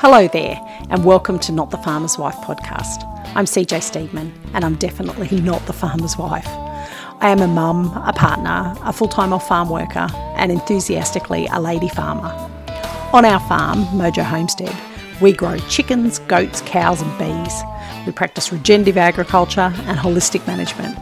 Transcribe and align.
Hello 0.00 0.28
there, 0.28 0.60
and 0.90 1.04
welcome 1.04 1.40
to 1.40 1.50
Not 1.50 1.72
the 1.72 1.76
Farmer's 1.78 2.16
Wife 2.16 2.36
podcast. 2.36 3.02
I'm 3.34 3.46
CJ 3.46 3.80
Steedman, 3.80 4.30
and 4.54 4.64
I'm 4.64 4.76
definitely 4.76 5.40
not 5.40 5.66
the 5.66 5.72
farmer's 5.72 6.16
wife. 6.16 6.46
I 7.20 7.30
am 7.30 7.40
a 7.40 7.48
mum, 7.48 7.86
a 8.06 8.12
partner, 8.12 8.76
a 8.84 8.92
full 8.92 9.08
time 9.08 9.32
off 9.32 9.48
farm 9.48 9.68
worker, 9.68 10.06
and 10.36 10.52
enthusiastically 10.52 11.48
a 11.50 11.60
lady 11.60 11.88
farmer. 11.88 12.28
On 13.12 13.24
our 13.24 13.40
farm, 13.48 13.86
Mojo 13.86 14.22
Homestead, 14.22 14.72
we 15.20 15.32
grow 15.32 15.58
chickens, 15.68 16.20
goats, 16.20 16.60
cows, 16.60 17.02
and 17.02 17.18
bees. 17.18 17.62
We 18.06 18.12
practice 18.12 18.52
regenerative 18.52 18.98
agriculture 18.98 19.72
and 19.74 19.98
holistic 19.98 20.46
management. 20.46 20.96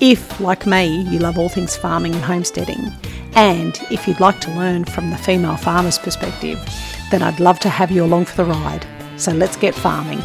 If, 0.00 0.40
like 0.40 0.66
me, 0.66 1.02
you 1.10 1.18
love 1.18 1.38
all 1.38 1.50
things 1.50 1.76
farming 1.76 2.14
and 2.14 2.24
homesteading, 2.24 2.90
and 3.34 3.78
if 3.90 4.08
you'd 4.08 4.20
like 4.20 4.40
to 4.40 4.54
learn 4.54 4.86
from 4.86 5.10
the 5.10 5.18
female 5.18 5.58
farmer's 5.58 5.98
perspective, 5.98 6.58
then 7.10 7.22
I'd 7.22 7.40
love 7.40 7.58
to 7.60 7.68
have 7.68 7.90
you 7.90 8.04
along 8.04 8.26
for 8.26 8.36
the 8.36 8.50
ride. 8.50 8.86
So 9.16 9.32
let's 9.32 9.56
get 9.56 9.74
farming. 9.74 10.20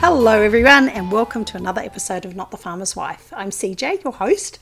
Hello, 0.00 0.40
everyone, 0.40 0.88
and 0.90 1.10
welcome 1.10 1.44
to 1.46 1.56
another 1.56 1.80
episode 1.80 2.24
of 2.24 2.36
Not 2.36 2.52
the 2.52 2.56
Farmer's 2.56 2.94
Wife. 2.94 3.32
I'm 3.34 3.50
CJ, 3.50 4.04
your 4.04 4.12
host, 4.12 4.60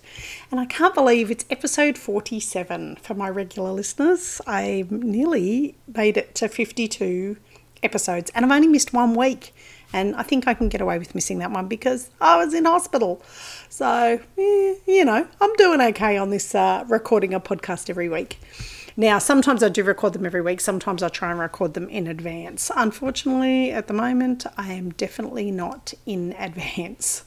and 0.50 0.58
I 0.58 0.64
can't 0.64 0.94
believe 0.94 1.30
it's 1.30 1.44
episode 1.50 1.98
47 1.98 2.96
for 2.96 3.14
my 3.14 3.28
regular 3.28 3.70
listeners. 3.72 4.40
I 4.46 4.86
nearly 4.88 5.76
made 5.94 6.16
it 6.16 6.34
to 6.36 6.48
52 6.48 7.36
episodes, 7.82 8.30
and 8.34 8.44
I've 8.44 8.52
only 8.52 8.68
missed 8.68 8.92
one 8.94 9.14
week. 9.14 9.52
And 9.92 10.16
I 10.16 10.24
think 10.24 10.48
I 10.48 10.54
can 10.54 10.68
get 10.68 10.80
away 10.80 10.98
with 10.98 11.14
missing 11.14 11.38
that 11.38 11.52
one 11.52 11.68
because 11.68 12.10
I 12.20 12.36
was 12.36 12.52
in 12.52 12.64
hospital. 12.64 13.22
So, 13.76 14.20
eh, 14.38 14.74
you 14.86 15.04
know, 15.04 15.26
I'm 15.40 15.52
doing 15.54 15.80
okay 15.80 16.16
on 16.16 16.30
this 16.30 16.54
uh, 16.54 16.84
recording 16.86 17.34
a 17.34 17.40
podcast 17.40 17.90
every 17.90 18.08
week. 18.08 18.38
Now, 18.96 19.18
sometimes 19.18 19.64
I 19.64 19.68
do 19.68 19.82
record 19.82 20.12
them 20.12 20.24
every 20.24 20.42
week, 20.42 20.60
sometimes 20.60 21.02
I 21.02 21.08
try 21.08 21.32
and 21.32 21.40
record 21.40 21.74
them 21.74 21.88
in 21.88 22.06
advance. 22.06 22.70
Unfortunately, 22.76 23.72
at 23.72 23.88
the 23.88 23.92
moment, 23.92 24.46
I 24.56 24.74
am 24.74 24.90
definitely 24.90 25.50
not 25.50 25.92
in 26.06 26.34
advance. 26.38 27.24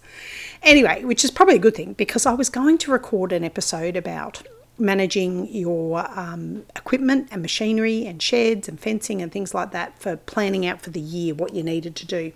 Anyway, 0.64 1.04
which 1.04 1.26
is 1.26 1.32
probably 1.32 1.58
a 1.58 1.60
good 1.60 1.76
thing 1.76 1.92
because 1.92 2.26
I 2.26 2.34
was 2.34 2.50
going 2.50 2.78
to 2.78 2.92
record 2.92 3.34
an 3.34 3.44
episode 3.44 3.98
about 3.98 4.44
managing 4.80 5.54
your 5.54 6.08
um, 6.18 6.64
equipment 6.78 7.28
and 7.30 7.42
machinery 7.42 8.06
and 8.06 8.22
sheds 8.22 8.70
and 8.70 8.80
fencing 8.80 9.22
and 9.22 9.34
things 9.34 9.54
like 9.54 9.72
that 9.72 10.00
for 10.00 10.16
planning 10.16 10.66
out 10.66 10.82
for 10.82 10.92
the 10.92 11.02
year 11.02 11.36
what 11.36 11.54
you 11.54 11.62
needed 11.62 11.94
to 11.98 12.06
do. 12.06 12.32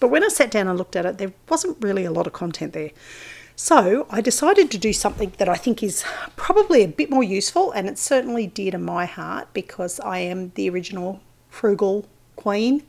But 0.00 0.08
when 0.08 0.24
I 0.24 0.28
sat 0.28 0.50
down 0.50 0.66
and 0.66 0.76
looked 0.76 0.96
at 0.96 1.06
it, 1.06 1.18
there 1.18 1.32
wasn't 1.48 1.76
really 1.80 2.04
a 2.04 2.10
lot 2.10 2.26
of 2.26 2.32
content 2.32 2.72
there. 2.72 2.90
So 3.54 4.06
I 4.10 4.20
decided 4.20 4.70
to 4.70 4.78
do 4.78 4.92
something 4.92 5.32
that 5.38 5.48
I 5.48 5.56
think 5.56 5.82
is 5.82 6.04
probably 6.36 6.82
a 6.82 6.88
bit 6.88 7.10
more 7.10 7.22
useful, 7.22 7.70
and 7.72 7.88
it's 7.88 8.02
certainly 8.02 8.46
dear 8.46 8.72
to 8.72 8.78
my 8.78 9.04
heart 9.04 9.48
because 9.52 10.00
I 10.00 10.18
am 10.18 10.52
the 10.54 10.68
original 10.70 11.20
frugal 11.48 12.06
queen, 12.36 12.82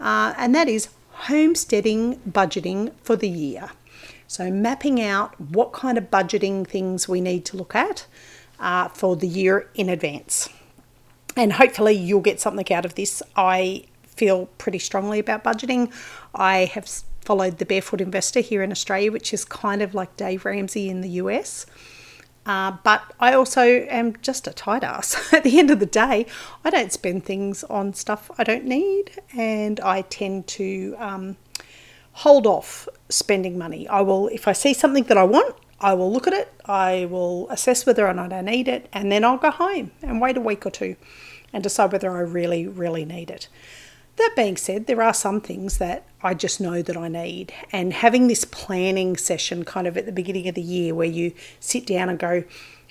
uh, 0.00 0.34
and 0.36 0.54
that 0.54 0.68
is 0.68 0.88
homesteading 1.10 2.20
budgeting 2.28 2.92
for 3.02 3.16
the 3.16 3.28
year. 3.28 3.70
So, 4.26 4.50
mapping 4.50 5.00
out 5.00 5.38
what 5.38 5.72
kind 5.72 5.98
of 5.98 6.10
budgeting 6.10 6.66
things 6.66 7.06
we 7.06 7.20
need 7.20 7.44
to 7.46 7.56
look 7.56 7.74
at 7.74 8.06
uh, 8.58 8.88
for 8.88 9.14
the 9.14 9.28
year 9.28 9.68
in 9.74 9.90
advance. 9.90 10.48
And 11.36 11.52
hopefully, 11.52 11.92
you'll 11.92 12.20
get 12.20 12.40
something 12.40 12.72
out 12.72 12.86
of 12.86 12.94
this. 12.94 13.22
I 13.36 13.84
feel 14.06 14.46
pretty 14.56 14.78
strongly 14.78 15.18
about 15.18 15.44
budgeting. 15.44 15.92
I 16.34 16.64
have 16.64 16.88
followed 17.24 17.58
the 17.58 17.64
Barefoot 17.64 18.00
Investor 18.00 18.40
here 18.40 18.62
in 18.62 18.70
Australia, 18.70 19.10
which 19.10 19.32
is 19.32 19.44
kind 19.44 19.82
of 19.82 19.94
like 19.94 20.16
Dave 20.16 20.44
Ramsey 20.44 20.88
in 20.88 21.00
the 21.00 21.10
US. 21.10 21.66
Uh, 22.44 22.76
but 22.82 23.02
I 23.20 23.34
also 23.34 23.62
am 23.62 24.16
just 24.20 24.48
a 24.48 24.52
tight 24.52 24.82
ass. 24.82 25.32
At 25.32 25.44
the 25.44 25.58
end 25.58 25.70
of 25.70 25.78
the 25.78 25.86
day, 25.86 26.26
I 26.64 26.70
don't 26.70 26.92
spend 26.92 27.24
things 27.24 27.62
on 27.64 27.94
stuff 27.94 28.30
I 28.36 28.44
don't 28.44 28.64
need, 28.64 29.12
and 29.36 29.78
I 29.80 30.02
tend 30.02 30.48
to 30.48 30.96
um, 30.98 31.36
hold 32.12 32.46
off 32.46 32.88
spending 33.08 33.56
money. 33.56 33.86
I 33.88 34.00
will, 34.00 34.28
if 34.28 34.48
I 34.48 34.52
see 34.52 34.74
something 34.74 35.04
that 35.04 35.16
I 35.16 35.24
want, 35.24 35.54
I 35.80 35.94
will 35.94 36.12
look 36.12 36.26
at 36.26 36.32
it, 36.32 36.52
I 36.64 37.06
will 37.10 37.48
assess 37.48 37.86
whether 37.86 38.06
or 38.06 38.14
not 38.14 38.32
I 38.32 38.40
need 38.40 38.68
it, 38.68 38.88
and 38.92 39.10
then 39.10 39.24
I'll 39.24 39.38
go 39.38 39.50
home 39.50 39.92
and 40.02 40.20
wait 40.20 40.36
a 40.36 40.40
week 40.40 40.66
or 40.66 40.70
two 40.70 40.96
and 41.52 41.62
decide 41.62 41.92
whether 41.92 42.10
I 42.16 42.20
really, 42.20 42.66
really 42.66 43.04
need 43.04 43.30
it. 43.30 43.48
That 44.16 44.34
being 44.36 44.56
said, 44.56 44.86
there 44.86 45.02
are 45.02 45.14
some 45.14 45.40
things 45.40 45.78
that 45.78 46.04
I 46.22 46.34
just 46.34 46.60
know 46.60 46.82
that 46.82 46.96
I 46.96 47.08
need, 47.08 47.52
and 47.72 47.92
having 47.92 48.28
this 48.28 48.44
planning 48.44 49.16
session 49.16 49.64
kind 49.64 49.86
of 49.86 49.96
at 49.96 50.06
the 50.06 50.12
beginning 50.12 50.48
of 50.48 50.54
the 50.54 50.62
year 50.62 50.94
where 50.94 51.08
you 51.08 51.32
sit 51.60 51.86
down 51.86 52.08
and 52.08 52.18
go, 52.18 52.44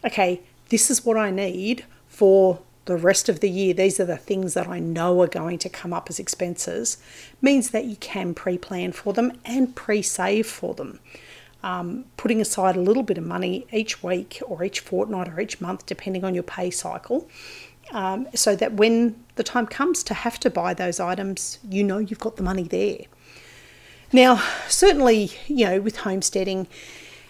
okay, 0.04 0.42
this 0.70 0.90
is 0.90 1.06
what 1.06 1.18
I 1.18 1.30
need 1.30 1.86
for 2.08 2.60
the 2.86 2.98
rest 2.98 3.30
of 3.30 3.40
the 3.40 3.50
year, 3.50 3.74
these 3.74 4.00
are 4.00 4.06
the 4.06 4.18
things 4.18 4.54
that 4.56 4.68
I 4.68 4.80
know 4.80 5.22
are 5.22 5.28
going 5.28 5.60
to 5.60 5.70
come 5.70 5.94
up 5.94 6.10
as 6.10 6.20
expenses, 6.20 6.98
means 7.42 7.70
that 7.70 7.86
you 7.86 7.96
can 7.98 8.34
pre 8.34 8.58
plan 8.58 8.92
for 8.92 9.14
them 9.14 9.40
and 9.46 9.76
pre 9.76 10.02
save 10.02 10.48
for 10.48 10.74
them. 10.74 11.00
Um, 11.64 12.06
putting 12.18 12.42
aside 12.42 12.76
a 12.76 12.82
little 12.82 13.04
bit 13.04 13.20
of 13.20 13.24
money 13.24 13.68
each 13.72 14.02
week 14.02 14.42
or 14.48 14.64
each 14.64 14.80
fortnight 14.80 15.30
or 15.30 15.40
each 15.40 15.62
month, 15.62 15.86
depending 15.86 16.24
on 16.24 16.34
your 16.34 16.44
pay 16.44 16.72
cycle, 16.72 17.30
um, 17.92 18.28
so 18.34 18.56
that 18.56 18.74
when 18.74 19.16
the 19.36 19.44
time 19.44 19.68
comes 19.68 20.04
to 20.04 20.14
have 20.14 20.40
to 20.42 20.50
buy 20.50 20.74
those 20.74 21.00
items, 21.00 21.60
you 21.68 21.84
know 21.84 21.98
you've 21.98 22.20
got 22.20 22.38
the 22.38 22.44
money 22.44 22.64
there. 22.64 23.00
Now, 24.14 24.44
certainly, 24.68 25.32
you 25.48 25.66
know, 25.66 25.80
with 25.80 25.98
homesteading, 25.98 26.68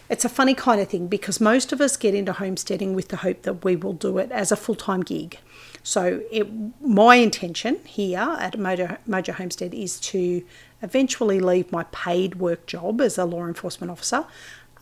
it's 0.10 0.26
a 0.26 0.30
funny 0.30 0.54
kind 0.54 0.82
of 0.82 0.90
thing 0.90 1.08
because 1.08 1.40
most 1.40 1.72
of 1.72 1.80
us 1.80 1.96
get 1.96 2.16
into 2.16 2.34
homesteading 2.34 2.96
with 2.96 3.10
the 3.10 3.18
hope 3.18 3.44
that 3.44 3.64
we 3.64 3.76
will 3.76 3.94
do 3.94 4.18
it 4.18 4.32
as 4.32 4.52
a 4.52 4.56
full 4.56 4.76
time 4.76 5.02
gig. 5.02 5.38
So, 5.84 6.22
it, 6.32 6.48
my 6.82 7.16
intention 7.16 7.80
here 7.86 8.36
at 8.40 8.54
Mojo, 8.54 8.98
Mojo 9.08 9.34
Homestead 9.34 9.74
is 9.74 10.00
to 10.02 10.44
eventually 10.82 11.40
leave 11.40 11.72
my 11.72 11.84
paid 11.92 12.36
work 12.36 12.66
job 12.66 13.00
as 13.02 13.18
a 13.18 13.26
law 13.26 13.46
enforcement 13.46 13.92
officer 13.92 14.26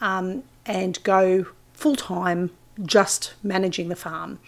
um, 0.01 0.43
and 0.65 1.01
go 1.03 1.45
full 1.73 1.95
time 1.95 2.51
just 2.83 3.33
managing 3.43 3.89
the 3.89 3.95
farm. 3.95 4.39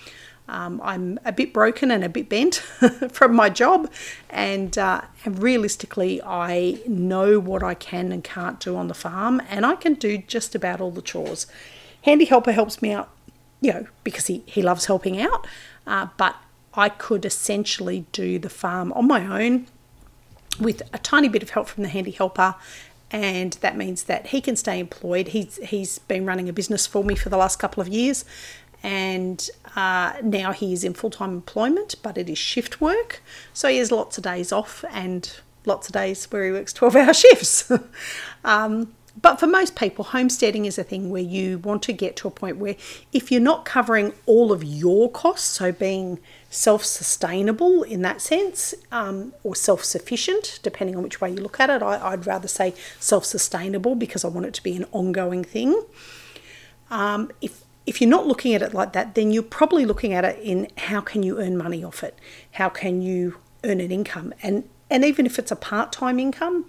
Um, 0.51 0.81
I'm 0.83 1.17
a 1.23 1.31
bit 1.31 1.53
broken 1.53 1.89
and 1.91 2.03
a 2.03 2.09
bit 2.09 2.27
bent 2.27 2.55
from 3.11 3.33
my 3.33 3.49
job, 3.49 3.89
and, 4.29 4.77
uh, 4.77 5.01
realistically, 5.25 6.21
I 6.21 6.81
know 6.85 7.39
what 7.39 7.63
I 7.63 7.73
can 7.73 8.11
and 8.11 8.21
can't 8.21 8.59
do 8.59 8.75
on 8.75 8.89
the 8.89 8.93
farm, 8.93 9.41
and 9.49 9.65
I 9.65 9.75
can 9.75 9.93
do 9.93 10.17
just 10.17 10.53
about 10.53 10.81
all 10.81 10.91
the 10.91 11.01
chores. 11.01 11.47
Handy 12.03 12.25
Helper 12.25 12.51
helps 12.51 12.81
me 12.81 12.91
out, 12.91 13.09
you 13.61 13.71
know, 13.71 13.87
because 14.03 14.27
he, 14.27 14.43
he 14.45 14.61
loves 14.61 14.87
helping 14.87 15.21
out, 15.21 15.47
uh, 15.87 16.07
but 16.17 16.35
I 16.73 16.89
could 16.89 17.23
essentially 17.23 18.05
do 18.11 18.37
the 18.37 18.49
farm 18.49 18.91
on 18.91 19.07
my 19.07 19.25
own 19.25 19.67
with 20.59 20.81
a 20.93 20.97
tiny 20.97 21.29
bit 21.29 21.43
of 21.43 21.51
help 21.51 21.69
from 21.69 21.83
the 21.83 21.89
Handy 21.89 22.11
Helper 22.11 22.55
and 23.11 23.53
that 23.61 23.75
means 23.75 24.03
that 24.03 24.27
he 24.27 24.39
can 24.39 24.55
stay 24.55 24.79
employed. 24.79 25.29
He's 25.29 25.57
he's 25.57 25.99
been 25.99 26.25
running 26.25 26.47
a 26.47 26.53
business 26.53 26.87
for 26.87 27.03
me 27.03 27.15
for 27.15 27.29
the 27.29 27.37
last 27.37 27.59
couple 27.59 27.81
of 27.81 27.89
years, 27.89 28.23
and 28.83 29.49
uh, 29.75 30.13
now 30.23 30.51
he 30.51 30.73
is 30.73 30.83
in 30.83 30.93
full 30.93 31.09
time 31.09 31.31
employment, 31.31 31.95
but 32.01 32.17
it 32.17 32.29
is 32.29 32.37
shift 32.37 32.81
work. 32.81 33.21
So 33.53 33.69
he 33.69 33.77
has 33.77 33.91
lots 33.91 34.17
of 34.17 34.23
days 34.23 34.51
off 34.51 34.83
and 34.91 35.31
lots 35.65 35.87
of 35.87 35.93
days 35.93 36.25
where 36.31 36.45
he 36.45 36.51
works 36.51 36.73
12 36.73 36.95
hour 36.95 37.13
shifts. 37.13 37.71
um, 38.43 38.93
but 39.21 39.39
for 39.39 39.47
most 39.47 39.75
people, 39.75 40.05
homesteading 40.05 40.65
is 40.65 40.79
a 40.79 40.83
thing 40.83 41.09
where 41.09 41.21
you 41.21 41.59
want 41.59 41.83
to 41.83 41.93
get 41.93 42.15
to 42.17 42.29
a 42.29 42.31
point 42.31 42.57
where 42.57 42.75
if 43.11 43.29
you're 43.29 43.41
not 43.41 43.65
covering 43.65 44.13
all 44.25 44.53
of 44.53 44.63
your 44.63 45.11
costs, 45.11 45.57
so 45.57 45.71
being 45.71 46.19
self 46.49 46.85
sustainable 46.85 47.83
in 47.83 48.01
that 48.03 48.21
sense, 48.21 48.73
um, 48.91 49.33
or 49.43 49.53
self 49.53 49.83
sufficient, 49.83 50.59
depending 50.63 50.95
on 50.95 51.03
which 51.03 51.19
way 51.19 51.29
you 51.29 51.37
look 51.37 51.59
at 51.59 51.69
it, 51.69 51.83
I, 51.83 52.11
would 52.11 52.25
rather 52.25 52.47
say 52.47 52.73
self 52.99 53.25
sustainable 53.25 53.95
because 53.95 54.23
I 54.23 54.29
want 54.29 54.45
it 54.45 54.53
to 54.55 54.63
be 54.63 54.77
an 54.77 54.85
ongoing 54.93 55.43
thing. 55.43 55.83
Um, 56.89 57.31
if 57.41 57.63
if 57.85 57.99
you're 57.99 58.09
not 58.09 58.27
looking 58.27 58.53
at 58.53 58.61
it 58.61 58.73
like 58.73 58.93
that, 58.93 59.15
then 59.15 59.31
you're 59.31 59.43
probably 59.43 59.85
looking 59.85 60.13
at 60.13 60.23
it 60.23 60.39
in 60.39 60.67
how 60.77 61.01
can 61.01 61.23
you 61.23 61.39
earn 61.39 61.57
money 61.57 61.83
off 61.83 62.03
it? 62.03 62.17
How 62.51 62.69
can 62.69 63.01
you 63.01 63.37
earn 63.63 63.79
an 63.79 63.91
income? 63.91 64.33
And 64.41 64.67
and 64.89 65.05
even 65.05 65.25
if 65.25 65.39
it's 65.39 65.51
a 65.51 65.55
part-time 65.55 66.19
income, 66.19 66.65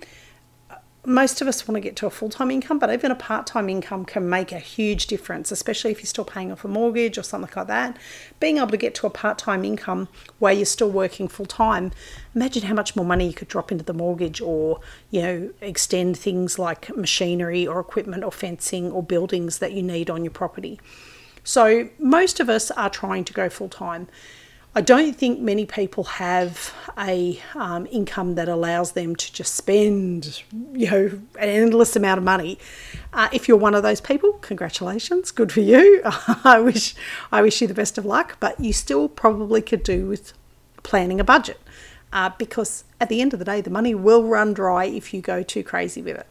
most 1.04 1.40
of 1.40 1.48
us 1.48 1.66
want 1.66 1.74
to 1.74 1.80
get 1.80 1.96
to 1.96 2.06
a 2.06 2.10
full-time 2.10 2.50
income, 2.50 2.78
but 2.78 2.92
even 2.92 3.10
a 3.10 3.16
part-time 3.16 3.68
income 3.68 4.04
can 4.04 4.28
make 4.28 4.52
a 4.52 4.58
huge 4.60 5.08
difference, 5.08 5.50
especially 5.50 5.90
if 5.90 5.98
you're 5.98 6.06
still 6.06 6.24
paying 6.24 6.52
off 6.52 6.64
a 6.64 6.68
mortgage 6.68 7.18
or 7.18 7.24
something 7.24 7.50
like 7.56 7.66
that. 7.66 7.96
Being 8.38 8.58
able 8.58 8.68
to 8.68 8.76
get 8.76 8.94
to 8.96 9.08
a 9.08 9.10
part-time 9.10 9.64
income 9.64 10.08
where 10.38 10.52
you're 10.52 10.64
still 10.64 10.90
working 10.90 11.26
full-time, 11.26 11.90
imagine 12.36 12.62
how 12.62 12.74
much 12.74 12.94
more 12.94 13.04
money 13.04 13.26
you 13.26 13.32
could 13.32 13.48
drop 13.48 13.72
into 13.72 13.84
the 13.84 13.92
mortgage 13.92 14.40
or, 14.40 14.80
you 15.10 15.22
know, 15.22 15.50
extend 15.60 16.16
things 16.16 16.56
like 16.56 16.96
machinery 16.96 17.66
or 17.66 17.80
equipment 17.80 18.22
or 18.22 18.30
fencing 18.30 18.92
or 18.92 19.02
buildings 19.02 19.58
that 19.58 19.72
you 19.72 19.82
need 19.82 20.08
on 20.08 20.22
your 20.22 20.30
property. 20.30 20.80
So 21.42 21.88
most 21.98 22.38
of 22.38 22.48
us 22.48 22.70
are 22.70 22.90
trying 22.90 23.24
to 23.24 23.32
go 23.32 23.48
full-time. 23.48 24.06
I 24.74 24.80
don't 24.80 25.14
think 25.14 25.38
many 25.38 25.66
people 25.66 26.04
have 26.04 26.72
a 26.96 27.38
um, 27.54 27.86
income 27.90 28.36
that 28.36 28.48
allows 28.48 28.92
them 28.92 29.14
to 29.14 29.32
just 29.32 29.54
spend, 29.54 30.42
you 30.72 30.90
know, 30.90 31.06
an 31.38 31.48
endless 31.48 31.94
amount 31.94 32.16
of 32.16 32.24
money. 32.24 32.58
Uh, 33.12 33.28
if 33.32 33.48
you're 33.48 33.58
one 33.58 33.74
of 33.74 33.82
those 33.82 34.00
people, 34.00 34.32
congratulations, 34.34 35.30
good 35.30 35.52
for 35.52 35.60
you. 35.60 36.00
I 36.44 36.58
wish 36.58 36.94
I 37.30 37.42
wish 37.42 37.60
you 37.60 37.68
the 37.68 37.74
best 37.74 37.98
of 37.98 38.06
luck, 38.06 38.38
but 38.40 38.58
you 38.58 38.72
still 38.72 39.10
probably 39.10 39.60
could 39.60 39.82
do 39.82 40.06
with 40.06 40.32
planning 40.82 41.20
a 41.20 41.24
budget 41.24 41.60
uh, 42.10 42.30
because 42.38 42.84
at 42.98 43.10
the 43.10 43.20
end 43.20 43.34
of 43.34 43.38
the 43.38 43.44
day, 43.44 43.60
the 43.60 43.68
money 43.68 43.94
will 43.94 44.24
run 44.24 44.54
dry 44.54 44.86
if 44.86 45.12
you 45.12 45.20
go 45.20 45.42
too 45.42 45.62
crazy 45.62 46.00
with 46.00 46.16
it. 46.16 46.26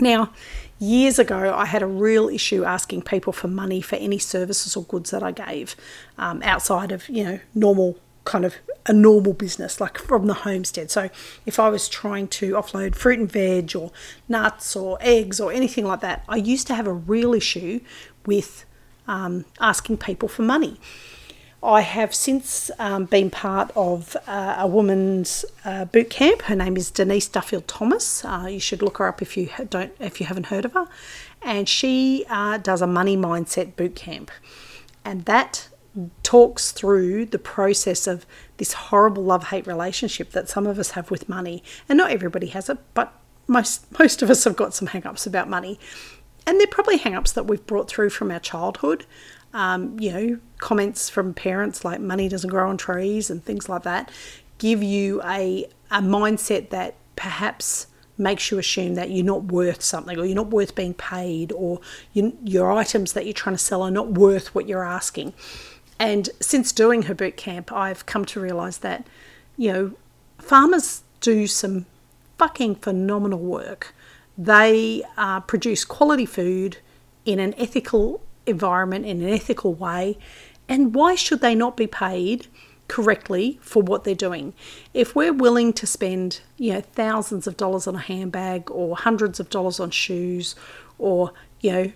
Now, 0.00 0.32
years 0.78 1.18
ago, 1.18 1.54
I 1.54 1.66
had 1.66 1.82
a 1.82 1.86
real 1.86 2.28
issue 2.28 2.64
asking 2.64 3.02
people 3.02 3.32
for 3.32 3.48
money 3.48 3.80
for 3.80 3.96
any 3.96 4.18
services 4.18 4.76
or 4.76 4.84
goods 4.84 5.10
that 5.10 5.22
I 5.22 5.32
gave 5.32 5.74
um, 6.16 6.42
outside 6.42 6.92
of, 6.92 7.08
you 7.08 7.24
know, 7.24 7.40
normal 7.54 7.98
kind 8.24 8.44
of 8.44 8.56
a 8.86 8.92
normal 8.92 9.32
business, 9.32 9.80
like 9.80 9.98
from 9.98 10.26
the 10.26 10.34
homestead. 10.34 10.90
So 10.90 11.08
if 11.46 11.58
I 11.58 11.68
was 11.70 11.88
trying 11.88 12.28
to 12.28 12.52
offload 12.52 12.94
fruit 12.94 13.18
and 13.18 13.30
veg 13.30 13.74
or 13.74 13.90
nuts 14.28 14.76
or 14.76 14.98
eggs 15.00 15.40
or 15.40 15.50
anything 15.52 15.84
like 15.84 16.00
that, 16.00 16.24
I 16.28 16.36
used 16.36 16.66
to 16.68 16.74
have 16.74 16.86
a 16.86 16.92
real 16.92 17.32
issue 17.34 17.80
with 18.26 18.66
um, 19.06 19.46
asking 19.60 19.96
people 19.98 20.28
for 20.28 20.42
money. 20.42 20.78
I 21.62 21.80
have 21.80 22.14
since 22.14 22.70
um, 22.78 23.06
been 23.06 23.30
part 23.30 23.72
of 23.74 24.16
uh, 24.28 24.56
a 24.58 24.66
woman's 24.66 25.44
uh, 25.64 25.86
boot 25.86 26.08
camp. 26.08 26.42
Her 26.42 26.54
name 26.54 26.76
is 26.76 26.90
Denise 26.90 27.26
Duffield 27.26 27.66
Thomas. 27.66 28.24
Uh, 28.24 28.46
you 28.48 28.60
should 28.60 28.80
look 28.80 28.98
her 28.98 29.08
up 29.08 29.20
if 29.20 29.36
you 29.36 29.50
don't 29.68 29.92
if 29.98 30.20
you 30.20 30.26
haven't 30.26 30.46
heard 30.46 30.64
of 30.64 30.72
her. 30.74 30.86
And 31.42 31.68
she 31.68 32.24
uh, 32.28 32.58
does 32.58 32.80
a 32.80 32.86
money 32.86 33.16
mindset 33.16 33.74
boot 33.74 33.96
camp, 33.96 34.30
and 35.04 35.24
that 35.24 35.68
talks 36.22 36.70
through 36.70 37.26
the 37.26 37.40
process 37.40 38.06
of 38.06 38.24
this 38.58 38.72
horrible 38.74 39.24
love 39.24 39.48
hate 39.48 39.66
relationship 39.66 40.30
that 40.30 40.48
some 40.48 40.64
of 40.64 40.78
us 40.78 40.92
have 40.92 41.10
with 41.10 41.28
money. 41.28 41.64
And 41.88 41.96
not 41.96 42.12
everybody 42.12 42.48
has 42.48 42.68
it, 42.68 42.78
but 42.94 43.12
most 43.48 43.98
most 43.98 44.22
of 44.22 44.30
us 44.30 44.44
have 44.44 44.54
got 44.54 44.74
some 44.74 44.88
hang-ups 44.88 45.26
about 45.26 45.48
money. 45.48 45.80
And 46.46 46.60
they're 46.60 46.68
probably 46.68 46.98
hang-ups 46.98 47.32
that 47.32 47.46
we've 47.46 47.66
brought 47.66 47.88
through 47.88 48.10
from 48.10 48.30
our 48.30 48.38
childhood 48.38 49.04
um, 49.54 49.98
you 49.98 50.12
know, 50.12 50.38
comments 50.58 51.08
from 51.08 51.34
parents 51.34 51.84
like 51.84 52.00
money 52.00 52.28
doesn't 52.28 52.50
grow 52.50 52.68
on 52.68 52.76
trees 52.76 53.30
and 53.30 53.42
things 53.44 53.68
like 53.68 53.82
that 53.82 54.10
give 54.58 54.82
you 54.82 55.22
a, 55.22 55.66
a 55.90 56.00
mindset 56.00 56.70
that 56.70 56.94
perhaps 57.16 57.86
makes 58.18 58.50
you 58.50 58.58
assume 58.58 58.96
that 58.96 59.10
you're 59.10 59.24
not 59.24 59.44
worth 59.44 59.80
something 59.80 60.18
or 60.18 60.24
you're 60.24 60.34
not 60.34 60.50
worth 60.50 60.74
being 60.74 60.94
paid 60.94 61.52
or 61.52 61.80
you, 62.12 62.36
your 62.42 62.70
items 62.72 63.12
that 63.12 63.24
you're 63.24 63.32
trying 63.32 63.54
to 63.54 63.62
sell 63.62 63.82
are 63.82 63.90
not 63.90 64.12
worth 64.12 64.54
what 64.54 64.68
you're 64.68 64.84
asking. 64.84 65.32
And 66.00 66.28
since 66.40 66.72
doing 66.72 67.02
her 67.02 67.14
boot 67.14 67.36
camp, 67.36 67.72
I've 67.72 68.06
come 68.06 68.24
to 68.26 68.40
realize 68.40 68.78
that, 68.78 69.06
you 69.56 69.72
know, 69.72 69.92
farmers 70.38 71.02
do 71.20 71.46
some 71.46 71.86
fucking 72.38 72.76
phenomenal 72.76 73.40
work. 73.40 73.94
They 74.36 75.02
uh, 75.16 75.40
produce 75.40 75.84
quality 75.84 76.26
food 76.26 76.78
in 77.24 77.40
an 77.40 77.54
ethical 77.58 78.20
environment 78.48 79.06
in 79.06 79.22
an 79.22 79.28
ethical 79.28 79.74
way. 79.74 80.18
And 80.68 80.94
why 80.94 81.14
should 81.14 81.40
they 81.40 81.54
not 81.54 81.76
be 81.76 81.86
paid 81.86 82.46
correctly 82.88 83.58
for 83.62 83.82
what 83.82 84.04
they're 84.04 84.14
doing? 84.14 84.54
If 84.92 85.14
we're 85.14 85.32
willing 85.32 85.72
to 85.74 85.86
spend, 85.86 86.40
you 86.56 86.72
know, 86.72 86.80
thousands 86.80 87.46
of 87.46 87.56
dollars 87.56 87.86
on 87.86 87.94
a 87.94 88.00
handbag 88.00 88.70
or 88.70 88.96
hundreds 88.96 89.38
of 89.40 89.50
dollars 89.50 89.78
on 89.78 89.90
shoes 89.90 90.54
or, 90.98 91.32
you 91.60 91.72
know, 91.72 91.92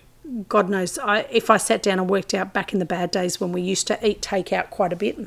God 0.47 0.69
knows, 0.69 0.97
I, 0.97 1.27
if 1.31 1.49
I 1.49 1.57
sat 1.57 1.83
down 1.83 1.99
and 1.99 2.09
worked 2.09 2.33
out 2.33 2.53
back 2.53 2.71
in 2.71 2.79
the 2.79 2.85
bad 2.85 3.11
days 3.11 3.41
when 3.41 3.51
we 3.51 3.61
used 3.61 3.87
to 3.87 4.07
eat 4.07 4.21
takeout 4.21 4.69
quite 4.69 4.93
a 4.93 4.95
bit, 4.95 5.19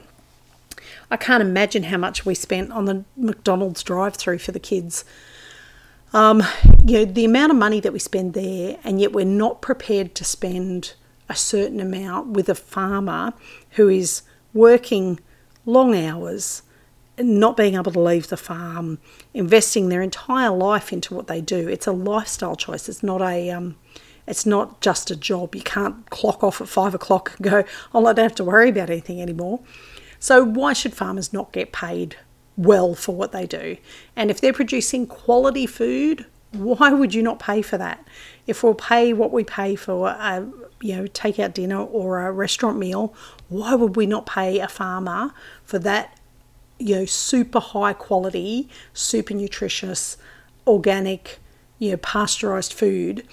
I 1.11 1.17
can't 1.17 1.43
imagine 1.43 1.85
how 1.85 1.99
much 1.99 2.25
we 2.25 2.35
spent 2.35 2.73
on 2.73 2.87
the 2.87 3.05
McDonald's 3.17 3.83
drive-through 3.83 4.39
for 4.39 4.53
the 4.53 4.61
kids. 4.61 5.05
Um, 6.13 6.43
you 6.85 6.99
know, 6.99 7.05
the 7.05 7.25
amount 7.25 7.53
of 7.53 7.59
money 7.59 7.81
that 7.81 7.93
we 7.93 7.99
spend 7.99 8.33
there, 8.33 8.79
and 8.85 9.01
yet 9.01 9.13
we're 9.13 9.25
not 9.27 9.61
prepared 9.61 10.15
to 10.15 10.25
spend 10.25 10.95
a 11.29 11.35
certain 11.35 11.81
amount 11.81 12.29
with 12.29 12.49
a 12.49 12.55
farmer 12.55 13.33
who 13.73 13.89
is 13.89 14.23
working 14.55 15.21
long 15.65 15.95
hours, 15.95 16.63
not 17.19 17.57
being 17.57 17.75
able 17.75 17.93
to 17.93 18.01
leave 18.01 18.29
the 18.29 18.37
farm, 18.37 18.99
investing 19.35 19.89
their 19.89 20.03
entire 20.03 20.51
life 20.51 20.93
into 20.93 21.15
what 21.15 21.27
they 21.27 21.41
do. 21.41 21.69
It's 21.69 21.87
a 21.87 21.93
lifestyle 21.93 22.57
choice. 22.57 22.89
It's 22.89 23.03
not 23.03 23.21
a 23.23 23.51
um, 23.51 23.77
it's 24.27 24.47
not 24.47 24.81
just 24.81 25.11
a 25.11 25.17
job. 25.17 25.55
You 25.55 25.63
can't 25.63 26.09
clock 26.11 26.43
off 26.43 26.61
at 26.61 26.69
five 26.69 26.95
o'clock 26.95 27.33
and 27.37 27.51
go, 27.51 27.65
oh, 27.95 28.07
I 28.07 28.13
don't 28.13 28.25
have 28.25 28.35
to 28.37 28.45
worry 28.45 28.71
about 28.71 28.91
anything 28.91 29.23
anymore. 29.23 29.61
So 30.19 30.45
why 30.45 30.73
should 30.73 30.95
farmers 30.95 31.33
not 31.33 31.53
get 31.53 31.73
paid 31.73 32.17
well 32.57 32.95
for 32.95 33.15
what 33.15 33.33
they 33.33 33.47
do? 33.47 33.77
And 34.17 34.31
if 34.31 34.41
they're 34.41 34.53
producing 34.53 35.07
quality 35.07 35.67
food, 35.67 36.27
why 36.53 36.91
would 36.93 37.15
you 37.15 37.23
not 37.23 37.39
pay 37.39 37.63
for 37.63 37.79
that? 37.79 38.05
If 38.47 38.63
we'll 38.63 38.75
pay 38.75 39.13
what 39.13 39.33
we 39.33 39.45
pay 39.45 39.77
for 39.77 40.09
a 40.09 40.47
you 40.81 40.97
know 40.97 41.07
take 41.07 41.39
out 41.39 41.55
dinner 41.55 41.81
or 41.81 42.27
a 42.27 42.33
restaurant 42.33 42.79
meal, 42.79 43.15
why 43.49 43.75
would 43.75 43.97
we 43.97 44.07
not 44.07 44.27
pay 44.27 44.61
a 44.61 44.69
farmer 44.69 45.33
for 45.65 45.79
that 45.81 46.19
you 46.79 46.97
know 46.97 47.05
super 47.05 47.61
high 47.61 47.93
quality, 47.93 48.69
super 48.93 49.35
nutritious, 49.35 50.17
organic, 50.67 51.39
you 51.79 51.91
know 51.91 51.97
pasteurized 51.97 52.73
food? 52.73 53.27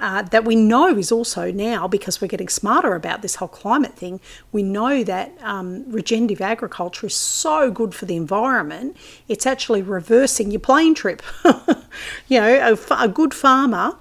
Uh, 0.00 0.22
that 0.22 0.44
we 0.44 0.54
know 0.54 0.96
is 0.96 1.10
also 1.10 1.50
now 1.50 1.88
because 1.88 2.20
we're 2.20 2.28
getting 2.28 2.48
smarter 2.48 2.94
about 2.94 3.20
this 3.20 3.36
whole 3.36 3.48
climate 3.48 3.96
thing. 3.96 4.20
We 4.52 4.62
know 4.62 5.02
that 5.02 5.32
um, 5.42 5.90
regenerative 5.90 6.40
agriculture 6.40 7.08
is 7.08 7.16
so 7.16 7.72
good 7.72 7.96
for 7.96 8.06
the 8.06 8.14
environment. 8.14 8.96
It's 9.26 9.44
actually 9.44 9.82
reversing 9.82 10.52
your 10.52 10.60
plane 10.60 10.94
trip. 10.94 11.20
you 12.28 12.40
know, 12.40 12.78
a, 12.90 12.94
a 12.94 13.08
good 13.08 13.34
farmer 13.34 13.96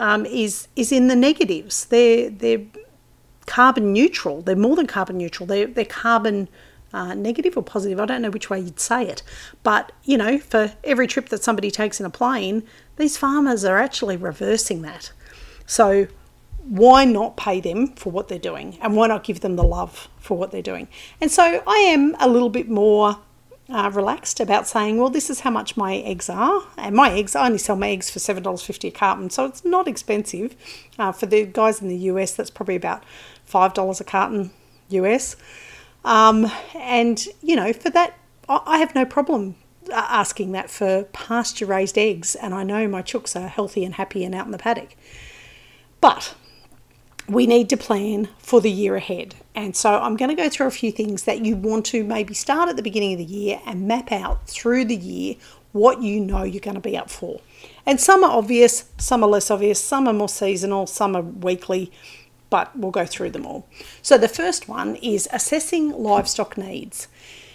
um, 0.00 0.26
is 0.26 0.66
is 0.74 0.90
in 0.90 1.08
the 1.08 1.14
negatives. 1.14 1.84
They're 1.84 2.30
they're 2.30 2.62
carbon 3.46 3.92
neutral. 3.92 4.42
They're 4.42 4.56
more 4.56 4.74
than 4.74 4.86
carbon 4.86 5.18
neutral. 5.18 5.46
They're 5.46 5.66
they're 5.66 5.84
carbon 5.84 6.48
uh, 6.92 7.14
negative 7.14 7.56
or 7.56 7.62
positive. 7.62 8.00
I 8.00 8.06
don't 8.06 8.22
know 8.22 8.30
which 8.30 8.50
way 8.50 8.58
you'd 8.58 8.80
say 8.80 9.06
it, 9.06 9.22
but 9.62 9.92
you 10.02 10.16
know, 10.16 10.38
for 10.38 10.72
every 10.82 11.06
trip 11.06 11.28
that 11.28 11.44
somebody 11.44 11.70
takes 11.70 12.00
in 12.00 12.06
a 12.06 12.10
plane, 12.10 12.64
these 12.96 13.16
farmers 13.16 13.64
are 13.64 13.78
actually 13.78 14.16
reversing 14.16 14.82
that. 14.82 15.12
So 15.66 16.08
why 16.64 17.04
not 17.04 17.36
pay 17.36 17.60
them 17.60 17.88
for 17.94 18.10
what 18.10 18.28
they're 18.28 18.38
doing, 18.38 18.78
and 18.80 18.96
why 18.96 19.06
not 19.06 19.22
give 19.22 19.40
them 19.40 19.56
the 19.56 19.64
love 19.64 20.08
for 20.18 20.36
what 20.36 20.50
they're 20.50 20.62
doing? 20.62 20.88
And 21.20 21.30
so 21.30 21.62
I 21.66 21.76
am 21.76 22.16
a 22.18 22.28
little 22.28 22.50
bit 22.50 22.68
more 22.68 23.18
uh, 23.70 23.90
relaxed 23.92 24.40
about 24.40 24.66
saying, 24.66 24.98
well, 24.98 25.10
this 25.10 25.30
is 25.30 25.40
how 25.40 25.50
much 25.50 25.76
my 25.76 25.96
eggs 25.96 26.28
are. 26.28 26.62
And 26.76 26.94
my 26.94 27.10
eggs, 27.12 27.36
I 27.36 27.46
only 27.46 27.58
sell 27.58 27.76
my 27.76 27.88
eggs 27.88 28.10
for 28.10 28.18
$7.50 28.18 28.88
a 28.88 28.90
carton, 28.90 29.30
so 29.30 29.44
it's 29.44 29.64
not 29.64 29.86
expensive. 29.86 30.56
Uh, 30.98 31.12
for 31.12 31.26
the 31.26 31.46
guys 31.46 31.80
in 31.80 31.88
the 31.88 31.96
US, 31.96 32.32
that's 32.32 32.50
probably 32.50 32.76
about 32.76 33.04
$5 33.48 34.00
a 34.00 34.04
carton 34.04 34.50
US. 34.88 35.36
Um, 36.04 36.50
and, 36.74 37.24
you 37.42 37.56
know, 37.56 37.72
for 37.72 37.90
that, 37.90 38.18
I 38.48 38.78
have 38.78 38.94
no 38.94 39.04
problem 39.04 39.54
uh, 39.90 40.06
asking 40.08 40.52
that 40.52 40.70
for 40.70 41.04
pasture 41.12 41.66
raised 41.66 41.96
eggs. 41.96 42.34
And 42.34 42.54
I 42.54 42.64
know 42.64 42.88
my 42.88 43.02
chooks 43.02 43.40
are 43.40 43.48
healthy 43.48 43.84
and 43.84 43.94
happy 43.94 44.24
and 44.24 44.34
out 44.34 44.46
in 44.46 44.52
the 44.52 44.58
paddock. 44.58 44.96
But 46.00 46.34
we 47.30 47.46
need 47.46 47.68
to 47.68 47.76
plan 47.76 48.28
for 48.38 48.60
the 48.60 48.70
year 48.70 48.96
ahead. 48.96 49.36
And 49.54 49.76
so 49.76 50.00
I'm 50.00 50.16
going 50.16 50.30
to 50.30 50.42
go 50.42 50.48
through 50.48 50.66
a 50.66 50.72
few 50.72 50.90
things 50.90 51.22
that 51.24 51.44
you 51.44 51.54
want 51.54 51.86
to 51.86 52.02
maybe 52.02 52.34
start 52.34 52.68
at 52.68 52.74
the 52.74 52.82
beginning 52.82 53.12
of 53.12 53.18
the 53.18 53.32
year 53.32 53.60
and 53.64 53.86
map 53.86 54.10
out 54.10 54.48
through 54.48 54.86
the 54.86 54.96
year 54.96 55.36
what 55.70 56.02
you 56.02 56.18
know 56.18 56.42
you're 56.42 56.60
going 56.60 56.74
to 56.74 56.80
be 56.80 56.96
up 56.96 57.08
for. 57.08 57.40
And 57.86 58.00
some 58.00 58.24
are 58.24 58.36
obvious, 58.36 58.90
some 58.98 59.22
are 59.22 59.28
less 59.28 59.48
obvious, 59.48 59.80
some 59.80 60.08
are 60.08 60.12
more 60.12 60.28
seasonal, 60.28 60.88
some 60.88 61.14
are 61.14 61.22
weekly, 61.22 61.92
but 62.50 62.76
we'll 62.76 62.90
go 62.90 63.06
through 63.06 63.30
them 63.30 63.46
all. 63.46 63.68
So 64.02 64.18
the 64.18 64.26
first 64.26 64.68
one 64.68 64.96
is 64.96 65.28
assessing 65.32 65.90
livestock 65.90 66.58
needs. 66.58 67.06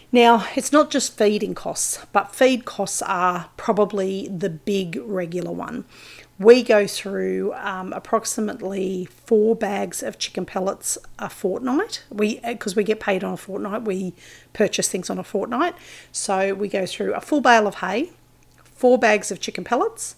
Now, 0.10 0.48
it's 0.55 0.72
not 0.72 0.89
just 0.89 1.17
feeding 1.17 1.53
costs, 1.53 2.05
but 2.13 2.34
feed 2.34 2.63
costs 2.63 3.01
are 3.01 3.50
probably 3.58 4.29
the 4.29 4.50
big 4.50 5.01
regular 5.03 5.51
one 5.51 5.84
we 6.37 6.63
go 6.63 6.85
through 6.85 7.53
um, 7.53 7.93
approximately 7.93 9.05
four 9.05 9.55
bags 9.55 10.03
of 10.03 10.19
chicken 10.19 10.45
pellets 10.45 10.97
a 11.17 11.29
fortnight. 11.29 12.03
We 12.09 12.39
because 12.39 12.75
we 12.75 12.83
get 12.83 12.99
paid 12.99 13.23
on 13.23 13.33
a 13.33 13.37
fortnight, 13.37 13.83
we 13.83 14.13
purchase 14.53 14.89
things 14.89 15.09
on 15.09 15.17
a 15.17 15.23
fortnight. 15.23 15.75
So 16.11 16.53
we 16.53 16.67
go 16.67 16.85
through 16.85 17.13
a 17.13 17.21
full 17.21 17.41
bale 17.41 17.67
of 17.67 17.75
hay, 17.75 18.11
four 18.63 18.97
bags 18.97 19.31
of 19.31 19.39
chicken 19.39 19.63
pellets, 19.63 20.15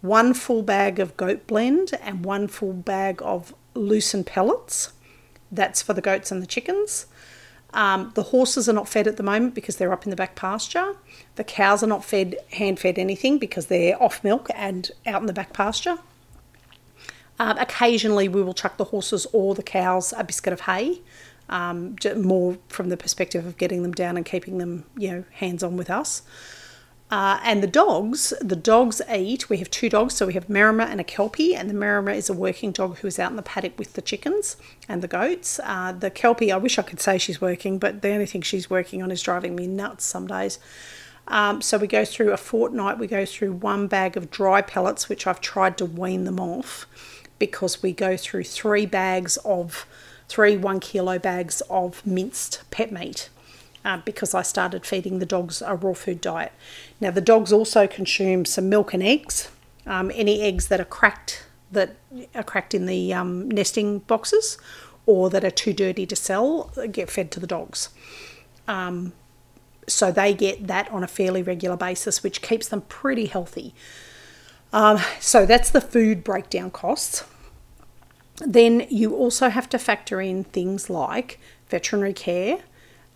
one 0.00 0.34
full 0.34 0.62
bag 0.62 0.98
of 0.98 1.16
goat 1.16 1.46
blend, 1.46 1.92
and 2.02 2.24
one 2.24 2.48
full 2.48 2.72
bag 2.72 3.20
of 3.22 3.54
lucerne 3.74 4.24
pellets. 4.24 4.92
That's 5.52 5.82
for 5.82 5.94
the 5.94 6.00
goats 6.00 6.32
and 6.32 6.42
the 6.42 6.46
chickens. 6.46 7.06
Um, 7.72 8.10
the 8.14 8.24
horses 8.24 8.68
are 8.68 8.72
not 8.72 8.88
fed 8.88 9.06
at 9.06 9.16
the 9.16 9.22
moment 9.22 9.54
because 9.54 9.76
they're 9.76 9.92
up 9.92 10.04
in 10.04 10.10
the 10.10 10.16
back 10.16 10.34
pasture. 10.34 10.96
The 11.36 11.44
cows 11.44 11.82
are 11.82 11.86
not 11.86 12.04
fed, 12.04 12.36
hand 12.52 12.80
fed 12.80 12.98
anything 12.98 13.38
because 13.38 13.66
they're 13.66 14.00
off 14.02 14.24
milk 14.24 14.48
and 14.54 14.90
out 15.06 15.20
in 15.20 15.26
the 15.26 15.32
back 15.32 15.52
pasture. 15.52 15.98
Um, 17.38 17.56
occasionally, 17.58 18.28
we 18.28 18.42
will 18.42 18.54
chuck 18.54 18.76
the 18.76 18.84
horses 18.84 19.26
or 19.32 19.54
the 19.54 19.62
cows 19.62 20.12
a 20.16 20.24
biscuit 20.24 20.52
of 20.52 20.62
hay 20.62 21.00
um, 21.50 21.96
more 22.16 22.56
from 22.68 22.88
the 22.88 22.96
perspective 22.96 23.44
of 23.44 23.58
getting 23.58 23.82
them 23.82 23.92
down 23.92 24.16
and 24.16 24.24
keeping 24.24 24.58
them, 24.58 24.84
you 24.96 25.10
know, 25.10 25.24
hands 25.32 25.62
on 25.62 25.76
with 25.76 25.90
us. 25.90 26.22
Uh, 27.10 27.40
and 27.42 27.60
the 27.60 27.66
dogs, 27.66 28.32
the 28.40 28.54
dogs 28.54 29.02
eat. 29.12 29.50
We 29.50 29.56
have 29.56 29.68
two 29.68 29.88
dogs, 29.88 30.14
so 30.14 30.26
we 30.26 30.34
have 30.34 30.46
Maremma 30.46 30.86
and 30.86 31.00
a 31.00 31.04
Kelpie, 31.04 31.56
and 31.56 31.68
the 31.68 31.74
Maremma 31.74 32.14
is 32.14 32.30
a 32.30 32.32
working 32.32 32.70
dog 32.70 32.98
who 32.98 33.08
is 33.08 33.18
out 33.18 33.30
in 33.30 33.36
the 33.36 33.42
paddock 33.42 33.76
with 33.76 33.94
the 33.94 34.02
chickens 34.02 34.56
and 34.88 35.02
the 35.02 35.08
goats. 35.08 35.58
Uh, 35.64 35.90
the 35.90 36.10
Kelpie, 36.10 36.52
I 36.52 36.56
wish 36.56 36.78
I 36.78 36.82
could 36.82 37.00
say 37.00 37.18
she's 37.18 37.40
working, 37.40 37.78
but 37.78 38.02
the 38.02 38.12
only 38.12 38.26
thing 38.26 38.42
she's 38.42 38.70
working 38.70 39.02
on 39.02 39.10
is 39.10 39.22
driving 39.22 39.56
me 39.56 39.66
nuts 39.66 40.04
some 40.04 40.28
days. 40.28 40.60
Um, 41.26 41.60
so 41.60 41.78
we 41.78 41.88
go 41.88 42.04
through 42.04 42.32
a 42.32 42.36
fortnight, 42.36 42.98
we 42.98 43.08
go 43.08 43.24
through 43.24 43.54
one 43.54 43.88
bag 43.88 44.16
of 44.16 44.30
dry 44.30 44.62
pellets, 44.62 45.08
which 45.08 45.26
I've 45.26 45.40
tried 45.40 45.78
to 45.78 45.84
wean 45.84 46.24
them 46.24 46.38
off 46.38 46.86
because 47.40 47.82
we 47.82 47.92
go 47.92 48.16
through 48.16 48.44
three 48.44 48.86
bags 48.86 49.36
of, 49.38 49.86
three 50.28 50.56
one 50.56 50.78
kilo 50.78 51.18
bags 51.18 51.60
of 51.68 52.06
minced 52.06 52.62
pet 52.70 52.92
meat. 52.92 53.30
Uh, 53.82 53.96
because 54.04 54.34
I 54.34 54.42
started 54.42 54.84
feeding 54.84 55.20
the 55.20 55.26
dogs 55.26 55.62
a 55.62 55.74
raw 55.74 55.94
food 55.94 56.20
diet. 56.20 56.52
Now, 57.00 57.10
the 57.10 57.22
dogs 57.22 57.50
also 57.50 57.86
consume 57.86 58.44
some 58.44 58.68
milk 58.68 58.92
and 58.92 59.02
eggs. 59.02 59.50
Um, 59.86 60.10
any 60.14 60.42
eggs 60.42 60.68
that 60.68 60.80
are 60.80 60.84
cracked 60.84 61.46
that 61.72 61.96
are 62.34 62.42
cracked 62.42 62.74
in 62.74 62.86
the 62.86 63.14
um, 63.14 63.50
nesting 63.50 64.00
boxes 64.00 64.58
or 65.06 65.30
that 65.30 65.44
are 65.44 65.50
too 65.50 65.72
dirty 65.72 66.04
to 66.06 66.16
sell 66.16 66.70
get 66.90 67.10
fed 67.10 67.30
to 67.32 67.40
the 67.40 67.46
dogs. 67.46 67.88
Um, 68.68 69.12
so 69.86 70.12
they 70.12 70.34
get 70.34 70.66
that 70.66 70.90
on 70.90 71.02
a 71.02 71.08
fairly 71.08 71.42
regular 71.42 71.76
basis, 71.76 72.22
which 72.22 72.42
keeps 72.42 72.68
them 72.68 72.82
pretty 72.82 73.26
healthy. 73.26 73.74
Um, 74.72 74.98
so 75.18 75.46
that's 75.46 75.70
the 75.70 75.80
food 75.80 76.22
breakdown 76.22 76.70
costs. 76.70 77.24
Then 78.36 78.86
you 78.88 79.14
also 79.14 79.48
have 79.48 79.68
to 79.70 79.78
factor 79.78 80.20
in 80.20 80.44
things 80.44 80.88
like 80.88 81.40
veterinary 81.68 82.12
care, 82.12 82.60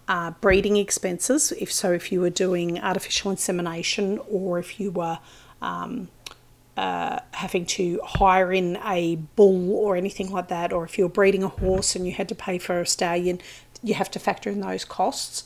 uh, 0.08 0.32
breeding 0.40 0.76
expenses. 0.76 1.52
If 1.52 1.72
so, 1.72 1.92
if 1.92 2.12
you 2.12 2.20
were 2.20 2.30
doing 2.30 2.80
artificial 2.80 3.30
insemination 3.30 4.18
or 4.30 4.58
if 4.58 4.78
you 4.78 4.90
were 4.90 5.18
um, 5.62 6.08
uh, 6.76 7.20
having 7.32 7.64
to 7.64 8.00
hire 8.04 8.52
in 8.52 8.76
a 8.84 9.16
bull 9.36 9.72
or 9.76 9.96
anything 9.96 10.30
like 10.30 10.48
that, 10.48 10.72
or 10.72 10.84
if 10.84 10.98
you're 10.98 11.08
breeding 11.08 11.42
a 11.42 11.48
horse 11.48 11.96
and 11.96 12.06
you 12.06 12.12
had 12.12 12.28
to 12.28 12.34
pay 12.34 12.58
for 12.58 12.80
a 12.80 12.86
stallion, 12.86 13.40
you 13.82 13.94
have 13.94 14.10
to 14.10 14.18
factor 14.18 14.50
in 14.50 14.60
those 14.60 14.84
costs. 14.84 15.44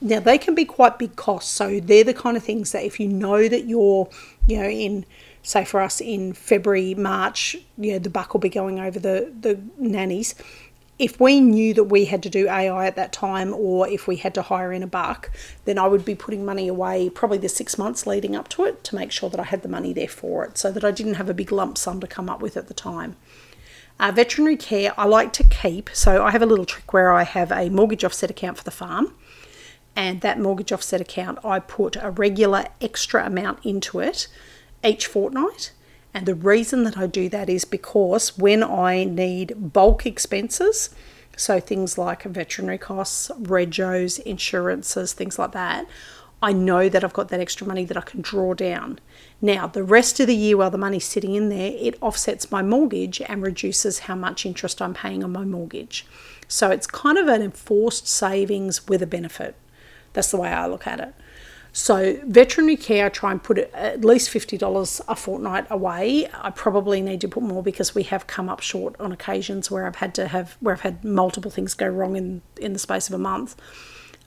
Now, 0.00 0.18
they 0.18 0.38
can 0.38 0.54
be 0.54 0.64
quite 0.64 0.98
big 0.98 1.16
costs. 1.16 1.50
So, 1.52 1.78
they're 1.78 2.04
the 2.04 2.14
kind 2.14 2.36
of 2.36 2.42
things 2.42 2.72
that 2.72 2.84
if 2.84 2.98
you 2.98 3.06
know 3.06 3.48
that 3.48 3.66
you're, 3.66 4.08
you 4.46 4.56
know, 4.58 4.68
in, 4.68 5.04
say 5.42 5.64
for 5.64 5.80
us 5.80 6.00
in 6.00 6.32
February, 6.32 6.94
March, 6.94 7.56
you 7.76 7.92
know, 7.92 7.98
the 7.98 8.10
buck 8.10 8.32
will 8.32 8.40
be 8.40 8.48
going 8.48 8.80
over 8.80 8.98
the, 8.98 9.32
the 9.40 9.60
nannies. 9.76 10.34
If 11.00 11.18
we 11.18 11.40
knew 11.40 11.72
that 11.74 11.84
we 11.84 12.04
had 12.04 12.22
to 12.24 12.28
do 12.28 12.46
AI 12.46 12.86
at 12.86 12.94
that 12.96 13.10
time, 13.10 13.54
or 13.54 13.88
if 13.88 14.06
we 14.06 14.16
had 14.16 14.34
to 14.34 14.42
hire 14.42 14.70
in 14.70 14.82
a 14.82 14.86
buck, 14.86 15.30
then 15.64 15.78
I 15.78 15.86
would 15.88 16.04
be 16.04 16.14
putting 16.14 16.44
money 16.44 16.68
away 16.68 17.08
probably 17.08 17.38
the 17.38 17.48
six 17.48 17.78
months 17.78 18.06
leading 18.06 18.36
up 18.36 18.48
to 18.48 18.66
it 18.66 18.84
to 18.84 18.94
make 18.94 19.10
sure 19.10 19.30
that 19.30 19.40
I 19.40 19.44
had 19.44 19.62
the 19.62 19.68
money 19.68 19.94
there 19.94 20.08
for 20.08 20.44
it 20.44 20.58
so 20.58 20.70
that 20.70 20.84
I 20.84 20.90
didn't 20.90 21.14
have 21.14 21.30
a 21.30 21.34
big 21.34 21.50
lump 21.50 21.78
sum 21.78 22.00
to 22.00 22.06
come 22.06 22.28
up 22.28 22.42
with 22.42 22.54
at 22.54 22.68
the 22.68 22.74
time. 22.74 23.16
Uh, 23.98 24.12
veterinary 24.14 24.58
care, 24.58 24.92
I 24.98 25.06
like 25.06 25.32
to 25.34 25.44
keep. 25.44 25.88
So 25.94 26.22
I 26.22 26.32
have 26.32 26.42
a 26.42 26.46
little 26.46 26.66
trick 26.66 26.92
where 26.92 27.12
I 27.12 27.22
have 27.22 27.50
a 27.50 27.70
mortgage 27.70 28.04
offset 28.04 28.30
account 28.30 28.58
for 28.58 28.64
the 28.64 28.70
farm 28.70 29.14
and 29.96 30.20
that 30.20 30.38
mortgage 30.38 30.70
offset 30.70 31.00
account, 31.00 31.38
I 31.44 31.60
put 31.60 31.96
a 31.96 32.10
regular 32.10 32.66
extra 32.80 33.24
amount 33.24 33.64
into 33.64 34.00
it 34.00 34.28
each 34.84 35.06
fortnight. 35.06 35.72
And 36.12 36.26
the 36.26 36.34
reason 36.34 36.84
that 36.84 36.98
I 36.98 37.06
do 37.06 37.28
that 37.28 37.48
is 37.48 37.64
because 37.64 38.36
when 38.36 38.62
I 38.62 39.04
need 39.04 39.72
bulk 39.72 40.06
expenses, 40.06 40.90
so 41.36 41.60
things 41.60 41.96
like 41.96 42.24
veterinary 42.24 42.78
costs, 42.78 43.30
regos, 43.40 44.18
insurances, 44.20 45.12
things 45.12 45.38
like 45.38 45.52
that, 45.52 45.86
I 46.42 46.52
know 46.52 46.88
that 46.88 47.04
I've 47.04 47.12
got 47.12 47.28
that 47.28 47.40
extra 47.40 47.66
money 47.66 47.84
that 47.84 47.96
I 47.96 48.00
can 48.00 48.22
draw 48.22 48.54
down. 48.54 48.98
Now, 49.42 49.66
the 49.66 49.82
rest 49.82 50.20
of 50.20 50.26
the 50.26 50.34
year 50.34 50.56
while 50.56 50.70
the 50.70 50.78
money's 50.78 51.04
sitting 51.04 51.34
in 51.34 51.50
there, 51.50 51.72
it 51.78 51.98
offsets 52.00 52.50
my 52.50 52.62
mortgage 52.62 53.20
and 53.20 53.42
reduces 53.42 54.00
how 54.00 54.14
much 54.14 54.46
interest 54.46 54.80
I'm 54.80 54.94
paying 54.94 55.22
on 55.22 55.32
my 55.32 55.44
mortgage. 55.44 56.06
So 56.48 56.70
it's 56.70 56.86
kind 56.86 57.18
of 57.18 57.28
an 57.28 57.42
enforced 57.42 58.08
savings 58.08 58.88
with 58.88 59.02
a 59.02 59.06
benefit. 59.06 59.54
That's 60.14 60.30
the 60.30 60.38
way 60.38 60.48
I 60.48 60.66
look 60.66 60.86
at 60.86 60.98
it. 60.98 61.14
So, 61.72 62.18
veterinary 62.24 62.76
care, 62.76 63.06
I 63.06 63.08
try 63.10 63.30
and 63.30 63.42
put 63.42 63.58
at 63.58 64.04
least 64.04 64.30
$50 64.30 65.00
a 65.06 65.14
fortnight 65.14 65.66
away. 65.70 66.28
I 66.34 66.50
probably 66.50 67.00
need 67.00 67.20
to 67.20 67.28
put 67.28 67.44
more 67.44 67.62
because 67.62 67.94
we 67.94 68.02
have 68.04 68.26
come 68.26 68.48
up 68.48 68.60
short 68.60 68.96
on 68.98 69.12
occasions 69.12 69.70
where 69.70 69.86
I've 69.86 69.96
had 69.96 70.14
to 70.16 70.28
have, 70.28 70.56
where 70.60 70.74
I've 70.74 70.80
had 70.80 71.04
multiple 71.04 71.50
things 71.50 71.74
go 71.74 71.86
wrong 71.86 72.16
in, 72.16 72.42
in 72.60 72.72
the 72.72 72.78
space 72.78 73.08
of 73.08 73.14
a 73.14 73.18
month. 73.18 73.54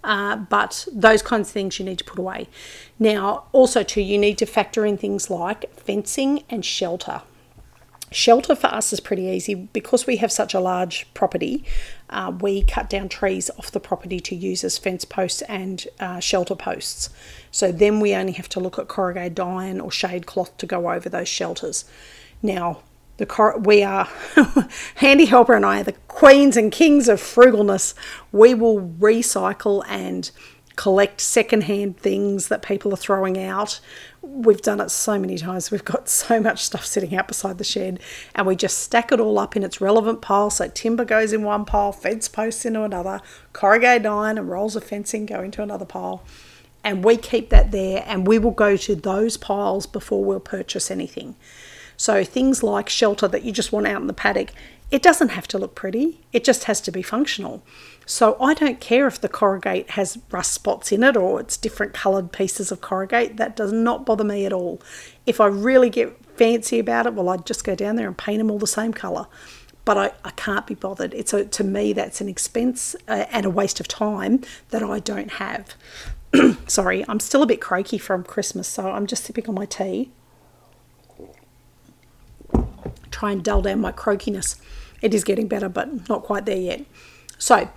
Uh, 0.06 0.36
but 0.36 0.86
those 0.92 1.22
kinds 1.22 1.50
of 1.50 1.54
things 1.54 1.80
you 1.80 1.86
need 1.86 1.98
to 1.98 2.04
put 2.04 2.20
away. 2.20 2.50
Now, 3.00 3.46
also, 3.52 3.84
too, 3.84 4.02
you 4.02 4.18
need 4.18 4.38
to 4.38 4.46
factor 4.46 4.86
in 4.86 4.98
things 4.98 5.30
like 5.30 5.74
fencing 5.80 6.44
and 6.50 6.64
shelter. 6.64 7.22
Shelter 8.14 8.56
for 8.56 8.68
us 8.68 8.94
is 8.94 9.00
pretty 9.00 9.24
easy 9.24 9.56
because 9.56 10.06
we 10.06 10.18
have 10.18 10.32
such 10.32 10.54
a 10.54 10.60
large 10.60 11.12
property. 11.14 11.64
Uh, 12.10 12.32
we 12.40 12.64
cut 12.64 12.90
down 12.90 13.10
trees 13.10 13.50
off 13.58 13.72
the 13.72 13.80
property 13.80 14.20
to 14.20 14.36
use 14.36 14.64
as 14.64 14.78
fence 14.78 15.04
posts 15.04 15.42
and 15.44 15.88
uh, 16.00 16.20
shelter 16.20 16.56
posts. 16.56 17.10
So 17.52 17.72
then 17.72 18.00
we 18.00 18.14
only 18.14 18.34
have 18.34 18.50
to 18.50 18.60
look 18.60 18.78
at 18.78 18.88
corrugated 18.88 19.40
iron 19.40 19.82
or 19.82 19.92
shade 19.92 20.26
cloth 20.26 20.56
to 20.58 20.66
go 20.66 20.92
over 20.92 21.10
those 21.10 21.28
shelters. 21.28 21.86
Now, 22.42 22.82
the 23.18 23.26
cor- 23.26 23.58
we 23.58 23.84
are 23.84 24.08
Handy 24.96 25.26
Helper 25.26 25.54
and 25.54 25.66
I 25.66 25.82
are 25.82 25.84
the 25.84 25.94
queens 26.08 26.58
and 26.58 26.72
kings 26.72 27.08
of 27.08 27.20
frugalness. 27.20 27.94
We 28.32 28.54
will 28.54 28.82
recycle 28.82 29.84
and 29.88 30.30
collect 30.76 31.22
secondhand 31.22 31.98
things 31.98 32.48
that 32.48 32.64
people 32.64 32.94
are 32.94 32.98
throwing 32.98 33.38
out. 33.38 33.80
We've 34.26 34.62
done 34.62 34.80
it 34.80 34.90
so 34.90 35.20
many 35.20 35.38
times. 35.38 35.70
We've 35.70 35.84
got 35.84 36.08
so 36.08 36.40
much 36.40 36.64
stuff 36.64 36.86
sitting 36.86 37.14
out 37.14 37.28
beside 37.28 37.58
the 37.58 37.66
shed, 37.66 38.00
and 38.34 38.48
we 38.48 38.56
just 38.56 38.78
stack 38.78 39.12
it 39.12 39.20
all 39.20 39.38
up 39.38 39.58
in 39.58 39.64
its 39.64 39.82
relevant 39.82 40.22
pile. 40.22 40.50
So 40.50 40.70
timber 40.70 41.04
goes 41.04 41.34
in 41.34 41.44
one 41.44 41.66
pile, 41.66 41.92
fence 41.92 42.30
posts 42.30 42.66
into 42.66 42.84
another, 42.84 43.20
corrugated 43.52 44.06
iron 44.06 44.38
and 44.38 44.50
rolls 44.50 44.78
of 44.78 44.86
fencing 44.86 45.26
go 45.26 45.42
into 45.42 45.62
another 45.62 45.84
pile. 45.84 46.24
And 46.86 47.04
we 47.04 47.18
keep 47.18 47.50
that 47.50 47.72
there, 47.72 48.04
and 48.08 48.26
we 48.26 48.40
will 48.40 48.52
go 48.52 48.78
to 48.78 48.96
those 48.96 49.36
piles 49.36 49.86
before 49.86 50.24
we'll 50.24 50.40
purchase 50.40 50.90
anything. 50.90 51.36
So 51.98 52.24
things 52.24 52.64
like 52.64 52.88
shelter 52.88 53.28
that 53.28 53.44
you 53.44 53.52
just 53.52 53.74
want 53.74 53.88
out 53.88 54.02
in 54.02 54.08
the 54.08 54.14
paddock, 54.14 54.52
it 54.90 55.02
doesn't 55.02 55.30
have 55.30 55.48
to 55.50 55.58
look 55.58 55.76
pretty, 55.76 56.22
it 56.32 56.44
just 56.44 56.64
has 56.66 56.80
to 56.82 56.92
be 56.92 57.02
functional. 57.02 57.62
So 58.06 58.38
I 58.42 58.54
don't 58.54 58.80
care 58.80 59.08
if 59.08 59.22
the 59.22 59.30
corrugate 59.30 59.92
has 59.92 60.18
rust 60.32 60.54
spots 60.54 60.92
in 60.92 61.04
it 61.04 61.16
or 61.16 61.40
it's 61.40 61.56
different 61.56 61.94
coloured 61.94 62.32
pieces 62.32 62.72
of 62.72 62.82
corrugate. 62.82 63.38
That 63.38 63.56
does 63.56 63.72
not 63.72 64.06
bother 64.06 64.24
me 64.24 64.46
at 64.46 64.54
all. 64.54 64.82
If 65.26 65.40
I 65.40 65.48
really 65.48 65.90
get 65.90 66.18
fancy 66.36 66.80
about 66.80 67.06
it, 67.06 67.14
well, 67.14 67.30
I'd 67.30 67.46
just 67.46 67.64
go 67.64 67.76
down 67.76 67.96
there 67.96 68.08
and 68.08 68.18
paint 68.18 68.40
them 68.40 68.52
all 68.52 68.60
the 68.60 68.68
same 68.68 68.94
colour. 68.94 69.28
But 69.86 69.98
I, 69.98 70.12
I 70.24 70.32
can't 70.32 70.66
be 70.66 70.76
bothered. 70.76 71.14
It's 71.14 71.34
a, 71.34 71.46
to 71.46 71.64
me 71.64 71.94
that's 71.94 72.22
an 72.22 72.30
expense 72.30 72.96
uh, 73.08 73.26
and 73.32 73.46
a 73.46 73.50
waste 73.50 73.80
of 73.80 73.88
time 73.88 74.42
that 74.70 74.84
I 74.84 75.00
don't 75.00 75.34
have. 75.34 75.76
Sorry, 76.68 77.06
I'm 77.08 77.20
still 77.20 77.44
a 77.44 77.46
bit 77.46 77.62
croaky 77.62 77.98
from 77.98 78.24
Christmas, 78.24 78.68
so 78.68 78.90
I'm 78.90 79.06
just 79.06 79.24
sipping 79.24 79.48
on 79.48 79.56
my 79.56 79.66
tea. 79.66 80.12
Try 83.12 83.32
and 83.32 83.44
dull 83.44 83.62
down 83.62 83.82
my 83.82 83.92
croakiness. 83.92 84.60
It 85.02 85.14
is 85.14 85.24
getting 85.24 85.48
better, 85.48 85.70
but 85.70 86.10
not 86.10 86.24
quite 86.24 86.46
there 86.46 86.58
yet. 86.58 86.86
So 87.44 87.70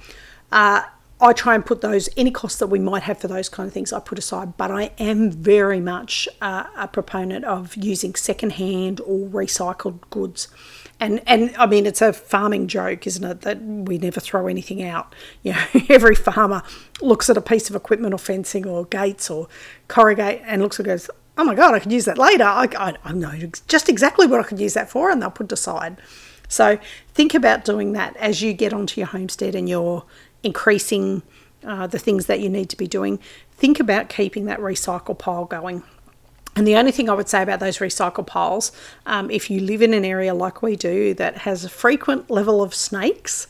uh, 0.52 0.82
I 1.20 1.32
try 1.32 1.54
and 1.54 1.64
put 1.64 1.80
those, 1.80 2.08
any 2.16 2.30
costs 2.30 2.58
that 2.58 2.68
we 2.68 2.78
might 2.78 3.02
have 3.04 3.18
for 3.18 3.28
those 3.28 3.48
kind 3.48 3.66
of 3.66 3.72
things, 3.72 3.92
I 3.92 4.00
put 4.00 4.18
aside. 4.18 4.56
But 4.56 4.70
I 4.70 4.92
am 4.98 5.30
very 5.30 5.80
much 5.80 6.28
uh, 6.40 6.64
a 6.76 6.88
proponent 6.88 7.44
of 7.44 7.74
using 7.74 8.14
secondhand 8.14 9.00
or 9.00 9.26
recycled 9.28 10.00
goods. 10.10 10.48
And, 11.00 11.22
and 11.26 11.54
I 11.58 11.66
mean, 11.66 11.84
it's 11.84 12.00
a 12.00 12.12
farming 12.12 12.68
joke, 12.68 13.06
isn't 13.06 13.24
it, 13.24 13.40
that 13.42 13.62
we 13.62 13.98
never 13.98 14.20
throw 14.20 14.46
anything 14.46 14.82
out. 14.82 15.14
You 15.42 15.52
know, 15.54 15.64
every 15.88 16.14
farmer 16.14 16.62
looks 17.00 17.28
at 17.28 17.36
a 17.36 17.42
piece 17.42 17.68
of 17.68 17.76
equipment 17.76 18.14
or 18.14 18.18
fencing 18.18 18.66
or 18.66 18.84
gates 18.86 19.28
or 19.28 19.48
corrugate 19.88 20.42
and 20.44 20.62
looks 20.62 20.78
and 20.78 20.86
goes, 20.86 21.10
oh 21.38 21.44
my 21.44 21.54
God, 21.54 21.74
I 21.74 21.80
could 21.80 21.92
use 21.92 22.04
that 22.06 22.18
later. 22.18 22.44
I, 22.44 22.68
I, 22.78 22.94
I 23.04 23.12
know 23.12 23.32
just 23.68 23.88
exactly 23.88 24.26
what 24.26 24.40
I 24.40 24.42
could 24.42 24.60
use 24.60 24.74
that 24.74 24.88
for, 24.88 25.10
and 25.10 25.20
they'll 25.20 25.30
put 25.30 25.46
it 25.46 25.52
aside. 25.52 25.98
So 26.48 26.78
think 27.16 27.32
about 27.32 27.64
doing 27.64 27.92
that 27.92 28.14
as 28.18 28.42
you 28.42 28.52
get 28.52 28.74
onto 28.74 29.00
your 29.00 29.08
homestead 29.08 29.54
and 29.54 29.66
you're 29.70 30.04
increasing 30.42 31.22
uh, 31.64 31.86
the 31.86 31.98
things 31.98 32.26
that 32.26 32.40
you 32.40 32.50
need 32.50 32.68
to 32.68 32.76
be 32.76 32.86
doing. 32.86 33.18
Think 33.52 33.80
about 33.80 34.10
keeping 34.10 34.44
that 34.44 34.60
recycle 34.60 35.18
pile 35.18 35.46
going. 35.46 35.82
And 36.56 36.66
the 36.66 36.76
only 36.76 36.92
thing 36.92 37.08
I 37.08 37.14
would 37.14 37.30
say 37.30 37.42
about 37.42 37.58
those 37.58 37.78
recycle 37.78 38.26
piles, 38.26 38.70
um, 39.06 39.30
if 39.30 39.50
you 39.50 39.60
live 39.60 39.80
in 39.80 39.94
an 39.94 40.04
area 40.04 40.34
like 40.34 40.60
we 40.60 40.76
do 40.76 41.14
that 41.14 41.38
has 41.38 41.64
a 41.64 41.70
frequent 41.70 42.28
level 42.30 42.62
of 42.62 42.74
snakes, 42.74 43.46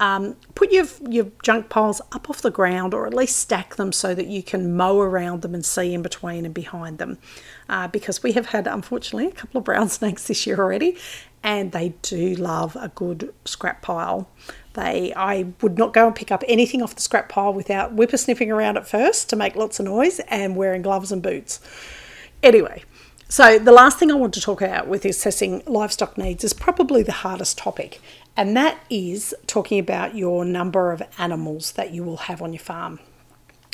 um, 0.00 0.36
put 0.54 0.70
your, 0.70 0.86
your 1.08 1.26
junk 1.42 1.68
piles 1.68 2.00
up 2.12 2.30
off 2.30 2.40
the 2.40 2.52
ground 2.52 2.94
or 2.94 3.06
at 3.06 3.14
least 3.14 3.36
stack 3.36 3.74
them 3.74 3.92
so 3.92 4.14
that 4.14 4.28
you 4.28 4.44
can 4.44 4.76
mow 4.76 5.00
around 5.00 5.42
them 5.42 5.54
and 5.54 5.64
see 5.64 5.92
in 5.92 6.02
between 6.02 6.44
and 6.44 6.54
behind 6.54 6.98
them. 6.98 7.18
Uh, 7.68 7.88
because 7.88 8.22
we 8.22 8.32
have 8.32 8.46
had, 8.46 8.66
unfortunately, 8.66 9.26
a 9.26 9.32
couple 9.32 9.58
of 9.58 9.64
brown 9.64 9.88
snakes 9.98 10.28
this 10.28 10.46
year 10.46 10.58
already, 10.58 10.96
and 11.42 11.72
they 11.72 11.90
do 12.02 12.34
love 12.34 12.76
a 12.76 12.88
good 12.88 13.32
scrap 13.44 13.82
pile. 13.82 14.28
They, 14.74 15.12
I 15.14 15.46
would 15.60 15.78
not 15.78 15.92
go 15.92 16.06
and 16.06 16.14
pick 16.14 16.30
up 16.30 16.44
anything 16.46 16.82
off 16.82 16.94
the 16.94 17.02
scrap 17.02 17.28
pile 17.28 17.52
without 17.52 17.96
whippersnipping 17.96 18.48
around 18.48 18.76
it 18.76 18.86
first 18.86 19.28
to 19.30 19.36
make 19.36 19.56
lots 19.56 19.80
of 19.80 19.86
noise 19.86 20.20
and 20.28 20.56
wearing 20.56 20.82
gloves 20.82 21.10
and 21.10 21.22
boots. 21.22 21.60
Anyway, 22.42 22.84
so 23.28 23.58
the 23.58 23.72
last 23.72 23.98
thing 23.98 24.10
I 24.10 24.14
want 24.14 24.34
to 24.34 24.40
talk 24.40 24.62
about 24.62 24.88
with 24.88 25.04
assessing 25.04 25.62
livestock 25.66 26.16
needs 26.16 26.44
is 26.44 26.52
probably 26.52 27.02
the 27.02 27.12
hardest 27.12 27.58
topic, 27.58 28.00
and 28.36 28.56
that 28.56 28.78
is 28.88 29.34
talking 29.46 29.78
about 29.78 30.14
your 30.14 30.44
number 30.44 30.92
of 30.92 31.02
animals 31.18 31.72
that 31.72 31.92
you 31.92 32.04
will 32.04 32.16
have 32.16 32.40
on 32.40 32.52
your 32.52 32.60
farm. 32.60 33.00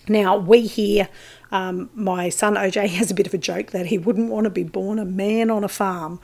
Now, 0.09 0.37
we 0.37 0.63
here, 0.63 1.09
um, 1.53 1.89
my 1.95 2.29
son 2.29 2.55
OJ 2.55 2.89
has 2.89 3.11
a 3.11 3.15
bit 3.15 3.27
of 3.27 3.35
a 3.35 3.39
joke 3.39 3.71
that 3.71 3.87
he 3.87 3.99
wouldn't 3.99 4.31
want 4.31 4.45
to 4.45 4.51
be 4.51 4.65
born 4.65 4.99
a 4.99 5.05
man 5.05 5.51
on 5.51 5.65
a 5.65 5.69
farm. 5.69 6.21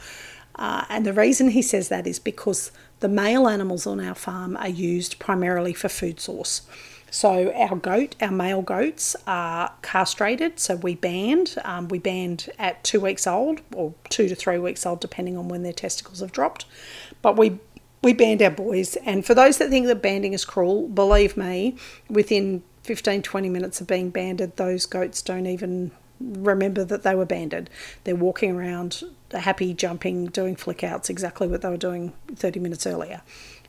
Uh, 0.57 0.85
and 0.89 1.07
the 1.07 1.13
reason 1.13 1.51
he 1.51 1.63
says 1.63 1.89
that 1.89 2.07
is 2.07 2.19
because 2.19 2.71
the 3.01 3.09
male 3.09 3.49
animals 3.49 3.87
on 3.87 4.01
our 4.01 4.15
farm 4.15 4.57
are 4.57 4.69
used 4.69 5.19
primarily 5.19 5.73
for 5.73 5.89
food 5.89 6.21
source. 6.21 6.63
So 7.11 7.53
our 7.55 7.77
goat, 7.77 8.15
our 8.21 8.31
male 8.31 8.63
goats 8.63 9.17
are 9.27 9.73
castrated. 9.83 10.61
So 10.61 10.77
we 10.77 10.95
band. 10.95 11.57
Um, 11.65 11.89
we 11.89 11.99
band 11.99 12.51
at 12.59 12.85
two 12.85 13.01
weeks 13.01 13.27
old 13.27 13.61
or 13.75 13.95
two 14.09 14.29
to 14.29 14.35
three 14.35 14.59
weeks 14.59 14.87
old, 14.87 15.01
depending 15.01 15.37
on 15.37 15.49
when 15.49 15.63
their 15.63 15.73
testicles 15.73 16.21
have 16.21 16.33
dropped. 16.33 16.67
But 17.21 17.37
we 17.37 17.59
we 18.03 18.13
band 18.15 18.41
our 18.41 18.51
boys. 18.51 18.97
And 18.97 19.27
for 19.27 19.35
those 19.35 19.59
that 19.59 19.69
think 19.69 19.87
that 19.87 20.01
banding 20.01 20.33
is 20.33 20.45
cruel, 20.45 20.89
believe 20.89 21.37
me, 21.37 21.77
within 22.09 22.63
15, 22.85 23.23
20 23.23 23.49
minutes 23.51 23.81
of 23.81 23.87
being 23.87 24.09
banded, 24.09 24.57
those 24.57 24.87
goats 24.87 25.21
don't 25.21 25.47
even 25.47 25.91
remember 26.21 26.85
that 26.85 27.03
they 27.03 27.15
were 27.15 27.25
banded. 27.25 27.71
They're 28.05 28.17
walking 28.17 28.53
around, 28.53 29.03
happy, 29.33 29.75
jumping, 29.75 30.27
doing 30.27 30.57
flick 30.57 30.85
outs, 30.85 31.11
exactly 31.11 31.49
what 31.49 31.63
they 31.63 31.69
were 31.69 31.77
doing 31.77 32.13
30 32.35 32.61
minutes 32.61 32.87
earlier. 32.87 33.23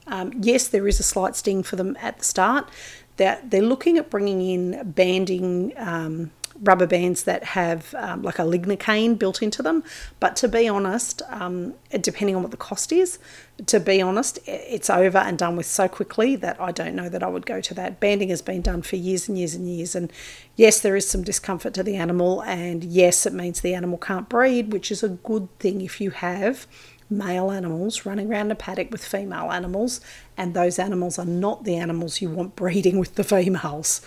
Um, 0.07 0.33
yes, 0.41 0.67
there 0.67 0.87
is 0.87 0.99
a 0.99 1.03
slight 1.03 1.35
sting 1.35 1.63
for 1.63 1.75
them 1.75 1.97
at 2.01 2.17
the 2.17 2.23
start. 2.23 2.69
They're, 3.17 3.39
they're 3.43 3.61
looking 3.61 3.97
at 3.97 4.09
bringing 4.09 4.41
in 4.41 4.91
banding 4.91 5.73
um, 5.77 6.31
rubber 6.61 6.87
bands 6.87 7.23
that 7.23 7.43
have 7.43 7.93
um, 7.95 8.21
like 8.21 8.39
a 8.39 8.43
lignocaine 8.43 9.17
built 9.17 9.41
into 9.41 9.61
them. 9.61 9.83
But 10.19 10.35
to 10.37 10.47
be 10.47 10.67
honest, 10.67 11.21
um, 11.29 11.73
depending 12.01 12.35
on 12.35 12.41
what 12.41 12.51
the 12.51 12.57
cost 12.57 12.91
is, 12.91 13.19
to 13.67 13.79
be 13.79 14.01
honest, 14.01 14.39
it's 14.45 14.89
over 14.89 15.17
and 15.17 15.37
done 15.37 15.55
with 15.55 15.65
so 15.65 15.87
quickly 15.87 16.35
that 16.37 16.59
I 16.59 16.71
don't 16.71 16.95
know 16.95 17.09
that 17.09 17.23
I 17.23 17.27
would 17.27 17.45
go 17.45 17.61
to 17.61 17.73
that. 17.75 17.99
Banding 17.99 18.29
has 18.29 18.41
been 18.41 18.61
done 18.61 18.81
for 18.81 18.95
years 18.95 19.27
and 19.27 19.37
years 19.37 19.53
and 19.53 19.67
years. 19.67 19.95
And 19.95 20.11
yes, 20.55 20.79
there 20.79 20.95
is 20.95 21.07
some 21.07 21.23
discomfort 21.23 21.73
to 21.75 21.83
the 21.83 21.95
animal. 21.95 22.41
And 22.43 22.83
yes, 22.83 23.25
it 23.25 23.33
means 23.33 23.61
the 23.61 23.73
animal 23.73 23.97
can't 23.97 24.29
breed, 24.29 24.73
which 24.73 24.91
is 24.91 25.03
a 25.03 25.09
good 25.09 25.47
thing 25.59 25.81
if 25.81 26.01
you 26.01 26.11
have 26.11 26.67
male 27.11 27.51
animals 27.51 28.05
running 28.05 28.31
around 28.31 28.51
a 28.51 28.55
paddock 28.55 28.89
with 28.89 29.03
female 29.03 29.51
animals, 29.51 29.99
and 30.37 30.53
those 30.53 30.79
animals 30.79 31.19
are 31.19 31.25
not 31.25 31.65
the 31.65 31.75
animals 31.75 32.21
you 32.21 32.29
want 32.29 32.55
breeding 32.55 32.97
with 32.97 33.15
the 33.15 33.23
females. 33.23 34.01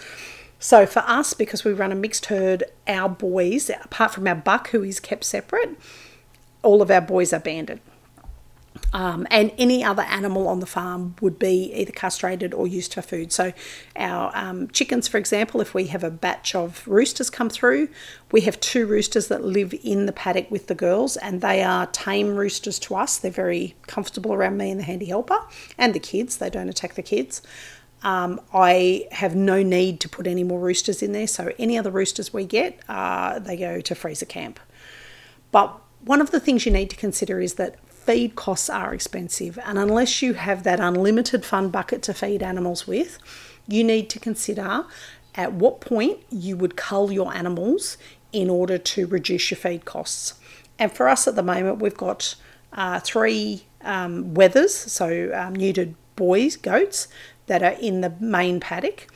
So 0.58 0.86
for 0.86 1.00
us, 1.00 1.34
because 1.34 1.64
we 1.64 1.74
run 1.74 1.92
a 1.92 1.94
mixed 1.94 2.26
herd, 2.26 2.64
our 2.88 3.10
boys, 3.10 3.68
apart 3.68 4.14
from 4.14 4.26
our 4.26 4.34
buck 4.34 4.70
who 4.70 4.82
is 4.82 4.98
kept 4.98 5.24
separate, 5.24 5.78
all 6.62 6.80
of 6.80 6.90
our 6.90 7.02
boys 7.02 7.34
are 7.34 7.40
banded. 7.40 7.80
Um, 8.92 9.26
and 9.30 9.52
any 9.56 9.84
other 9.84 10.02
animal 10.02 10.48
on 10.48 10.60
the 10.60 10.66
farm 10.66 11.14
would 11.20 11.38
be 11.38 11.72
either 11.74 11.92
castrated 11.92 12.52
or 12.52 12.66
used 12.66 12.94
for 12.94 13.02
food. 13.02 13.32
So, 13.32 13.52
our 13.96 14.32
um, 14.34 14.68
chickens, 14.68 15.06
for 15.06 15.18
example, 15.18 15.60
if 15.60 15.74
we 15.74 15.86
have 15.88 16.02
a 16.02 16.10
batch 16.10 16.54
of 16.54 16.86
roosters 16.86 17.30
come 17.30 17.50
through, 17.50 17.88
we 18.32 18.42
have 18.42 18.58
two 18.60 18.86
roosters 18.86 19.28
that 19.28 19.44
live 19.44 19.74
in 19.82 20.06
the 20.06 20.12
paddock 20.12 20.50
with 20.50 20.66
the 20.66 20.74
girls, 20.74 21.16
and 21.16 21.40
they 21.40 21.62
are 21.62 21.86
tame 21.86 22.36
roosters 22.36 22.78
to 22.80 22.96
us. 22.96 23.18
They're 23.18 23.30
very 23.30 23.76
comfortable 23.86 24.32
around 24.32 24.56
me 24.56 24.70
and 24.70 24.80
the 24.80 24.84
handy 24.84 25.06
helper 25.06 25.38
and 25.78 25.94
the 25.94 26.00
kids, 26.00 26.38
they 26.38 26.50
don't 26.50 26.68
attack 26.68 26.94
the 26.94 27.02
kids. 27.02 27.42
Um, 28.02 28.40
I 28.52 29.08
have 29.12 29.34
no 29.34 29.62
need 29.62 30.00
to 30.00 30.08
put 30.08 30.26
any 30.26 30.44
more 30.44 30.60
roosters 30.60 31.02
in 31.02 31.12
there, 31.12 31.26
so 31.26 31.52
any 31.58 31.78
other 31.78 31.90
roosters 31.90 32.32
we 32.34 32.44
get, 32.44 32.78
uh, 32.88 33.38
they 33.38 33.56
go 33.56 33.80
to 33.80 33.94
freezer 33.94 34.26
camp. 34.26 34.60
But 35.50 35.80
one 36.04 36.20
of 36.20 36.30
the 36.30 36.38
things 36.38 36.66
you 36.66 36.72
need 36.72 36.90
to 36.90 36.96
consider 36.96 37.40
is 37.40 37.54
that 37.54 37.76
feed 38.04 38.36
costs 38.36 38.68
are 38.68 38.92
expensive, 38.92 39.58
and 39.64 39.78
unless 39.78 40.22
you 40.22 40.34
have 40.34 40.62
that 40.62 40.80
unlimited 40.80 41.44
fund 41.44 41.72
bucket 41.72 42.02
to 42.02 42.14
feed 42.14 42.42
animals 42.42 42.86
with, 42.86 43.18
you 43.66 43.82
need 43.82 44.10
to 44.10 44.20
consider 44.20 44.84
at 45.34 45.52
what 45.52 45.80
point 45.80 46.18
you 46.30 46.56
would 46.56 46.76
cull 46.76 47.10
your 47.10 47.34
animals 47.34 47.96
in 48.32 48.50
order 48.50 48.78
to 48.78 49.06
reduce 49.06 49.50
your 49.50 49.58
feed 49.58 49.84
costs. 49.84 50.34
And 50.78 50.92
for 50.92 51.08
us 51.08 51.26
at 51.26 51.36
the 51.36 51.42
moment, 51.42 51.78
we've 51.78 51.96
got 51.96 52.34
uh, 52.72 53.00
three 53.00 53.64
um, 53.82 54.34
wethers, 54.34 54.70
so 54.70 55.30
um, 55.34 55.56
neutered 55.56 55.94
boys, 56.16 56.56
goats, 56.56 57.08
that 57.46 57.62
are 57.62 57.76
in 57.80 58.00
the 58.00 58.10
main 58.20 58.60
paddock 58.60 59.06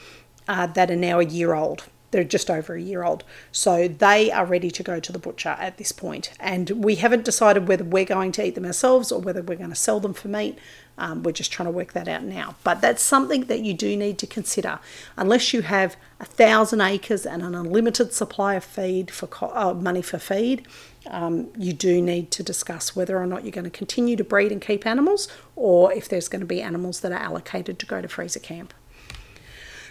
uh, 0.46 0.66
that 0.66 0.90
are 0.90 0.96
now 0.96 1.20
a 1.20 1.24
year 1.24 1.54
old. 1.54 1.84
They're 2.10 2.24
just 2.24 2.50
over 2.50 2.74
a 2.74 2.80
year 2.80 3.04
old. 3.04 3.24
So 3.52 3.86
they 3.88 4.30
are 4.30 4.46
ready 4.46 4.70
to 4.70 4.82
go 4.82 4.98
to 4.98 5.12
the 5.12 5.18
butcher 5.18 5.56
at 5.58 5.76
this 5.76 5.92
point. 5.92 6.32
And 6.40 6.70
we 6.70 6.96
haven't 6.96 7.24
decided 7.24 7.68
whether 7.68 7.84
we're 7.84 8.04
going 8.04 8.32
to 8.32 8.46
eat 8.46 8.54
them 8.54 8.64
ourselves 8.64 9.12
or 9.12 9.20
whether 9.20 9.42
we're 9.42 9.58
going 9.58 9.70
to 9.70 9.76
sell 9.76 10.00
them 10.00 10.14
for 10.14 10.28
meat. 10.28 10.58
Um, 10.96 11.22
we're 11.22 11.32
just 11.32 11.52
trying 11.52 11.66
to 11.66 11.72
work 11.72 11.92
that 11.92 12.08
out 12.08 12.24
now. 12.24 12.56
But 12.64 12.80
that's 12.80 13.02
something 13.02 13.44
that 13.44 13.60
you 13.60 13.74
do 13.74 13.96
need 13.96 14.18
to 14.18 14.26
consider. 14.26 14.80
Unless 15.16 15.52
you 15.52 15.62
have 15.62 15.96
a 16.18 16.24
thousand 16.24 16.80
acres 16.80 17.24
and 17.24 17.42
an 17.42 17.54
unlimited 17.54 18.12
supply 18.12 18.54
of 18.54 18.64
feed 18.64 19.10
for 19.10 19.28
uh, 19.54 19.74
money 19.74 20.02
for 20.02 20.18
feed, 20.18 20.66
um, 21.06 21.48
you 21.56 21.72
do 21.72 22.02
need 22.02 22.30
to 22.32 22.42
discuss 22.42 22.96
whether 22.96 23.16
or 23.18 23.26
not 23.26 23.44
you're 23.44 23.52
going 23.52 23.64
to 23.64 23.70
continue 23.70 24.16
to 24.16 24.24
breed 24.24 24.50
and 24.50 24.60
keep 24.60 24.86
animals 24.86 25.28
or 25.56 25.92
if 25.92 26.08
there's 26.08 26.28
going 26.28 26.40
to 26.40 26.46
be 26.46 26.60
animals 26.60 27.00
that 27.00 27.12
are 27.12 27.18
allocated 27.18 27.78
to 27.78 27.86
go 27.86 28.02
to 28.02 28.08
freezer 28.08 28.40
camp. 28.40 28.74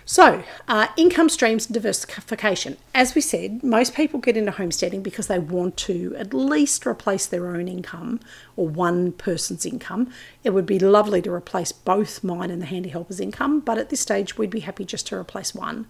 So, 0.09 0.41
uh, 0.69 0.87
income 0.95 1.27
streams 1.27 1.65
diversification. 1.65 2.77
As 2.95 3.13
we 3.13 3.19
said, 3.19 3.61
most 3.61 3.93
people 3.93 4.21
get 4.21 4.37
into 4.37 4.51
homesteading 4.51 5.03
because 5.03 5.27
they 5.27 5.37
want 5.37 5.75
to 5.79 6.15
at 6.17 6.33
least 6.33 6.87
replace 6.87 7.25
their 7.25 7.47
own 7.47 7.67
income 7.67 8.21
or 8.55 8.69
one 8.69 9.11
person's 9.11 9.65
income. 9.65 10.09
It 10.45 10.51
would 10.51 10.65
be 10.65 10.79
lovely 10.79 11.21
to 11.23 11.31
replace 11.33 11.73
both 11.73 12.23
mine 12.23 12.51
and 12.51 12.61
the 12.61 12.67
handy 12.67 12.87
helper's 12.87 13.19
income, 13.19 13.59
but 13.59 13.77
at 13.77 13.89
this 13.89 13.99
stage, 13.99 14.37
we'd 14.37 14.49
be 14.49 14.61
happy 14.61 14.85
just 14.85 15.07
to 15.07 15.17
replace 15.17 15.53
one. 15.53 15.87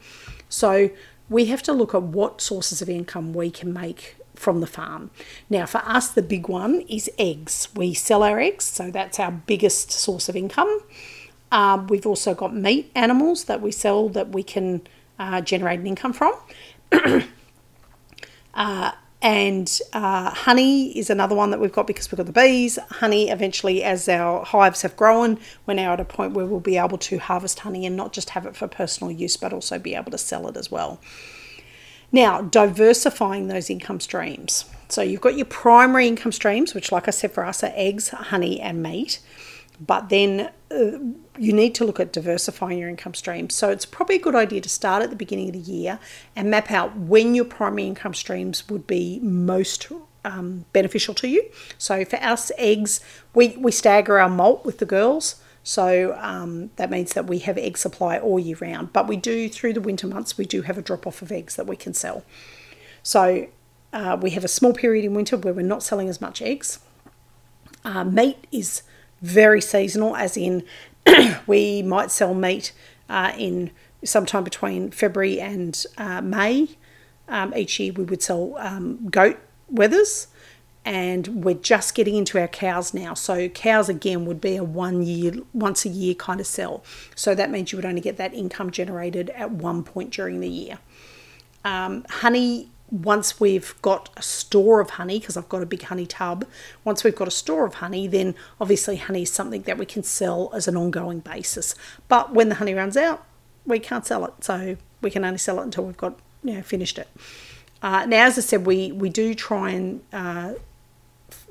So, 0.49 0.89
we 1.29 1.45
have 1.45 1.61
to 1.63 1.71
look 1.71 1.93
at 1.93 2.01
what 2.01 2.41
sources 2.41 2.81
of 2.81 2.89
income 2.89 3.35
we 3.35 3.51
can 3.51 3.71
make 3.71 4.15
from 4.33 4.61
the 4.61 4.67
farm. 4.67 5.11
Now, 5.47 5.67
for 5.67 5.83
us, 5.85 6.09
the 6.09 6.23
big 6.23 6.47
one 6.47 6.81
is 6.89 7.07
eggs. 7.19 7.67
We 7.75 7.93
sell 7.93 8.23
our 8.23 8.39
eggs, 8.39 8.65
so 8.65 8.89
that's 8.89 9.19
our 9.19 9.31
biggest 9.31 9.91
source 9.91 10.27
of 10.27 10.35
income. 10.35 10.81
Um, 11.51 11.87
we've 11.87 12.05
also 12.05 12.33
got 12.33 12.53
meat 12.55 12.91
animals 12.95 13.45
that 13.45 13.61
we 13.61 13.71
sell 13.71 14.09
that 14.09 14.29
we 14.29 14.43
can 14.43 14.81
uh, 15.19 15.41
generate 15.41 15.79
an 15.79 15.87
income 15.87 16.13
from. 16.13 16.33
uh, 18.53 18.91
and 19.21 19.79
uh, 19.93 20.29
honey 20.29 20.97
is 20.97 21.09
another 21.09 21.35
one 21.35 21.49
that 21.49 21.59
we've 21.59 21.71
got 21.71 21.87
because 21.87 22.11
we've 22.11 22.17
got 22.17 22.27
the 22.27 22.31
bees. 22.31 22.77
Honey, 22.91 23.29
eventually, 23.29 23.83
as 23.83 24.07
our 24.07 24.45
hives 24.45 24.83
have 24.83 24.95
grown, 24.95 25.39
we're 25.65 25.73
now 25.73 25.93
at 25.93 25.99
a 25.99 26.05
point 26.05 26.33
where 26.33 26.45
we'll 26.45 26.59
be 26.59 26.77
able 26.77 26.99
to 26.99 27.17
harvest 27.17 27.59
honey 27.59 27.85
and 27.85 27.95
not 27.95 28.13
just 28.13 28.31
have 28.31 28.45
it 28.45 28.55
for 28.55 28.67
personal 28.67 29.11
use, 29.11 29.35
but 29.35 29.53
also 29.53 29.79
be 29.79 29.95
able 29.95 30.11
to 30.11 30.17
sell 30.19 30.47
it 30.47 30.55
as 30.55 30.69
well. 30.69 30.99
Now, 32.11 32.41
diversifying 32.41 33.47
those 33.47 33.69
income 33.69 33.99
streams. 33.99 34.65
So 34.87 35.01
you've 35.01 35.21
got 35.21 35.35
your 35.35 35.45
primary 35.45 36.07
income 36.07 36.31
streams, 36.31 36.73
which, 36.73 36.91
like 36.91 37.07
I 37.07 37.11
said, 37.11 37.31
for 37.31 37.43
us 37.43 37.63
are 37.63 37.73
eggs, 37.75 38.09
honey, 38.09 38.61
and 38.61 38.81
meat. 38.81 39.19
But 39.79 40.09
then 40.09 40.51
uh, 40.71 40.99
you 41.37 41.53
need 41.53 41.75
to 41.75 41.85
look 41.85 41.99
at 41.99 42.11
diversifying 42.13 42.79
your 42.79 42.89
income 42.89 43.13
streams. 43.13 43.53
So 43.53 43.69
it's 43.69 43.85
probably 43.85 44.15
a 44.15 44.21
good 44.21 44.35
idea 44.35 44.61
to 44.61 44.69
start 44.69 45.03
at 45.03 45.09
the 45.09 45.15
beginning 45.15 45.49
of 45.49 45.53
the 45.53 45.71
year 45.71 45.99
and 46.35 46.49
map 46.49 46.71
out 46.71 46.95
when 46.95 47.35
your 47.35 47.45
primary 47.45 47.85
income 47.85 48.13
streams 48.13 48.67
would 48.69 48.87
be 48.87 49.19
most 49.21 49.87
um, 50.25 50.65
beneficial 50.73 51.13
to 51.15 51.27
you. 51.27 51.49
So 51.77 52.03
for 52.05 52.17
us, 52.17 52.51
eggs, 52.57 53.01
we, 53.33 53.55
we 53.57 53.71
stagger 53.71 54.19
our 54.19 54.29
molt 54.29 54.65
with 54.65 54.79
the 54.79 54.85
girls. 54.85 55.41
So 55.63 56.17
um, 56.19 56.71
that 56.77 56.89
means 56.89 57.13
that 57.13 57.27
we 57.27 57.39
have 57.39 57.57
egg 57.57 57.77
supply 57.77 58.17
all 58.17 58.39
year 58.39 58.57
round. 58.59 58.93
But 58.93 59.07
we 59.07 59.17
do, 59.17 59.49
through 59.49 59.73
the 59.73 59.81
winter 59.81 60.07
months, 60.07 60.37
we 60.37 60.45
do 60.45 60.61
have 60.63 60.77
a 60.77 60.81
drop 60.81 61.05
off 61.05 61.21
of 61.21 61.31
eggs 61.31 61.55
that 61.55 61.67
we 61.67 61.75
can 61.75 61.93
sell. 61.93 62.23
So 63.03 63.47
uh, 63.93 64.17
we 64.21 64.31
have 64.31 64.43
a 64.43 64.49
small 64.49 64.73
period 64.73 65.05
in 65.05 65.13
winter 65.13 65.37
where 65.37 65.53
we're 65.53 65.61
not 65.61 65.83
selling 65.83 66.09
as 66.09 66.19
much 66.21 66.41
eggs. 66.41 66.79
Uh, 67.83 68.03
meat 68.03 68.47
is 68.51 68.81
very 69.21 69.61
seasonal, 69.61 70.15
as 70.15 70.37
in 70.37 70.63
we 71.47 71.81
might 71.81 72.11
sell 72.11 72.33
meat 72.33 72.71
uh, 73.09 73.33
in 73.37 73.71
sometime 74.03 74.43
between 74.43 74.91
February 74.91 75.39
and 75.39 75.85
uh, 75.97 76.21
May. 76.21 76.69
Um, 77.27 77.53
each 77.55 77.79
year 77.79 77.93
we 77.93 78.03
would 78.03 78.21
sell 78.21 78.55
um, 78.57 79.09
goat 79.09 79.37
wethers 79.73 80.27
and 80.87 81.43
we're 81.43 81.55
just 81.55 81.95
getting 81.95 82.15
into 82.15 82.39
our 82.39 82.47
cows 82.47 82.93
now. 82.93 83.13
So 83.13 83.49
cows 83.49 83.89
again 83.89 84.25
would 84.25 84.39
be 84.39 84.55
a 84.55 84.63
one 84.63 85.03
year, 85.03 85.33
once 85.53 85.83
a 85.83 85.89
year 85.89 86.13
kind 86.13 86.39
of 86.39 86.47
sell. 86.47 86.81
So 87.13 87.35
that 87.35 87.51
means 87.51 87.73
you 87.73 87.77
would 87.77 87.85
only 87.85 87.99
get 87.99 88.15
that 88.15 88.33
income 88.33 88.71
generated 88.71 89.29
at 89.31 89.51
one 89.51 89.83
point 89.83 90.11
during 90.11 90.39
the 90.39 90.47
year. 90.47 90.79
Um, 91.65 92.05
honey, 92.09 92.69
once 92.89 93.39
we've 93.39 93.79
got 93.81 94.09
a 94.15 94.21
store 94.21 94.79
of 94.79 94.91
honey, 94.91 95.19
because 95.19 95.35
I've 95.35 95.49
got 95.49 95.61
a 95.61 95.65
big 95.65 95.83
honey 95.83 96.05
tub, 96.05 96.45
once 96.83 97.03
we've 97.03 97.15
got 97.15 97.27
a 97.27 97.31
store 97.31 97.65
of 97.65 97.75
honey, 97.75 98.07
then 98.07 98.35
obviously 98.61 98.95
honey 98.95 99.23
is 99.23 99.31
something 99.31 99.63
that 99.63 99.77
we 99.77 99.85
can 99.85 100.03
sell 100.03 100.49
as 100.53 100.67
an 100.67 100.77
ongoing 100.77 101.19
basis. 101.19 101.75
But 102.07 102.33
when 102.33 102.49
the 102.49 102.55
honey 102.55 102.73
runs 102.73 102.95
out, 102.95 103.25
we 103.65 103.79
can't 103.79 104.05
sell 104.05 104.25
it. 104.25 104.33
So 104.41 104.77
we 105.01 105.11
can 105.11 105.25
only 105.25 105.37
sell 105.37 105.59
it 105.59 105.63
until 105.63 105.83
we've 105.85 105.97
got, 105.97 106.17
you 106.43 106.53
know, 106.53 106.61
finished 106.61 106.97
it. 106.97 107.09
Uh, 107.81 108.05
now, 108.05 108.25
as 108.25 108.37
I 108.37 108.41
said, 108.41 108.65
we, 108.65 108.91
we 108.91 109.09
do 109.09 109.35
try 109.35 109.71
and 109.71 110.01
uh, 110.13 110.53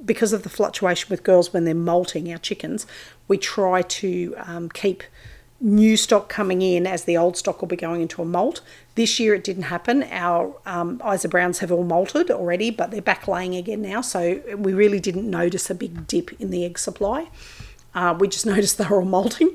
because 0.05 0.33
of 0.33 0.43
the 0.43 0.49
fluctuation 0.49 1.09
with 1.11 1.23
girls 1.23 1.53
when 1.53 1.65
they're 1.65 1.75
molting 1.75 2.31
our 2.33 2.39
chickens, 2.39 2.87
we 3.29 3.39
try 3.39 3.83
to 3.83 4.35
um, 4.39 4.69
keep 4.69 5.03
new 5.61 5.97
stock 5.97 6.29
coming 6.29 6.61
in 6.63 6.87
as 6.87 7.05
the 7.05 7.17
old 7.17 7.37
stock 7.37 7.61
will 7.61 7.69
be 7.69 7.77
going 7.77 8.03
into 8.03 8.21
a 8.21 8.25
molt. 8.25 8.61
This 8.95 9.19
year 9.19 9.35
it 9.35 9.45
didn't 9.45 9.65
happen. 9.65 10.03
Our 10.05 10.55
um, 10.67 11.01
Isa 11.11 11.29
Browns 11.29 11.61
have 11.61 11.73
all 11.73 11.85
molted 11.85 12.31
already, 12.31 12.71
but 12.71 12.91
they're 12.91 13.03
back 13.03 13.27
laying 13.27 13.55
again 13.55 13.83
now, 13.83 14.01
so 14.01 14.41
we 14.57 14.75
really 14.75 15.01
didn't 15.01 15.29
notice 15.29 15.71
a 15.71 15.75
big 15.75 16.07
dip 16.07 16.33
in 16.41 16.51
the 16.51 16.65
egg 16.65 16.79
supply. 16.79 17.29
Uh, 17.95 18.15
we 18.19 18.29
just 18.29 18.47
noticed 18.55 18.79
they're 18.79 18.93
all 18.93 19.05
molting. 19.05 19.51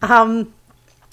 Um, 0.00 0.54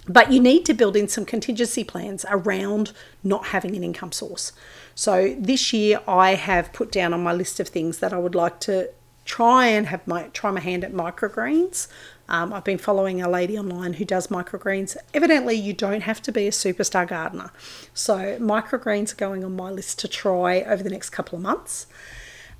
but 0.07 0.31
you 0.31 0.39
need 0.39 0.65
to 0.65 0.73
build 0.73 0.95
in 0.95 1.07
some 1.07 1.23
contingency 1.23 1.83
plans 1.83 2.25
around 2.29 2.93
not 3.23 3.47
having 3.47 3.75
an 3.75 3.83
income 3.83 4.11
source. 4.11 4.51
So 4.95 5.35
this 5.37 5.71
year 5.71 6.01
I 6.07 6.33
have 6.33 6.73
put 6.73 6.91
down 6.91 7.13
on 7.13 7.21
my 7.21 7.31
list 7.31 7.59
of 7.59 7.67
things 7.67 7.99
that 7.99 8.11
I 8.11 8.17
would 8.17 8.35
like 8.35 8.59
to 8.61 8.89
try 9.29 9.67
and 9.67 9.85
have 9.85 10.05
my 10.07 10.23
try 10.29 10.49
my 10.49 10.59
hand 10.59 10.83
at 10.83 10.91
microgreens. 10.91 11.87
Um, 12.27 12.51
I've 12.51 12.63
been 12.63 12.79
following 12.79 13.21
a 13.21 13.29
lady 13.29 13.59
online 13.59 13.93
who 13.93 14.03
does 14.03 14.27
microgreens. 14.27 14.97
Evidently, 15.13 15.55
you 15.55 15.71
don't 15.71 16.01
have 16.01 16.19
to 16.23 16.31
be 16.31 16.47
a 16.47 16.51
superstar 16.51 17.07
gardener. 17.07 17.51
So, 17.93 18.39
microgreens 18.39 19.13
are 19.13 19.17
going 19.17 19.43
on 19.43 19.55
my 19.55 19.69
list 19.69 19.99
to 19.99 20.07
try 20.07 20.61
over 20.61 20.81
the 20.81 20.89
next 20.89 21.11
couple 21.11 21.35
of 21.35 21.43
months. 21.43 21.85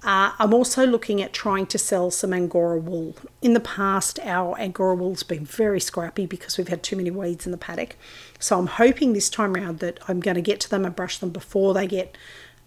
Uh, 0.04 0.32
I'm 0.40 0.54
also 0.54 0.86
looking 0.86 1.22
at 1.22 1.34
trying 1.34 1.66
to 1.68 1.78
sell 1.78 2.10
some 2.12 2.34
Angora 2.34 2.80
wool. 2.80 3.16
In 3.42 3.54
the 3.54 3.60
past, 3.60 4.20
our 4.24 4.58
Angora 4.58 4.96
wool's 4.96 5.24
been 5.24 5.46
very 5.46 5.82
scrappy 5.82 6.26
because 6.26 6.58
we've 6.58 6.70
had 6.70 6.84
too 6.84 6.96
many 6.96 7.12
weeds 7.12 7.46
in 7.46 7.52
the 7.52 7.58
paddock. 7.58 7.98
So 8.38 8.58
I'm 8.60 8.68
hoping 8.68 9.12
this 9.14 9.30
time 9.30 9.56
around 9.56 9.80
that 9.80 10.00
I'm 10.08 10.20
going 10.22 10.36
to 10.36 10.42
get 10.42 10.60
to 10.62 10.70
them 10.70 10.86
and 10.86 10.96
brush 10.96 11.18
them 11.18 11.32
before 11.32 11.74
they 11.74 11.88
get 11.88 12.18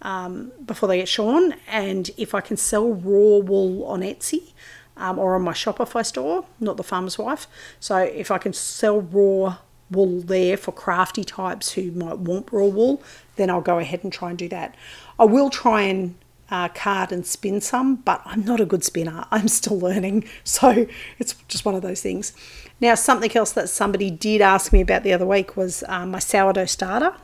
um, 0.03 0.51
before 0.63 0.87
they 0.87 0.97
get 0.97 1.07
shorn. 1.07 1.55
And 1.67 2.11
if 2.17 2.35
I 2.35 2.41
can 2.41 2.57
sell 2.57 2.93
raw 2.93 3.39
wool 3.39 3.85
on 3.85 4.01
Etsy 4.01 4.51
um, 4.95 5.17
or 5.17 5.35
on 5.35 5.41
my 5.41 5.53
Shopify 5.53 6.05
store, 6.05 6.45
not 6.59 6.77
the 6.77 6.83
farmer's 6.83 7.17
wife. 7.17 7.47
So 7.79 7.97
if 7.97 8.29
I 8.29 8.37
can 8.37 8.53
sell 8.53 9.01
raw 9.01 9.57
wool 9.89 10.21
there 10.21 10.57
for 10.57 10.71
crafty 10.71 11.23
types 11.23 11.73
who 11.73 11.91
might 11.91 12.19
want 12.19 12.51
raw 12.51 12.65
wool, 12.65 13.01
then 13.35 13.49
I'll 13.49 13.61
go 13.61 13.79
ahead 13.79 14.03
and 14.03 14.11
try 14.11 14.29
and 14.29 14.37
do 14.37 14.49
that. 14.49 14.75
I 15.17 15.25
will 15.25 15.49
try 15.49 15.81
and 15.83 16.15
uh, 16.49 16.67
card 16.69 17.11
and 17.11 17.25
spin 17.25 17.61
some, 17.61 17.95
but 17.95 18.21
I'm 18.25 18.43
not 18.45 18.59
a 18.59 18.65
good 18.65 18.83
spinner. 18.83 19.25
I'm 19.31 19.47
still 19.47 19.79
learning. 19.79 20.25
So 20.43 20.87
it's 21.17 21.33
just 21.47 21.65
one 21.65 21.75
of 21.75 21.81
those 21.81 22.01
things. 22.01 22.33
Now, 22.79 22.95
something 22.95 23.35
else 23.35 23.53
that 23.53 23.69
somebody 23.69 24.11
did 24.11 24.41
ask 24.41 24.73
me 24.73 24.81
about 24.81 25.03
the 25.03 25.13
other 25.13 25.25
week 25.25 25.55
was 25.55 25.83
uh, 25.87 26.05
my 26.05 26.19
sourdough 26.19 26.65
starter. 26.65 27.15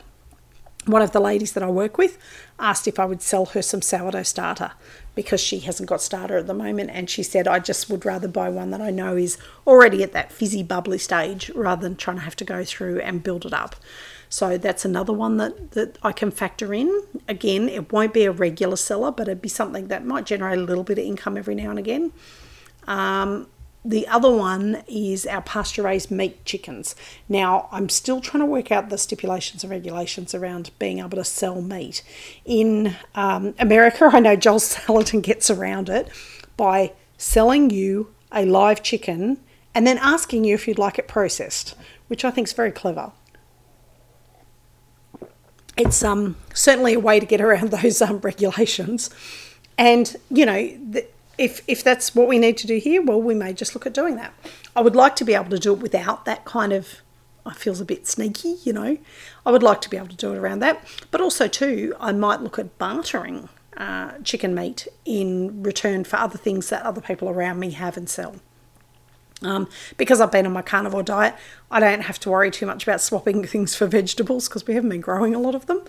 One 0.86 1.02
of 1.02 1.12
the 1.12 1.20
ladies 1.20 1.52
that 1.52 1.62
I 1.62 1.68
work 1.68 1.98
with 1.98 2.16
asked 2.58 2.88
if 2.88 2.98
I 2.98 3.04
would 3.04 3.20
sell 3.20 3.46
her 3.46 3.60
some 3.60 3.82
sourdough 3.82 4.22
starter 4.22 4.72
because 5.14 5.40
she 5.40 5.60
hasn't 5.60 5.88
got 5.88 6.00
starter 6.00 6.38
at 6.38 6.46
the 6.46 6.54
moment. 6.54 6.90
And 6.90 7.10
she 7.10 7.22
said, 7.22 7.46
I 7.46 7.58
just 7.58 7.90
would 7.90 8.06
rather 8.06 8.28
buy 8.28 8.48
one 8.48 8.70
that 8.70 8.80
I 8.80 8.90
know 8.90 9.14
is 9.16 9.36
already 9.66 10.02
at 10.02 10.12
that 10.12 10.32
fizzy, 10.32 10.62
bubbly 10.62 10.96
stage 10.96 11.50
rather 11.50 11.82
than 11.82 11.96
trying 11.96 12.16
to 12.16 12.22
have 12.22 12.36
to 12.36 12.44
go 12.44 12.64
through 12.64 13.00
and 13.00 13.22
build 13.22 13.44
it 13.44 13.52
up. 13.52 13.76
So 14.30 14.56
that's 14.56 14.84
another 14.84 15.12
one 15.12 15.36
that, 15.36 15.72
that 15.72 15.98
I 16.02 16.12
can 16.12 16.30
factor 16.30 16.72
in. 16.72 17.02
Again, 17.28 17.68
it 17.68 17.92
won't 17.92 18.14
be 18.14 18.24
a 18.24 18.32
regular 18.32 18.76
seller, 18.76 19.10
but 19.10 19.28
it'd 19.28 19.42
be 19.42 19.48
something 19.48 19.88
that 19.88 20.06
might 20.06 20.24
generate 20.24 20.58
a 20.58 20.62
little 20.62 20.84
bit 20.84 20.98
of 20.98 21.04
income 21.04 21.36
every 21.36 21.56
now 21.56 21.70
and 21.70 21.78
again. 21.78 22.12
Um, 22.86 23.48
the 23.84 24.06
other 24.08 24.30
one 24.30 24.82
is 24.86 25.26
our 25.26 25.40
pasture 25.40 25.82
raised 25.82 26.10
meat 26.10 26.44
chickens. 26.44 26.94
Now, 27.28 27.68
I'm 27.72 27.88
still 27.88 28.20
trying 28.20 28.42
to 28.42 28.46
work 28.46 28.70
out 28.70 28.90
the 28.90 28.98
stipulations 28.98 29.64
and 29.64 29.70
regulations 29.70 30.34
around 30.34 30.70
being 30.78 30.98
able 30.98 31.16
to 31.16 31.24
sell 31.24 31.62
meat. 31.62 32.02
In 32.44 32.96
um, 33.14 33.54
America, 33.58 34.10
I 34.12 34.20
know 34.20 34.36
Joel 34.36 34.58
Salatin 34.58 35.22
gets 35.22 35.50
around 35.50 35.88
it 35.88 36.08
by 36.56 36.92
selling 37.16 37.70
you 37.70 38.14
a 38.32 38.44
live 38.44 38.82
chicken 38.82 39.38
and 39.74 39.86
then 39.86 39.98
asking 39.98 40.44
you 40.44 40.54
if 40.54 40.68
you'd 40.68 40.78
like 40.78 40.98
it 40.98 41.08
processed, 41.08 41.74
which 42.08 42.24
I 42.24 42.30
think 42.30 42.48
is 42.48 42.52
very 42.52 42.72
clever 42.72 43.12
it's 45.80 46.02
um, 46.02 46.36
certainly 46.52 46.94
a 46.94 47.00
way 47.00 47.18
to 47.18 47.26
get 47.26 47.40
around 47.40 47.70
those 47.82 48.02
um, 48.02 48.18
regulations. 48.18 49.10
And, 49.78 50.14
you 50.30 50.44
know, 50.44 50.76
the, 50.90 51.06
if, 51.40 51.62
if 51.66 51.82
that's 51.82 52.14
what 52.14 52.28
we 52.28 52.38
need 52.38 52.58
to 52.58 52.66
do 52.66 52.76
here, 52.76 53.00
well, 53.00 53.20
we 53.20 53.34
may 53.34 53.54
just 53.54 53.74
look 53.74 53.86
at 53.86 53.94
doing 53.94 54.16
that. 54.16 54.34
I 54.76 54.82
would 54.82 54.94
like 54.94 55.16
to 55.16 55.24
be 55.24 55.32
able 55.32 55.48
to 55.48 55.58
do 55.58 55.72
it 55.72 55.78
without 55.78 56.26
that 56.26 56.44
kind 56.44 56.70
of, 56.70 57.00
I 57.46 57.54
feels 57.54 57.80
a 57.80 57.84
bit 57.86 58.06
sneaky, 58.06 58.56
you 58.62 58.74
know. 58.74 58.98
I 59.46 59.50
would 59.50 59.62
like 59.62 59.80
to 59.80 59.88
be 59.88 59.96
able 59.96 60.08
to 60.08 60.16
do 60.16 60.34
it 60.34 60.36
around 60.36 60.58
that. 60.58 60.86
But 61.10 61.22
also, 61.22 61.48
too, 61.48 61.94
I 61.98 62.12
might 62.12 62.42
look 62.42 62.58
at 62.58 62.76
bartering 62.76 63.48
uh, 63.78 64.18
chicken 64.22 64.54
meat 64.54 64.86
in 65.06 65.62
return 65.62 66.04
for 66.04 66.18
other 66.18 66.36
things 66.36 66.68
that 66.68 66.84
other 66.84 67.00
people 67.00 67.30
around 67.30 67.58
me 67.58 67.70
have 67.70 67.96
and 67.96 68.06
sell. 68.06 68.36
Um, 69.42 69.66
because 69.96 70.20
I've 70.20 70.30
been 70.30 70.44
on 70.44 70.52
my 70.52 70.60
carnivore 70.60 71.02
diet, 71.02 71.34
I 71.70 71.80
don't 71.80 72.02
have 72.02 72.20
to 72.20 72.30
worry 72.30 72.50
too 72.50 72.66
much 72.66 72.82
about 72.82 73.00
swapping 73.00 73.44
things 73.46 73.74
for 73.74 73.86
vegetables 73.86 74.46
because 74.46 74.66
we 74.66 74.74
haven't 74.74 74.90
been 74.90 75.00
growing 75.00 75.34
a 75.34 75.38
lot 75.38 75.54
of 75.54 75.64
them. 75.64 75.82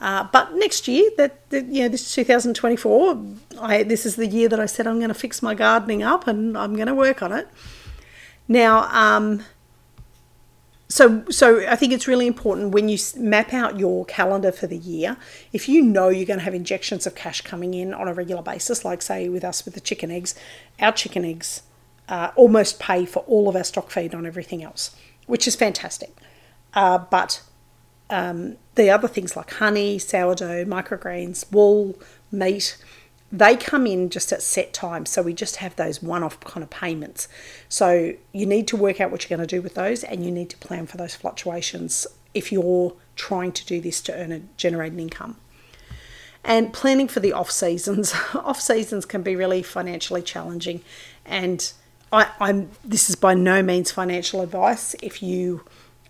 Uh, 0.00 0.26
but 0.32 0.54
next 0.54 0.88
year, 0.88 1.10
that, 1.18 1.48
that 1.50 1.66
you 1.66 1.82
know, 1.82 1.88
this 1.88 2.14
2024, 2.14 3.22
I 3.60 3.82
this 3.82 4.06
is 4.06 4.16
the 4.16 4.26
year 4.26 4.48
that 4.48 4.58
I 4.58 4.64
said 4.64 4.86
I'm 4.86 4.96
going 4.96 5.08
to 5.08 5.14
fix 5.14 5.42
my 5.42 5.54
gardening 5.54 6.02
up 6.02 6.26
and 6.26 6.56
I'm 6.56 6.74
going 6.74 6.88
to 6.88 6.94
work 6.94 7.22
on 7.22 7.32
it. 7.32 7.46
Now, 8.48 8.88
um, 8.90 9.44
so 10.88 11.24
so 11.30 11.60
I 11.68 11.76
think 11.76 11.92
it's 11.92 12.08
really 12.08 12.26
important 12.26 12.72
when 12.72 12.88
you 12.88 12.96
map 13.16 13.52
out 13.52 13.78
your 13.78 14.06
calendar 14.06 14.50
for 14.50 14.66
the 14.66 14.78
year. 14.78 15.18
If 15.52 15.68
you 15.68 15.82
know 15.82 16.08
you're 16.08 16.26
going 16.26 16.38
to 16.38 16.44
have 16.44 16.54
injections 16.54 17.06
of 17.06 17.14
cash 17.14 17.42
coming 17.42 17.74
in 17.74 17.92
on 17.92 18.08
a 18.08 18.14
regular 18.14 18.42
basis, 18.42 18.86
like 18.86 19.02
say 19.02 19.28
with 19.28 19.44
us 19.44 19.66
with 19.66 19.74
the 19.74 19.80
chicken 19.80 20.10
eggs, 20.10 20.34
our 20.80 20.92
chicken 20.92 21.26
eggs 21.26 21.62
uh, 22.08 22.32
almost 22.36 22.80
pay 22.80 23.04
for 23.04 23.20
all 23.20 23.50
of 23.50 23.54
our 23.54 23.64
stock 23.64 23.90
feed 23.90 24.14
on 24.14 24.24
everything 24.24 24.64
else, 24.64 24.96
which 25.26 25.46
is 25.46 25.54
fantastic. 25.54 26.16
Uh, 26.72 26.98
but 26.98 27.42
um, 28.10 28.56
the 28.80 28.90
other 28.90 29.08
things 29.08 29.36
like 29.36 29.50
honey, 29.52 29.98
sourdough, 29.98 30.64
microgreens, 30.64 31.50
wool, 31.52 31.98
meat, 32.32 32.78
they 33.30 33.54
come 33.54 33.86
in 33.86 34.08
just 34.08 34.32
at 34.32 34.42
set 34.42 34.72
times. 34.72 35.10
So 35.10 35.22
we 35.22 35.34
just 35.34 35.56
have 35.56 35.76
those 35.76 36.02
one 36.02 36.22
off 36.22 36.40
kind 36.40 36.64
of 36.64 36.70
payments. 36.70 37.28
So 37.68 38.14
you 38.32 38.46
need 38.46 38.66
to 38.68 38.76
work 38.76 39.00
out 39.00 39.10
what 39.10 39.22
you're 39.22 39.36
going 39.36 39.46
to 39.46 39.56
do 39.56 39.60
with 39.60 39.74
those 39.74 40.02
and 40.02 40.24
you 40.24 40.30
need 40.30 40.48
to 40.50 40.56
plan 40.56 40.86
for 40.86 40.96
those 40.96 41.14
fluctuations 41.14 42.06
if 42.32 42.50
you're 42.50 42.94
trying 43.16 43.52
to 43.52 43.66
do 43.66 43.80
this 43.80 44.00
to 44.02 44.14
earn 44.14 44.32
a 44.32 44.40
generate 44.56 44.92
an 44.92 45.00
income. 45.00 45.36
And 46.42 46.72
planning 46.72 47.06
for 47.06 47.20
the 47.20 47.34
off 47.34 47.50
seasons. 47.50 48.14
off 48.34 48.60
seasons 48.60 49.04
can 49.04 49.22
be 49.22 49.36
really 49.36 49.62
financially 49.62 50.22
challenging 50.22 50.80
and 51.26 51.70
I, 52.12 52.28
am 52.40 52.70
this 52.84 53.08
is 53.08 53.14
by 53.14 53.34
no 53.34 53.62
means 53.62 53.92
financial 53.92 54.40
advice. 54.40 54.96
If 55.00 55.22
you 55.22 55.64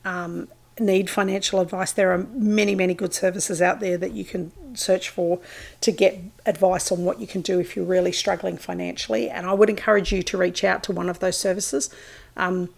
um, 0.04 0.48
need 0.80 1.10
financial 1.10 1.60
advice, 1.60 1.92
there 1.92 2.12
are 2.12 2.26
many, 2.32 2.74
many 2.74 2.94
good 2.94 3.14
services 3.14 3.60
out 3.60 3.80
there 3.80 3.98
that 3.98 4.12
you 4.12 4.24
can 4.24 4.52
search 4.74 5.08
for 5.08 5.40
to 5.80 5.92
get 5.92 6.18
advice 6.46 6.90
on 6.90 7.04
what 7.04 7.20
you 7.20 7.26
can 7.26 7.40
do 7.40 7.58
if 7.58 7.76
you're 7.76 7.84
really 7.84 8.12
struggling 8.12 8.56
financially. 8.56 9.28
And 9.28 9.46
I 9.46 9.52
would 9.52 9.70
encourage 9.70 10.12
you 10.12 10.22
to 10.22 10.38
reach 10.38 10.64
out 10.64 10.82
to 10.84 10.92
one 10.92 11.08
of 11.08 11.18
those 11.20 11.36
services. 11.36 11.90
Um, 12.36 12.70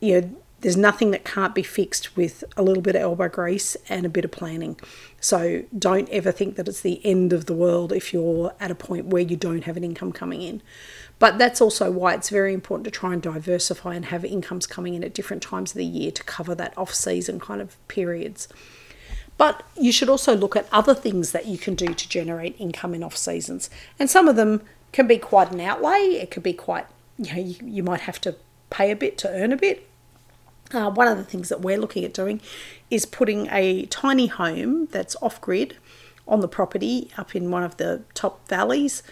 you 0.00 0.20
know, 0.20 0.30
there's 0.60 0.76
nothing 0.76 1.10
that 1.10 1.24
can't 1.24 1.54
be 1.54 1.62
fixed 1.62 2.16
with 2.16 2.44
a 2.56 2.62
little 2.62 2.82
bit 2.82 2.94
of 2.94 3.02
elbow 3.02 3.28
grease 3.28 3.76
and 3.88 4.04
a 4.04 4.10
bit 4.10 4.24
of 4.24 4.30
planning. 4.30 4.78
So 5.20 5.64
don't 5.76 6.08
ever 6.10 6.32
think 6.32 6.56
that 6.56 6.68
it's 6.68 6.82
the 6.82 7.04
end 7.04 7.32
of 7.32 7.46
the 7.46 7.54
world 7.54 7.92
if 7.92 8.12
you're 8.12 8.54
at 8.60 8.70
a 8.70 8.74
point 8.74 9.06
where 9.06 9.22
you 9.22 9.36
don't 9.36 9.64
have 9.64 9.76
an 9.76 9.84
income 9.84 10.12
coming 10.12 10.42
in. 10.42 10.62
But 11.20 11.36
that's 11.38 11.60
also 11.60 11.90
why 11.90 12.14
it's 12.14 12.30
very 12.30 12.52
important 12.52 12.86
to 12.86 12.90
try 12.90 13.12
and 13.12 13.22
diversify 13.22 13.94
and 13.94 14.06
have 14.06 14.24
incomes 14.24 14.66
coming 14.66 14.94
in 14.94 15.04
at 15.04 15.14
different 15.14 15.42
times 15.42 15.72
of 15.72 15.76
the 15.76 15.84
year 15.84 16.10
to 16.10 16.24
cover 16.24 16.54
that 16.56 16.76
off 16.76 16.92
season 16.92 17.38
kind 17.38 17.60
of 17.60 17.76
periods. 17.88 18.48
But 19.36 19.62
you 19.78 19.92
should 19.92 20.08
also 20.08 20.34
look 20.34 20.56
at 20.56 20.66
other 20.72 20.94
things 20.94 21.32
that 21.32 21.46
you 21.46 21.58
can 21.58 21.74
do 21.74 21.92
to 21.92 22.08
generate 22.08 22.58
income 22.58 22.94
in 22.94 23.02
off 23.02 23.16
seasons. 23.16 23.68
And 23.98 24.08
some 24.10 24.28
of 24.28 24.36
them 24.36 24.62
can 24.92 25.06
be 25.06 25.18
quite 25.18 25.52
an 25.52 25.60
outlay. 25.60 26.18
It 26.20 26.30
could 26.30 26.42
be 26.42 26.54
quite, 26.54 26.86
you 27.18 27.32
know, 27.34 27.40
you, 27.40 27.56
you 27.64 27.82
might 27.82 28.00
have 28.02 28.20
to 28.22 28.36
pay 28.70 28.90
a 28.90 28.96
bit 28.96 29.18
to 29.18 29.28
earn 29.28 29.52
a 29.52 29.56
bit. 29.58 29.86
Uh, 30.72 30.90
one 30.90 31.06
of 31.06 31.18
the 31.18 31.24
things 31.24 31.50
that 31.50 31.60
we're 31.60 31.78
looking 31.78 32.04
at 32.04 32.14
doing 32.14 32.40
is 32.90 33.04
putting 33.04 33.46
a 33.50 33.84
tiny 33.86 34.28
home 34.28 34.86
that's 34.86 35.16
off 35.20 35.38
grid 35.40 35.76
on 36.26 36.40
the 36.40 36.48
property 36.48 37.10
up 37.18 37.34
in 37.34 37.50
one 37.50 37.62
of 37.62 37.76
the 37.76 38.02
top 38.14 38.46
valleys 38.48 39.02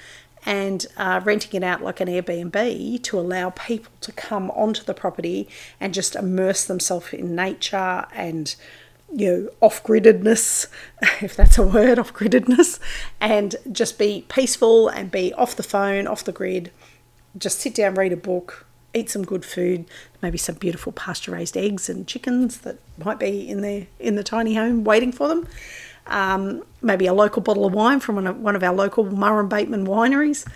and 0.48 0.86
uh, 0.96 1.20
renting 1.24 1.62
it 1.62 1.62
out 1.62 1.82
like 1.82 2.00
an 2.00 2.08
Airbnb 2.08 3.02
to 3.02 3.20
allow 3.20 3.50
people 3.50 3.92
to 4.00 4.10
come 4.12 4.50
onto 4.52 4.82
the 4.82 4.94
property 4.94 5.46
and 5.78 5.92
just 5.92 6.16
immerse 6.16 6.64
themselves 6.64 7.12
in 7.12 7.36
nature 7.36 8.06
and 8.14 8.56
you 9.14 9.30
know 9.30 9.50
off 9.60 9.84
griddedness, 9.84 10.68
if 11.20 11.36
that's 11.36 11.58
a 11.58 11.62
word, 11.62 11.98
off 11.98 12.14
griddedness, 12.14 12.80
and 13.20 13.56
just 13.70 13.98
be 13.98 14.24
peaceful 14.30 14.88
and 14.88 15.10
be 15.10 15.34
off 15.34 15.54
the 15.54 15.62
phone, 15.62 16.06
off 16.06 16.24
the 16.24 16.32
grid. 16.32 16.70
Just 17.36 17.60
sit 17.60 17.74
down, 17.74 17.94
read 17.94 18.14
a 18.14 18.16
book, 18.16 18.64
eat 18.94 19.10
some 19.10 19.26
good 19.26 19.44
food, 19.44 19.84
maybe 20.22 20.38
some 20.38 20.54
beautiful 20.54 20.92
pasture 20.92 21.32
raised 21.32 21.58
eggs 21.58 21.90
and 21.90 22.06
chickens 22.06 22.60
that 22.60 22.78
might 23.04 23.18
be 23.18 23.46
in 23.46 23.60
their 23.60 23.86
in 24.00 24.14
the 24.14 24.24
tiny 24.24 24.54
home 24.54 24.82
waiting 24.82 25.12
for 25.12 25.28
them. 25.28 25.46
Um, 26.08 26.64
maybe 26.82 27.06
a 27.06 27.12
local 27.12 27.42
bottle 27.42 27.66
of 27.66 27.72
wine 27.72 28.00
from 28.00 28.16
one 28.16 28.26
of, 28.26 28.38
one 28.38 28.56
of 28.56 28.62
our 28.62 28.74
local 28.74 29.04
Murrumbateman 29.04 29.86
wineries. 29.86 30.46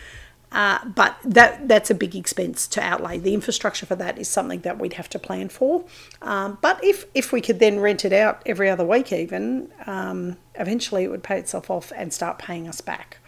Uh, 0.52 0.78
but 0.84 1.16
that 1.24 1.66
that's 1.66 1.90
a 1.90 1.94
big 1.94 2.14
expense 2.14 2.66
to 2.66 2.80
outlay. 2.80 3.18
The 3.18 3.32
infrastructure 3.32 3.86
for 3.86 3.96
that 3.96 4.18
is 4.18 4.28
something 4.28 4.60
that 4.60 4.78
we'd 4.78 4.92
have 4.94 5.08
to 5.10 5.18
plan 5.18 5.48
for. 5.48 5.84
Um, 6.20 6.58
but 6.60 6.82
if 6.84 7.06
if 7.14 7.32
we 7.32 7.40
could 7.40 7.58
then 7.58 7.80
rent 7.80 8.04
it 8.04 8.12
out 8.12 8.42
every 8.44 8.68
other 8.68 8.84
week, 8.84 9.12
even 9.12 9.70
um, 9.86 10.36
eventually 10.54 11.04
it 11.04 11.10
would 11.10 11.22
pay 11.22 11.38
itself 11.38 11.70
off 11.70 11.90
and 11.96 12.12
start 12.12 12.38
paying 12.38 12.68
us 12.68 12.82
back. 12.82 13.18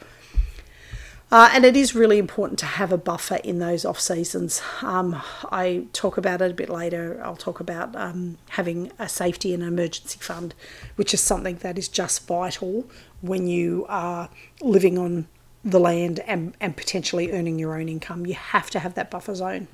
Uh, 1.34 1.50
and 1.52 1.64
it 1.64 1.76
is 1.76 1.96
really 1.96 2.18
important 2.18 2.60
to 2.60 2.64
have 2.64 2.92
a 2.92 2.96
buffer 2.96 3.34
in 3.42 3.58
those 3.58 3.84
off 3.84 3.98
seasons. 3.98 4.62
Um, 4.82 5.20
I 5.50 5.86
talk 5.92 6.16
about 6.16 6.40
it 6.40 6.52
a 6.52 6.54
bit 6.54 6.68
later. 6.68 7.20
I'll 7.24 7.34
talk 7.34 7.58
about 7.58 7.96
um, 7.96 8.38
having 8.50 8.92
a 9.00 9.08
safety 9.08 9.52
and 9.52 9.60
emergency 9.60 10.16
fund, 10.20 10.54
which 10.94 11.12
is 11.12 11.20
something 11.20 11.56
that 11.56 11.76
is 11.76 11.88
just 11.88 12.28
vital 12.28 12.88
when 13.20 13.48
you 13.48 13.84
are 13.88 14.28
living 14.62 14.96
on 14.96 15.26
the 15.64 15.80
land 15.80 16.20
and, 16.20 16.54
and 16.60 16.76
potentially 16.76 17.32
earning 17.32 17.58
your 17.58 17.76
own 17.76 17.88
income. 17.88 18.26
You 18.26 18.34
have 18.34 18.70
to 18.70 18.78
have 18.78 18.94
that 18.94 19.10
buffer 19.10 19.34
zone. 19.34 19.66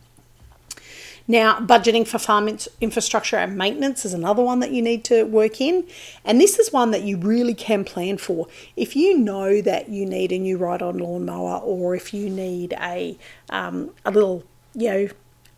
Now, 1.31 1.61
budgeting 1.61 2.09
for 2.09 2.19
farm 2.19 2.49
infrastructure 2.81 3.37
and 3.37 3.57
maintenance 3.57 4.05
is 4.05 4.13
another 4.13 4.43
one 4.43 4.59
that 4.59 4.73
you 4.73 4.83
need 4.83 5.05
to 5.05 5.23
work 5.23 5.61
in. 5.61 5.87
And 6.25 6.41
this 6.41 6.59
is 6.59 6.73
one 6.73 6.91
that 6.91 7.05
you 7.05 7.19
really 7.19 7.55
can 7.55 7.85
plan 7.85 8.19
for. 8.19 8.49
If 8.75 8.97
you 8.97 9.17
know 9.17 9.63
that 9.63 9.89
you 9.89 10.07
need 10.07 10.33
a 10.33 10.41
new 10.41 10.59
ride 10.59 10.83
on 10.83 10.99
lawnmower 10.99 11.59
or 11.59 11.95
if 11.95 12.13
you 12.13 12.29
need 12.29 12.73
a, 12.73 13.17
um, 13.49 13.93
a 14.05 14.11
little, 14.11 14.43
you 14.75 14.91
know, 14.91 15.09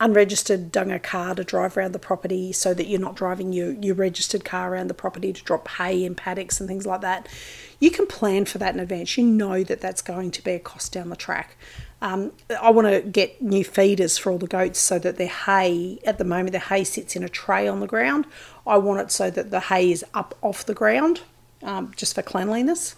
unregistered 0.03 0.73
dunga 0.73 1.01
car 1.01 1.33
to 1.33 1.45
drive 1.45 1.77
around 1.77 1.93
the 1.93 1.99
property 1.99 2.53
so 2.53 2.75
that 2.75 2.89
you're 2.89 3.01
not 3.01 3.15
driving 3.15 3.53
your, 3.53 3.71
your 3.75 3.95
registered 3.95 4.45
car 4.45 4.73
around 4.73 4.89
the 4.89 4.95
property 4.95 5.33
to 5.33 5.43
drop 5.45 5.69
hay 5.69 6.05
in 6.05 6.17
paddocks 6.17 6.59
and 6.59 6.69
things 6.69 6.85
like 6.85 7.01
that. 7.03 7.29
You 7.79 7.91
can 7.93 8.09
plan 8.09 8.45
for 8.45 8.59
that 8.59 8.75
in 8.75 8.81
advance. 8.81 9.17
You 9.17 9.25
know 9.25 9.63
that 9.63 9.81
that's 9.81 10.03
going 10.03 10.33
to 10.33 10.43
be 10.43 10.53
a 10.53 10.59
cost 10.59 10.93
down 10.93 11.09
the 11.09 11.17
track. 11.17 11.57
Um, 12.01 12.33
I 12.61 12.71
want 12.71 12.89
to 12.89 13.01
get 13.01 13.41
new 13.41 13.63
feeders 13.63 14.19
for 14.19 14.33
all 14.33 14.39
the 14.39 14.49
goats 14.49 14.81
so 14.81 14.99
that 14.99 15.19
their 15.19 15.29
hay, 15.29 16.01
at 16.05 16.19
the 16.19 16.25
moment, 16.25 16.51
their 16.51 16.61
hay 16.61 16.83
sits 16.83 17.15
in 17.15 17.23
a 17.23 17.29
tray 17.29 17.69
on 17.69 17.79
the 17.79 17.87
ground. 17.87 18.27
I 18.67 18.79
want 18.79 19.01
it 19.01 19.13
so 19.13 19.31
that 19.31 19.53
the 19.53 19.61
hay 19.61 19.93
is 19.93 20.05
up 20.15 20.37
off 20.43 20.67
the 20.67 20.75
ground 20.75 21.21
um, 21.63 21.93
just 21.95 22.17
for 22.17 22.23
cleanliness. 22.23 22.97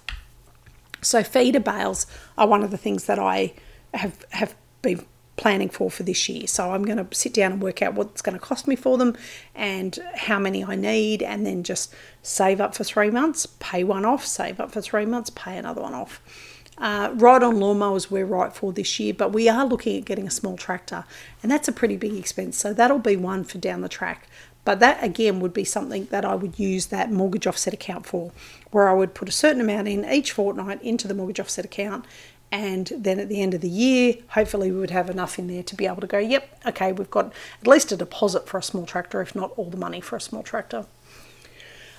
So, 1.02 1.22
feeder 1.22 1.60
bales 1.60 2.06
are 2.38 2.48
one 2.48 2.62
of 2.62 2.70
the 2.70 2.78
things 2.78 3.04
that 3.04 3.18
I 3.18 3.52
have, 3.92 4.24
have 4.30 4.54
been 4.80 5.04
planning 5.36 5.68
for 5.68 5.90
for 5.90 6.02
this 6.02 6.28
year. 6.28 6.46
So 6.46 6.72
I'm 6.72 6.84
going 6.84 7.04
to 7.04 7.16
sit 7.16 7.34
down 7.34 7.52
and 7.52 7.62
work 7.62 7.82
out 7.82 7.94
what's 7.94 8.22
going 8.22 8.38
to 8.38 8.44
cost 8.44 8.68
me 8.68 8.76
for 8.76 8.98
them 8.98 9.16
and 9.54 9.98
how 10.14 10.38
many 10.38 10.64
I 10.64 10.76
need, 10.76 11.22
and 11.22 11.44
then 11.44 11.62
just 11.62 11.94
save 12.22 12.60
up 12.60 12.74
for 12.74 12.84
three 12.84 13.10
months, 13.10 13.46
pay 13.58 13.84
one 13.84 14.04
off, 14.04 14.24
save 14.24 14.60
up 14.60 14.70
for 14.72 14.80
three 14.80 15.06
months, 15.06 15.30
pay 15.30 15.56
another 15.56 15.82
one 15.82 15.94
off. 15.94 16.20
Uh, 16.76 17.08
on 17.08 17.54
lawnmowers 17.56 18.10
we're 18.10 18.26
right 18.26 18.52
for 18.52 18.72
this 18.72 18.98
year, 18.98 19.14
but 19.14 19.32
we 19.32 19.48
are 19.48 19.64
looking 19.64 19.96
at 19.96 20.04
getting 20.04 20.26
a 20.26 20.30
small 20.30 20.56
tractor, 20.56 21.04
and 21.42 21.50
that's 21.50 21.68
a 21.68 21.72
pretty 21.72 21.96
big 21.96 22.14
expense. 22.14 22.56
So 22.56 22.72
that'll 22.74 22.98
be 22.98 23.16
one 23.16 23.44
for 23.44 23.58
down 23.58 23.80
the 23.80 23.88
track. 23.88 24.28
But 24.64 24.80
that 24.80 25.04
again 25.04 25.40
would 25.40 25.52
be 25.52 25.64
something 25.64 26.06
that 26.06 26.24
I 26.24 26.34
would 26.34 26.58
use 26.58 26.86
that 26.86 27.12
mortgage 27.12 27.46
offset 27.46 27.74
account 27.74 28.06
for, 28.06 28.32
where 28.70 28.88
I 28.88 28.94
would 28.94 29.14
put 29.14 29.28
a 29.28 29.32
certain 29.32 29.60
amount 29.60 29.88
in 29.88 30.04
each 30.06 30.32
fortnight 30.32 30.82
into 30.82 31.06
the 31.06 31.14
mortgage 31.14 31.38
offset 31.38 31.64
account. 31.66 32.06
And 32.54 32.92
then 32.96 33.18
at 33.18 33.28
the 33.28 33.42
end 33.42 33.52
of 33.52 33.62
the 33.62 33.68
year, 33.68 34.14
hopefully, 34.28 34.70
we 34.70 34.78
would 34.78 34.92
have 34.92 35.10
enough 35.10 35.40
in 35.40 35.48
there 35.48 35.64
to 35.64 35.74
be 35.74 35.86
able 35.86 36.00
to 36.02 36.06
go, 36.06 36.18
yep, 36.18 36.56
okay, 36.64 36.92
we've 36.92 37.10
got 37.10 37.32
at 37.60 37.66
least 37.66 37.90
a 37.90 37.96
deposit 37.96 38.46
for 38.46 38.58
a 38.58 38.62
small 38.62 38.86
tractor, 38.86 39.20
if 39.20 39.34
not 39.34 39.50
all 39.56 39.70
the 39.70 39.76
money 39.76 40.00
for 40.00 40.14
a 40.14 40.20
small 40.20 40.44
tractor. 40.44 40.86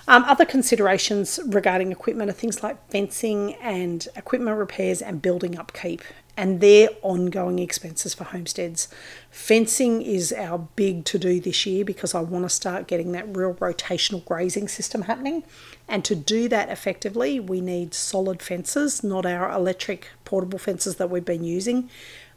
Um, 0.08 0.24
other 0.24 0.46
considerations 0.46 1.38
regarding 1.44 1.92
equipment 1.92 2.30
are 2.30 2.32
things 2.32 2.62
like 2.62 2.78
fencing 2.88 3.52
and 3.56 4.08
equipment 4.16 4.56
repairs 4.56 5.02
and 5.02 5.20
building 5.20 5.58
upkeep, 5.58 6.00
and 6.36 6.60
their 6.60 6.90
ongoing 7.02 7.58
expenses 7.58 8.12
for 8.14 8.24
homesteads. 8.24 8.88
Fencing 9.30 10.02
is 10.02 10.32
our 10.32 10.58
big 10.76 11.04
to 11.06 11.18
do 11.18 11.40
this 11.40 11.64
year 11.64 11.84
because 11.84 12.14
I 12.14 12.20
want 12.20 12.44
to 12.44 12.48
start 12.48 12.86
getting 12.86 13.12
that 13.12 13.34
real 13.34 13.54
rotational 13.54 14.24
grazing 14.24 14.68
system 14.68 15.02
happening. 15.02 15.44
And 15.88 16.04
to 16.04 16.14
do 16.14 16.48
that 16.48 16.68
effectively, 16.68 17.40
we 17.40 17.60
need 17.60 17.94
solid 17.94 18.42
fences, 18.42 19.02
not 19.02 19.24
our 19.24 19.50
electric 19.50 20.08
portable 20.24 20.58
fences 20.58 20.96
that 20.96 21.10
we've 21.10 21.24
been 21.24 21.44
using. 21.44 21.88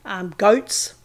Um, 0.06 0.34
goats, 0.38 0.96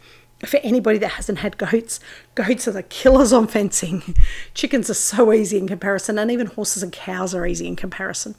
for 0.46 0.58
anybody 0.58 0.98
that 0.98 1.12
hasn't 1.12 1.38
had 1.38 1.58
goats, 1.58 1.98
goats 2.34 2.68
are 2.68 2.72
the 2.72 2.82
killers 2.82 3.32
on 3.32 3.48
fencing. 3.48 4.14
Chickens 4.54 4.88
are 4.88 4.94
so 4.94 5.32
easy 5.32 5.58
in 5.58 5.66
comparison, 5.66 6.18
and 6.18 6.30
even 6.30 6.46
horses 6.46 6.82
and 6.82 6.92
cows 6.92 7.34
are 7.34 7.46
easy 7.46 7.66
in 7.66 7.76
comparison. 7.76 8.36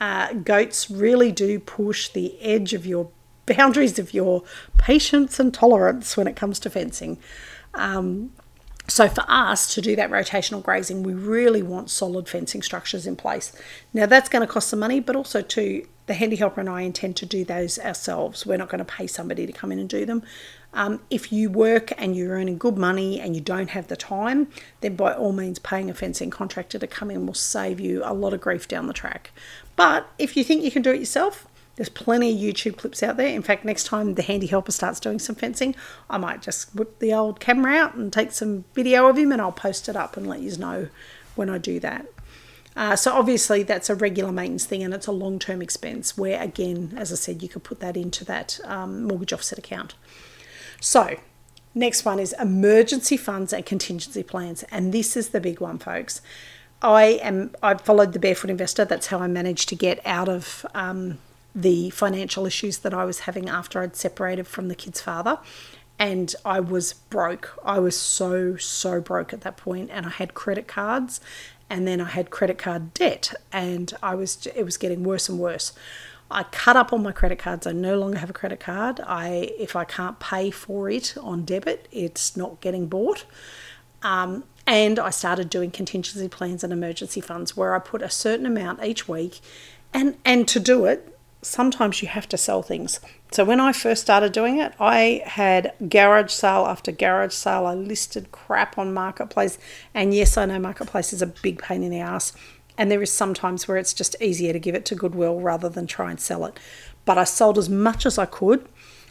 Uh, 0.00 0.32
goats 0.32 0.90
really 0.90 1.30
do 1.30 1.60
push 1.60 2.08
the 2.08 2.40
edge 2.40 2.74
of 2.74 2.84
your 2.84 3.08
boundaries 3.46 3.98
of 3.98 4.14
your 4.14 4.42
patience 4.78 5.38
and 5.40 5.52
tolerance 5.52 6.16
when 6.16 6.26
it 6.26 6.36
comes 6.36 6.58
to 6.60 6.70
fencing. 6.70 7.18
Um, 7.74 8.32
so, 8.88 9.08
for 9.08 9.24
us 9.28 9.72
to 9.74 9.80
do 9.80 9.94
that 9.96 10.10
rotational 10.10 10.62
grazing, 10.62 11.04
we 11.04 11.14
really 11.14 11.62
want 11.62 11.88
solid 11.88 12.28
fencing 12.28 12.62
structures 12.62 13.06
in 13.06 13.14
place. 13.14 13.52
Now, 13.94 14.06
that's 14.06 14.28
going 14.28 14.46
to 14.46 14.52
cost 14.52 14.68
some 14.68 14.80
money, 14.80 14.98
but 14.98 15.14
also, 15.14 15.40
too, 15.40 15.86
the 16.06 16.14
handy 16.14 16.36
helper 16.36 16.60
and 16.60 16.68
I 16.68 16.82
intend 16.82 17.16
to 17.16 17.26
do 17.26 17.44
those 17.44 17.78
ourselves. 17.78 18.44
We're 18.44 18.58
not 18.58 18.68
going 18.68 18.80
to 18.80 18.84
pay 18.84 19.06
somebody 19.06 19.46
to 19.46 19.52
come 19.52 19.70
in 19.70 19.78
and 19.78 19.88
do 19.88 20.04
them. 20.04 20.24
Um, 20.74 21.00
if 21.10 21.32
you 21.32 21.48
work 21.48 21.92
and 21.96 22.16
you're 22.16 22.32
earning 22.32 22.58
good 22.58 22.76
money 22.76 23.20
and 23.20 23.36
you 23.36 23.40
don't 23.40 23.70
have 23.70 23.86
the 23.86 23.96
time, 23.96 24.48
then 24.80 24.96
by 24.96 25.14
all 25.14 25.32
means, 25.32 25.58
paying 25.58 25.88
a 25.88 25.94
fencing 25.94 26.30
contractor 26.30 26.78
to 26.78 26.86
come 26.86 27.10
in 27.10 27.26
will 27.26 27.34
save 27.34 27.78
you 27.78 28.02
a 28.04 28.12
lot 28.12 28.34
of 28.34 28.40
grief 28.40 28.66
down 28.66 28.88
the 28.88 28.92
track. 28.92 29.30
But 29.76 30.08
if 30.18 30.36
you 30.36 30.42
think 30.42 30.64
you 30.64 30.70
can 30.70 30.82
do 30.82 30.90
it 30.90 30.98
yourself, 30.98 31.46
there's 31.76 31.88
plenty 31.88 32.32
of 32.32 32.38
YouTube 32.38 32.76
clips 32.76 33.02
out 33.02 33.16
there. 33.16 33.28
In 33.28 33.42
fact, 33.42 33.64
next 33.64 33.84
time 33.84 34.14
the 34.14 34.22
handy 34.22 34.46
helper 34.46 34.72
starts 34.72 35.00
doing 35.00 35.18
some 35.18 35.36
fencing, 35.36 35.74
I 36.10 36.18
might 36.18 36.42
just 36.42 36.74
whip 36.74 36.98
the 36.98 37.14
old 37.14 37.40
camera 37.40 37.74
out 37.76 37.94
and 37.94 38.12
take 38.12 38.32
some 38.32 38.64
video 38.74 39.08
of 39.08 39.16
him 39.16 39.32
and 39.32 39.40
I'll 39.40 39.52
post 39.52 39.88
it 39.88 39.96
up 39.96 40.16
and 40.16 40.26
let 40.26 40.40
you 40.40 40.56
know 40.56 40.88
when 41.34 41.48
I 41.48 41.58
do 41.58 41.80
that. 41.80 42.06
Uh, 42.74 42.96
so 42.96 43.12
obviously 43.12 43.62
that's 43.62 43.90
a 43.90 43.94
regular 43.94 44.32
maintenance 44.32 44.64
thing 44.64 44.82
and 44.82 44.94
it's 44.94 45.06
a 45.06 45.12
long-term 45.12 45.60
expense 45.60 46.16
where 46.16 46.40
again, 46.40 46.94
as 46.96 47.12
I 47.12 47.16
said, 47.16 47.42
you 47.42 47.48
could 47.48 47.64
put 47.64 47.80
that 47.80 47.96
into 47.96 48.24
that 48.26 48.60
um, 48.64 49.04
mortgage 49.04 49.32
offset 49.32 49.58
account. 49.58 49.94
So 50.80 51.16
next 51.74 52.04
one 52.04 52.18
is 52.18 52.34
emergency 52.38 53.16
funds 53.16 53.52
and 53.52 53.64
contingency 53.64 54.22
plans, 54.22 54.62
and 54.64 54.92
this 54.92 55.16
is 55.16 55.30
the 55.30 55.40
big 55.40 55.60
one, 55.60 55.78
folks. 55.78 56.22
I 56.80 57.20
am 57.22 57.54
I 57.62 57.74
followed 57.74 58.12
the 58.12 58.18
barefoot 58.18 58.50
investor. 58.50 58.84
That's 58.84 59.06
how 59.06 59.20
I 59.20 59.28
managed 59.28 59.68
to 59.68 59.76
get 59.76 60.00
out 60.04 60.28
of 60.28 60.66
um, 60.74 61.18
the 61.54 61.90
financial 61.90 62.46
issues 62.46 62.78
that 62.78 62.94
I 62.94 63.04
was 63.04 63.20
having 63.20 63.48
after 63.48 63.80
I'd 63.80 63.96
separated 63.96 64.46
from 64.46 64.68
the 64.68 64.74
kid's 64.74 65.00
father. 65.00 65.38
And 65.98 66.34
I 66.44 66.60
was 66.60 66.94
broke. 66.94 67.58
I 67.64 67.78
was 67.78 67.98
so, 67.98 68.56
so 68.56 69.00
broke 69.00 69.32
at 69.32 69.42
that 69.42 69.56
point, 69.56 69.90
and 69.92 70.06
I 70.06 70.08
had 70.08 70.34
credit 70.34 70.66
cards, 70.66 71.20
and 71.70 71.86
then 71.86 72.00
I 72.00 72.08
had 72.08 72.30
credit 72.30 72.58
card 72.58 72.92
debt, 72.94 73.34
and 73.52 73.92
I 74.02 74.14
was 74.14 74.46
it 74.54 74.64
was 74.64 74.76
getting 74.76 75.04
worse 75.04 75.28
and 75.28 75.38
worse. 75.38 75.72
I 76.30 76.44
cut 76.44 76.76
up 76.76 76.92
on 76.92 77.02
my 77.02 77.12
credit 77.12 77.38
cards. 77.38 77.66
I 77.66 77.72
no 77.72 77.98
longer 77.98 78.18
have 78.18 78.30
a 78.30 78.32
credit 78.32 78.58
card. 78.58 79.00
I 79.06 79.52
if 79.58 79.76
I 79.76 79.84
can't 79.84 80.18
pay 80.18 80.50
for 80.50 80.90
it 80.90 81.14
on 81.20 81.44
debit, 81.44 81.88
it's 81.92 82.36
not 82.36 82.60
getting 82.60 82.86
bought. 82.86 83.26
Um, 84.02 84.44
and 84.66 84.98
I 84.98 85.10
started 85.10 85.50
doing 85.50 85.70
contingency 85.70 86.28
plans 86.28 86.64
and 86.64 86.72
emergency 86.72 87.20
funds 87.20 87.56
where 87.56 87.74
I 87.74 87.78
put 87.78 88.02
a 88.02 88.10
certain 88.10 88.46
amount 88.46 88.82
each 88.82 89.08
week. 89.08 89.40
And 89.92 90.16
and 90.24 90.48
to 90.48 90.58
do 90.58 90.86
it, 90.86 91.11
sometimes 91.42 92.00
you 92.00 92.08
have 92.08 92.28
to 92.28 92.38
sell 92.38 92.62
things. 92.62 93.00
So 93.32 93.44
when 93.44 93.60
I 93.60 93.72
first 93.72 94.02
started 94.02 94.32
doing 94.32 94.58
it, 94.58 94.72
I 94.78 95.22
had 95.26 95.74
garage 95.88 96.32
sale 96.32 96.66
after 96.66 96.92
garage 96.92 97.34
sale. 97.34 97.66
I 97.66 97.74
listed 97.74 98.32
crap 98.32 98.78
on 98.78 98.94
Marketplace. 98.94 99.58
And 99.92 100.14
yes, 100.14 100.36
I 100.36 100.46
know 100.46 100.60
Marketplace 100.60 101.12
is 101.12 101.20
a 101.20 101.26
big 101.26 101.60
pain 101.60 101.82
in 101.82 101.90
the 101.90 101.98
ass. 101.98 102.32
And 102.78 102.90
there 102.90 103.02
is 103.02 103.12
sometimes 103.12 103.68
where 103.68 103.76
it's 103.76 103.92
just 103.92 104.16
easier 104.20 104.52
to 104.52 104.58
give 104.58 104.74
it 104.74 104.84
to 104.86 104.94
Goodwill 104.94 105.40
rather 105.40 105.68
than 105.68 105.86
try 105.86 106.10
and 106.10 106.20
sell 106.20 106.46
it. 106.46 106.58
But 107.04 107.18
I 107.18 107.24
sold 107.24 107.58
as 107.58 107.68
much 107.68 108.06
as 108.06 108.18
I 108.18 108.26
could. 108.26 108.66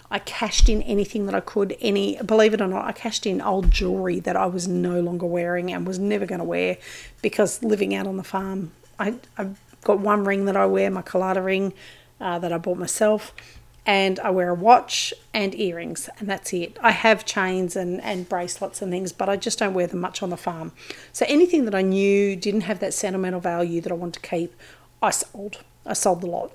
I 0.09 0.19
cashed 0.19 0.67
in 0.67 0.81
anything 0.83 1.25
that 1.25 1.35
I 1.35 1.39
could. 1.41 1.77
Any, 1.79 2.17
believe 2.17 2.53
it 2.53 2.61
or 2.61 2.67
not, 2.67 2.85
I 2.85 2.91
cashed 2.91 3.25
in 3.25 3.41
old 3.41 3.71
jewelry 3.71 4.19
that 4.21 4.35
I 4.35 4.45
was 4.45 4.67
no 4.67 4.99
longer 4.99 5.25
wearing 5.25 5.71
and 5.71 5.87
was 5.87 5.99
never 5.99 6.25
going 6.25 6.39
to 6.39 6.45
wear 6.45 6.77
because 7.21 7.63
living 7.63 7.93
out 7.93 8.07
on 8.07 8.17
the 8.17 8.23
farm, 8.23 8.71
I, 8.99 9.15
I've 9.37 9.59
got 9.83 9.99
one 9.99 10.25
ring 10.25 10.45
that 10.45 10.57
I 10.57 10.65
wear, 10.65 10.89
my 10.89 11.01
Claddagh 11.01 11.45
ring, 11.45 11.73
uh, 12.21 12.39
that 12.39 12.53
I 12.53 12.57
bought 12.57 12.77
myself. 12.77 13.33
and 13.85 14.19
I 14.19 14.29
wear 14.29 14.49
a 14.49 14.53
watch 14.53 15.13
and 15.33 15.55
earrings, 15.55 16.07
and 16.19 16.29
that's 16.29 16.53
it. 16.53 16.77
I 16.81 16.91
have 16.91 17.25
chains 17.25 17.75
and, 17.75 17.99
and 18.01 18.29
bracelets 18.29 18.81
and 18.81 18.91
things, 18.91 19.11
but 19.11 19.27
I 19.27 19.37
just 19.37 19.57
don't 19.57 19.73
wear 19.73 19.87
them 19.87 20.01
much 20.01 20.21
on 20.21 20.29
the 20.29 20.37
farm. 20.37 20.71
So 21.11 21.25
anything 21.27 21.65
that 21.65 21.73
I 21.73 21.81
knew 21.81 22.35
didn't 22.35 22.61
have 22.61 22.79
that 22.79 22.93
sentimental 22.93 23.39
value 23.39 23.81
that 23.81 23.91
I 23.91 23.95
wanted 23.95 24.21
to 24.21 24.29
keep, 24.29 24.55
I 25.01 25.09
sold. 25.09 25.63
I 25.85 25.93
sold 25.93 26.21
the 26.21 26.27
lot. 26.27 26.51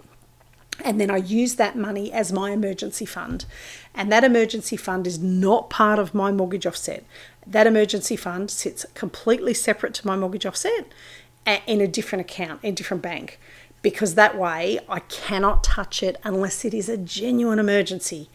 And 0.85 1.01
then 1.01 1.11
I 1.11 1.17
use 1.17 1.57
that 1.57 1.75
money 1.75 2.13
as 2.13 2.33
my 2.33 2.51
emergency 2.53 3.07
fund. 3.07 3.45
And 3.95 4.13
that 4.13 4.23
emergency 4.23 4.77
fund 4.77 5.07
is 5.07 5.19
not 5.19 5.71
part 5.71 5.99
of 5.99 6.15
my 6.15 6.31
mortgage 6.31 6.67
offset. 6.67 7.03
That 7.45 7.67
emergency 7.67 8.15
fund 8.15 8.51
sits 8.51 8.87
completely 8.95 9.55
separate 9.55 9.95
to 9.95 10.07
my 10.07 10.17
mortgage 10.17 10.47
offset 10.47 10.87
in 11.67 11.81
a 11.81 11.89
different 11.89 12.21
account, 12.21 12.61
in 12.63 12.73
a 12.75 12.77
different 12.77 13.03
bank 13.03 13.41
because 13.87 14.17
that 14.17 14.37
way 14.37 14.81
I 14.89 14.99
cannot 14.99 15.63
touch 15.63 16.03
it 16.03 16.17
unless 16.25 16.65
it 16.65 16.75
is 16.75 16.89
a 16.89 16.97
genuine 16.97 17.61
emergency. 17.61 18.29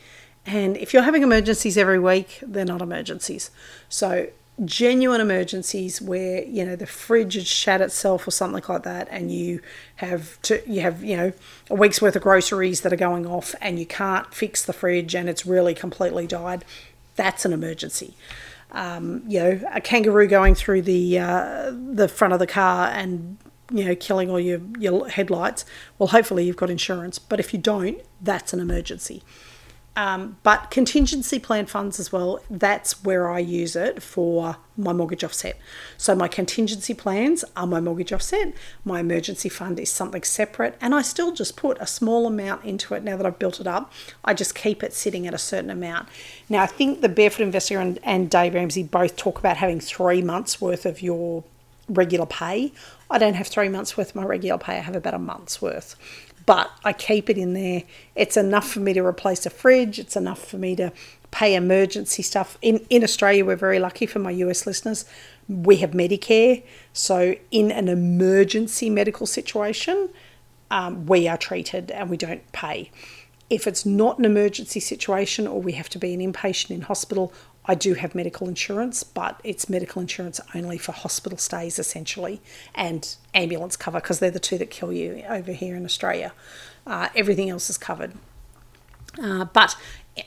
And 0.45 0.77
if 0.77 0.93
you're 0.93 1.03
having 1.03 1.23
emergencies 1.23 1.77
every 1.77 1.99
week, 1.99 2.39
they're 2.41 2.63
not 2.63 2.81
emergencies. 2.81 3.51
So 3.89 4.29
genuine 4.63 5.19
emergencies 5.19 6.01
where 6.01 6.45
you 6.45 6.63
know 6.63 6.77
the 6.77 6.85
fridge 6.85 7.33
has 7.33 7.47
shat 7.47 7.81
itself 7.81 8.25
or 8.25 8.31
something 8.31 8.63
like 8.65 8.83
that 8.83 9.09
and 9.11 9.29
you 9.29 9.59
have 9.97 10.41
to 10.43 10.63
you 10.65 10.79
have 10.79 11.03
you 11.03 11.17
know 11.17 11.33
a 11.69 11.75
week's 11.75 12.01
worth 12.01 12.15
of 12.15 12.21
groceries 12.21 12.79
that 12.81 12.93
are 12.93 13.03
going 13.09 13.25
off 13.25 13.53
and 13.59 13.77
you 13.77 13.85
can't 13.85 14.33
fix 14.33 14.63
the 14.63 14.71
fridge 14.71 15.13
and 15.15 15.27
it's 15.27 15.45
really 15.45 15.73
completely 15.73 16.27
died 16.27 16.63
that's 17.15 17.43
an 17.43 17.51
emergency 17.51 18.13
um, 18.71 19.23
you 19.27 19.39
know 19.39 19.59
a 19.73 19.81
kangaroo 19.81 20.27
going 20.27 20.53
through 20.53 20.81
the 20.81 21.19
uh, 21.19 21.71
the 21.71 22.07
front 22.07 22.31
of 22.31 22.39
the 22.39 22.47
car 22.47 22.87
and 22.89 23.37
you 23.71 23.85
know, 23.85 23.95
killing 23.95 24.29
all 24.29 24.39
your, 24.39 24.61
your 24.79 25.07
headlights, 25.07 25.65
well, 25.97 26.07
hopefully 26.07 26.45
you've 26.45 26.57
got 26.57 26.69
insurance. 26.69 27.19
But 27.19 27.39
if 27.39 27.53
you 27.53 27.59
don't, 27.59 28.01
that's 28.21 28.53
an 28.53 28.59
emergency. 28.59 29.23
Um, 29.93 30.37
but 30.43 30.71
contingency 30.71 31.37
plan 31.37 31.65
funds 31.65 31.99
as 31.99 32.13
well, 32.13 32.39
that's 32.49 33.03
where 33.03 33.29
I 33.29 33.39
use 33.39 33.75
it 33.75 34.01
for 34.01 34.55
my 34.77 34.93
mortgage 34.93 35.23
offset. 35.23 35.57
So 35.97 36.15
my 36.15 36.29
contingency 36.29 36.93
plans 36.93 37.43
are 37.57 37.67
my 37.67 37.81
mortgage 37.81 38.13
offset. 38.13 38.53
My 38.85 39.01
emergency 39.01 39.49
fund 39.49 39.79
is 39.81 39.91
something 39.91 40.23
separate, 40.23 40.77
and 40.79 40.95
I 40.95 41.01
still 41.01 41.33
just 41.33 41.57
put 41.57 41.77
a 41.81 41.85
small 41.85 42.25
amount 42.25 42.63
into 42.63 42.93
it 42.93 43.03
now 43.03 43.17
that 43.17 43.25
I've 43.25 43.37
built 43.37 43.59
it 43.59 43.67
up. 43.67 43.91
I 44.23 44.33
just 44.33 44.55
keep 44.55 44.81
it 44.81 44.93
sitting 44.93 45.27
at 45.27 45.33
a 45.33 45.37
certain 45.37 45.69
amount. 45.69 46.07
Now, 46.47 46.63
I 46.63 46.67
think 46.67 47.01
the 47.01 47.09
Barefoot 47.09 47.43
Investor 47.43 47.79
and, 47.79 47.99
and 48.03 48.29
Dave 48.29 48.53
Ramsey 48.53 48.83
both 48.83 49.17
talk 49.17 49.39
about 49.39 49.57
having 49.57 49.81
three 49.81 50.21
months 50.21 50.61
worth 50.61 50.85
of 50.85 51.01
your 51.01 51.43
regular 51.89 52.25
pay. 52.25 52.71
I 53.11 53.17
don't 53.17 53.33
have 53.33 53.47
three 53.47 53.69
months 53.69 53.97
worth 53.97 54.09
of 54.09 54.15
my 54.15 54.23
regular 54.23 54.57
pay, 54.57 54.77
I 54.77 54.81
have 54.81 54.95
about 54.95 55.13
a 55.13 55.19
month's 55.19 55.61
worth. 55.61 55.95
But 56.45 56.71
I 56.83 56.93
keep 56.93 57.29
it 57.29 57.37
in 57.37 57.53
there. 57.53 57.83
It's 58.15 58.35
enough 58.35 58.67
for 58.71 58.79
me 58.79 58.93
to 58.93 59.05
replace 59.05 59.45
a 59.45 59.49
fridge, 59.49 59.99
it's 59.99 60.15
enough 60.15 60.43
for 60.43 60.57
me 60.57 60.75
to 60.77 60.91
pay 61.31 61.55
emergency 61.55 62.23
stuff. 62.23 62.57
In, 62.61 62.85
in 62.89 63.03
Australia, 63.03 63.45
we're 63.45 63.55
very 63.55 63.79
lucky 63.79 64.05
for 64.05 64.19
my 64.19 64.31
US 64.31 64.65
listeners. 64.65 65.05
We 65.47 65.77
have 65.77 65.91
Medicare. 65.91 66.63
So, 66.93 67.35
in 67.51 67.71
an 67.71 67.87
emergency 67.87 68.89
medical 68.89 69.25
situation, 69.25 70.09
um, 70.69 71.05
we 71.05 71.27
are 71.27 71.37
treated 71.37 71.91
and 71.91 72.09
we 72.09 72.17
don't 72.17 72.49
pay. 72.51 72.91
If 73.49 73.67
it's 73.67 73.85
not 73.85 74.17
an 74.19 74.25
emergency 74.25 74.79
situation 74.79 75.47
or 75.47 75.61
we 75.61 75.73
have 75.73 75.89
to 75.89 75.99
be 75.99 76.13
an 76.13 76.21
inpatient 76.21 76.71
in 76.71 76.81
hospital, 76.81 77.33
I 77.65 77.75
do 77.75 77.93
have 77.93 78.15
medical 78.15 78.47
insurance, 78.47 79.03
but 79.03 79.39
it's 79.43 79.69
medical 79.69 80.01
insurance 80.01 80.41
only 80.55 80.77
for 80.77 80.93
hospital 80.93 81.37
stays 81.37 81.77
essentially 81.77 82.41
and 82.73 83.15
ambulance 83.33 83.77
cover 83.77 83.99
because 83.99 84.19
they're 84.19 84.31
the 84.31 84.39
two 84.39 84.57
that 84.57 84.71
kill 84.71 84.91
you 84.91 85.23
over 85.29 85.51
here 85.51 85.75
in 85.75 85.85
Australia. 85.85 86.33
Uh, 86.87 87.09
everything 87.15 87.49
else 87.49 87.69
is 87.69 87.77
covered. 87.77 88.13
Uh, 89.21 89.45
but 89.45 89.75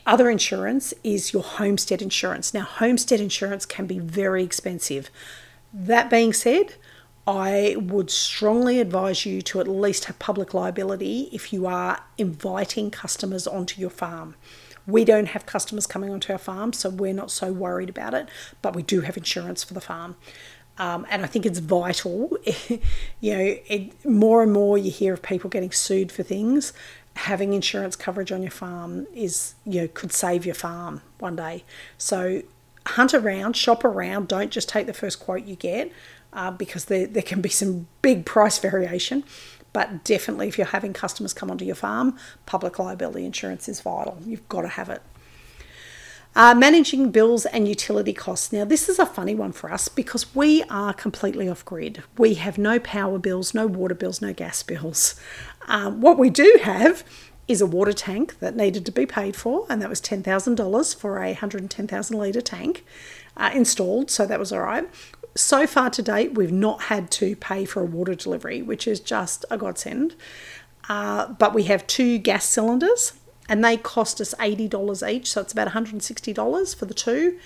other 0.05 0.29
insurance 0.29 0.93
is 1.03 1.33
your 1.33 1.43
homestead 1.43 2.01
insurance. 2.01 2.53
Now, 2.53 2.63
homestead 2.63 3.19
insurance 3.19 3.65
can 3.65 3.85
be 3.85 3.99
very 3.99 4.43
expensive. 4.43 5.09
That 5.73 6.09
being 6.09 6.31
said, 6.31 6.75
I 7.27 7.75
would 7.79 8.11
strongly 8.11 8.79
advise 8.79 9.25
you 9.25 9.41
to 9.43 9.59
at 9.59 9.67
least 9.67 10.05
have 10.05 10.19
public 10.19 10.53
liability 10.53 11.29
if 11.31 11.51
you 11.51 11.65
are 11.65 12.01
inviting 12.17 12.91
customers 12.91 13.47
onto 13.47 13.81
your 13.81 13.89
farm. 13.89 14.35
We 14.87 15.05
don't 15.05 15.27
have 15.27 15.45
customers 15.45 15.87
coming 15.87 16.11
onto 16.11 16.31
our 16.31 16.39
farm, 16.39 16.73
so 16.73 16.89
we're 16.89 17.13
not 17.13 17.31
so 17.31 17.51
worried 17.51 17.89
about 17.89 18.13
it, 18.13 18.29
but 18.61 18.75
we 18.75 18.83
do 18.83 19.01
have 19.01 19.17
insurance 19.17 19.63
for 19.63 19.73
the 19.73 19.81
farm. 19.81 20.15
Um, 20.77 21.05
and 21.09 21.23
I 21.23 21.27
think 21.27 21.45
it's 21.45 21.59
vital. 21.59 22.37
you 23.19 23.37
know, 23.37 23.57
it, 23.67 24.05
more 24.05 24.43
and 24.43 24.51
more 24.51 24.77
you 24.77 24.91
hear 24.91 25.13
of 25.13 25.21
people 25.21 25.49
getting 25.49 25.71
sued 25.71 26.11
for 26.11 26.23
things. 26.23 26.73
Having 27.15 27.53
insurance 27.53 27.95
coverage 27.95 28.31
on 28.31 28.41
your 28.41 28.51
farm 28.51 29.07
is, 29.13 29.55
you 29.65 29.81
know, 29.81 29.87
could 29.87 30.11
save 30.11 30.45
your 30.45 30.55
farm 30.55 31.01
one 31.19 31.37
day. 31.37 31.63
So 31.97 32.43
hunt 32.85 33.13
around, 33.13 33.55
shop 33.55 33.85
around. 33.85 34.27
Don't 34.27 34.51
just 34.51 34.67
take 34.67 34.85
the 34.85 34.93
first 34.93 35.19
quote 35.19 35.45
you 35.45 35.55
get 35.55 35.91
uh, 36.33 36.51
because 36.51 36.85
there, 36.85 37.07
there 37.07 37.23
can 37.23 37.41
be 37.41 37.49
some 37.49 37.87
big 38.01 38.25
price 38.25 38.59
variation. 38.59 39.23
But 39.75 40.05
definitely, 40.05 40.47
if 40.47 40.57
you're 40.57 40.67
having 40.67 40.93
customers 40.93 41.33
come 41.33 41.51
onto 41.51 41.65
your 41.65 41.75
farm, 41.75 42.15
public 42.45 42.79
liability 42.79 43.25
insurance 43.25 43.67
is 43.67 43.81
vital. 43.81 44.17
You've 44.25 44.47
got 44.47 44.61
to 44.61 44.69
have 44.69 44.87
it. 44.89 45.01
Uh, 46.33 46.55
managing 46.55 47.11
bills 47.11 47.45
and 47.45 47.67
utility 47.67 48.13
costs. 48.13 48.53
Now, 48.53 48.63
this 48.63 48.87
is 48.87 48.99
a 48.99 49.05
funny 49.05 49.35
one 49.35 49.51
for 49.51 49.69
us 49.69 49.89
because 49.89 50.33
we 50.33 50.63
are 50.69 50.93
completely 50.93 51.49
off 51.49 51.65
grid. 51.65 52.03
We 52.17 52.35
have 52.35 52.57
no 52.57 52.79
power 52.79 53.19
bills, 53.19 53.53
no 53.53 53.67
water 53.67 53.95
bills, 53.95 54.21
no 54.21 54.31
gas 54.31 54.63
bills. 54.63 55.19
Um, 55.67 55.99
what 55.99 56.17
we 56.17 56.29
do 56.29 56.57
have 56.63 57.03
is 57.49 57.59
a 57.59 57.65
water 57.65 57.91
tank 57.91 58.39
that 58.39 58.55
needed 58.55 58.85
to 58.85 58.93
be 58.93 59.05
paid 59.05 59.35
for, 59.35 59.65
and 59.69 59.81
that 59.81 59.89
was 59.89 59.99
$10,000 59.99 60.95
for 60.95 61.17
a 61.21 61.27
110,000 61.27 62.17
litre 62.17 62.39
tank 62.39 62.85
uh, 63.35 63.51
installed, 63.53 64.09
so 64.09 64.25
that 64.25 64.39
was 64.39 64.53
all 64.53 64.61
right 64.61 64.87
so 65.35 65.67
far 65.67 65.89
to 65.89 66.01
date, 66.01 66.35
we've 66.35 66.51
not 66.51 66.83
had 66.83 67.11
to 67.11 67.35
pay 67.35 67.65
for 67.65 67.81
a 67.81 67.85
water 67.85 68.15
delivery, 68.15 68.61
which 68.61 68.87
is 68.87 68.99
just 68.99 69.45
a 69.51 69.57
godsend. 69.57 70.15
Uh, 70.87 71.27
but 71.27 71.53
we 71.53 71.63
have 71.63 71.85
two 71.87 72.17
gas 72.17 72.45
cylinders 72.45 73.13
and 73.49 73.63
they 73.63 73.77
cost 73.77 74.21
us 74.21 74.33
$80 74.35 75.07
each, 75.07 75.31
so 75.31 75.41
it's 75.41 75.53
about 75.53 75.69
$160 75.69 76.75
for 76.75 76.85
the 76.85 76.93
two. 76.93 77.37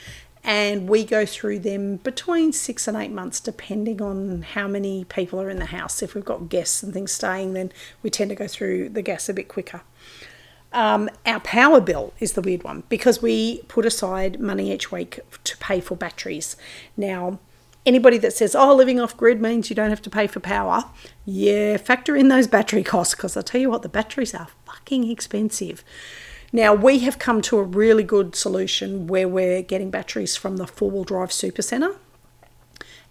And 0.42 0.88
we 0.88 1.04
go 1.04 1.26
through 1.26 1.60
them 1.60 1.98
between 1.98 2.54
six 2.54 2.88
and 2.88 2.96
eight 2.96 3.12
months, 3.12 3.42
depending 3.42 4.02
on 4.02 4.44
how 4.44 4.70
many 4.70 5.04
people 5.04 5.42
are 5.42 5.50
in 5.50 5.60
the 5.60 5.66
house. 5.66 6.02
If 6.02 6.16
we've 6.16 6.24
got 6.24 6.48
guests 6.48 6.82
and 6.82 6.94
things 6.94 7.12
staying, 7.12 7.54
then 7.54 7.74
we 8.02 8.10
tend 8.10 8.30
to 8.30 8.36
go 8.36 8.48
through 8.48 8.90
the 8.90 9.02
gas 9.02 9.28
a 9.28 9.34
bit 9.34 9.50
quicker. 9.50 9.82
Um, 10.72 11.10
our 11.26 11.42
power 11.42 11.82
bill 11.82 12.14
is 12.20 12.34
the 12.34 12.42
weird 12.42 12.64
one 12.64 12.84
because 12.88 13.22
we 13.22 13.64
put 13.64 13.86
aside 13.86 14.40
money 14.40 14.72
each 14.72 14.92
week 14.92 15.20
to 15.44 15.58
pay 15.58 15.82
for 15.82 15.98
batteries. 15.98 16.56
Now, 16.96 17.40
anybody 17.86 18.18
that 18.20 18.34
says, 18.34 18.56
oh, 18.56 18.76
living 18.76 19.00
off 19.00 19.18
grid 19.18 19.42
means 19.42 19.70
you 19.70 19.76
don't 19.76 19.90
have 19.90 20.02
to 20.04 20.10
pay 20.10 20.28
for 20.28 20.40
power, 20.40 20.86
yeah, 21.26 21.78
factor 21.78 22.16
in 22.16 22.28
those 22.28 22.48
battery 22.48 22.84
costs 22.84 23.16
because 23.16 23.36
I'll 23.36 23.44
tell 23.44 23.62
you 23.62 23.70
what, 23.70 23.82
the 23.82 23.90
batteries 23.90 24.34
are 24.34 24.48
fucking 24.66 25.10
expensive. 25.10 25.84
Now, 26.52 26.74
we 26.74 27.00
have 27.00 27.20
come 27.20 27.42
to 27.44 27.60
a 27.60 27.64
really 27.64 28.04
good 28.04 28.36
solution 28.36 29.08
where 29.08 29.28
we're 29.28 29.62
getting 29.62 29.92
batteries 29.92 30.36
from 30.36 30.58
the 30.58 30.66
four 30.66 30.90
wheel 30.90 31.04
drive 31.04 31.32
super 31.32 31.62
centre 31.62 31.96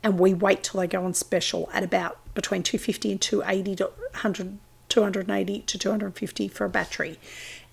and 0.02 0.18
we 0.18 0.34
wait 0.34 0.62
till 0.62 0.80
they 0.80 0.86
go 0.86 1.04
on 1.04 1.14
special 1.14 1.68
at 1.72 1.82
about 1.82 2.18
between 2.34 2.62
250 2.62 3.12
and 3.12 3.20
280 3.20 3.76
to 3.76 3.84
100 3.84 4.58
280 4.88 5.60
to 5.60 5.78
250 5.78 6.48
for 6.48 6.64
a 6.64 6.68
battery. 6.68 7.18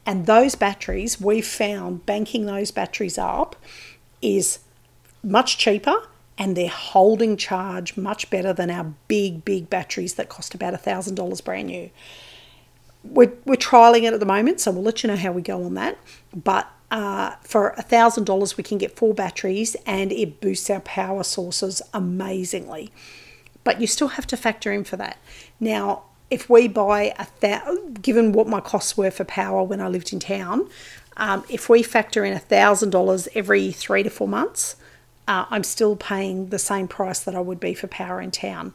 And 0.05 0.25
those 0.25 0.55
batteries, 0.55 1.19
we've 1.19 1.47
found 1.47 2.05
banking 2.05 2.45
those 2.45 2.71
batteries 2.71 3.17
up 3.17 3.55
is 4.21 4.59
much 5.23 5.57
cheaper 5.57 5.95
and 6.37 6.55
they're 6.55 6.69
holding 6.69 7.37
charge 7.37 7.95
much 7.95 8.29
better 8.29 8.53
than 8.53 8.69
our 8.69 8.93
big, 9.07 9.45
big 9.45 9.69
batteries 9.69 10.15
that 10.15 10.29
cost 10.29 10.53
about 10.53 10.73
$1,000 10.73 11.43
brand 11.43 11.67
new. 11.67 11.89
We're, 13.03 13.33
we're 13.45 13.55
trialing 13.55 14.03
it 14.03 14.13
at 14.13 14.19
the 14.19 14.25
moment, 14.25 14.59
so 14.59 14.71
we'll 14.71 14.83
let 14.83 15.03
you 15.03 15.07
know 15.07 15.15
how 15.15 15.31
we 15.31 15.41
go 15.41 15.63
on 15.63 15.75
that. 15.75 15.97
But 16.33 16.69
uh, 16.91 17.35
for 17.41 17.73
$1,000, 17.77 18.57
we 18.57 18.63
can 18.63 18.77
get 18.77 18.95
four 18.95 19.13
batteries 19.13 19.75
and 19.85 20.11
it 20.11 20.41
boosts 20.41 20.69
our 20.69 20.81
power 20.81 21.23
sources 21.23 21.81
amazingly. 21.93 22.91
But 23.63 23.79
you 23.79 23.87
still 23.87 24.09
have 24.09 24.27
to 24.27 24.37
factor 24.37 24.71
in 24.71 24.83
for 24.83 24.97
that. 24.97 25.17
Now, 25.59 26.03
if 26.29 26.49
we 26.49 26.67
buy 26.67 27.13
a 27.17 27.25
thousand, 27.25 28.01
given 28.01 28.31
what 28.31 28.47
my 28.47 28.59
costs 28.59 28.97
were 28.97 29.11
for 29.11 29.23
power 29.23 29.63
when 29.63 29.79
I 29.79 29.87
lived 29.87 30.11
in 30.11 30.19
town, 30.19 30.67
um, 31.17 31.45
if 31.49 31.69
we 31.69 31.81
factor 31.81 32.25
in 32.25 32.33
a 32.33 32.39
thousand 32.39 32.89
dollars 32.89 33.27
every 33.35 33.71
three 33.71 34.03
to 34.03 34.09
four 34.09 34.27
months, 34.27 34.75
uh, 35.27 35.45
I'm 35.49 35.63
still 35.63 35.95
paying 35.95 36.49
the 36.49 36.59
same 36.59 36.87
price 36.87 37.19
that 37.21 37.35
I 37.35 37.39
would 37.39 37.59
be 37.59 37.73
for 37.73 37.87
power 37.87 38.21
in 38.21 38.31
town. 38.31 38.73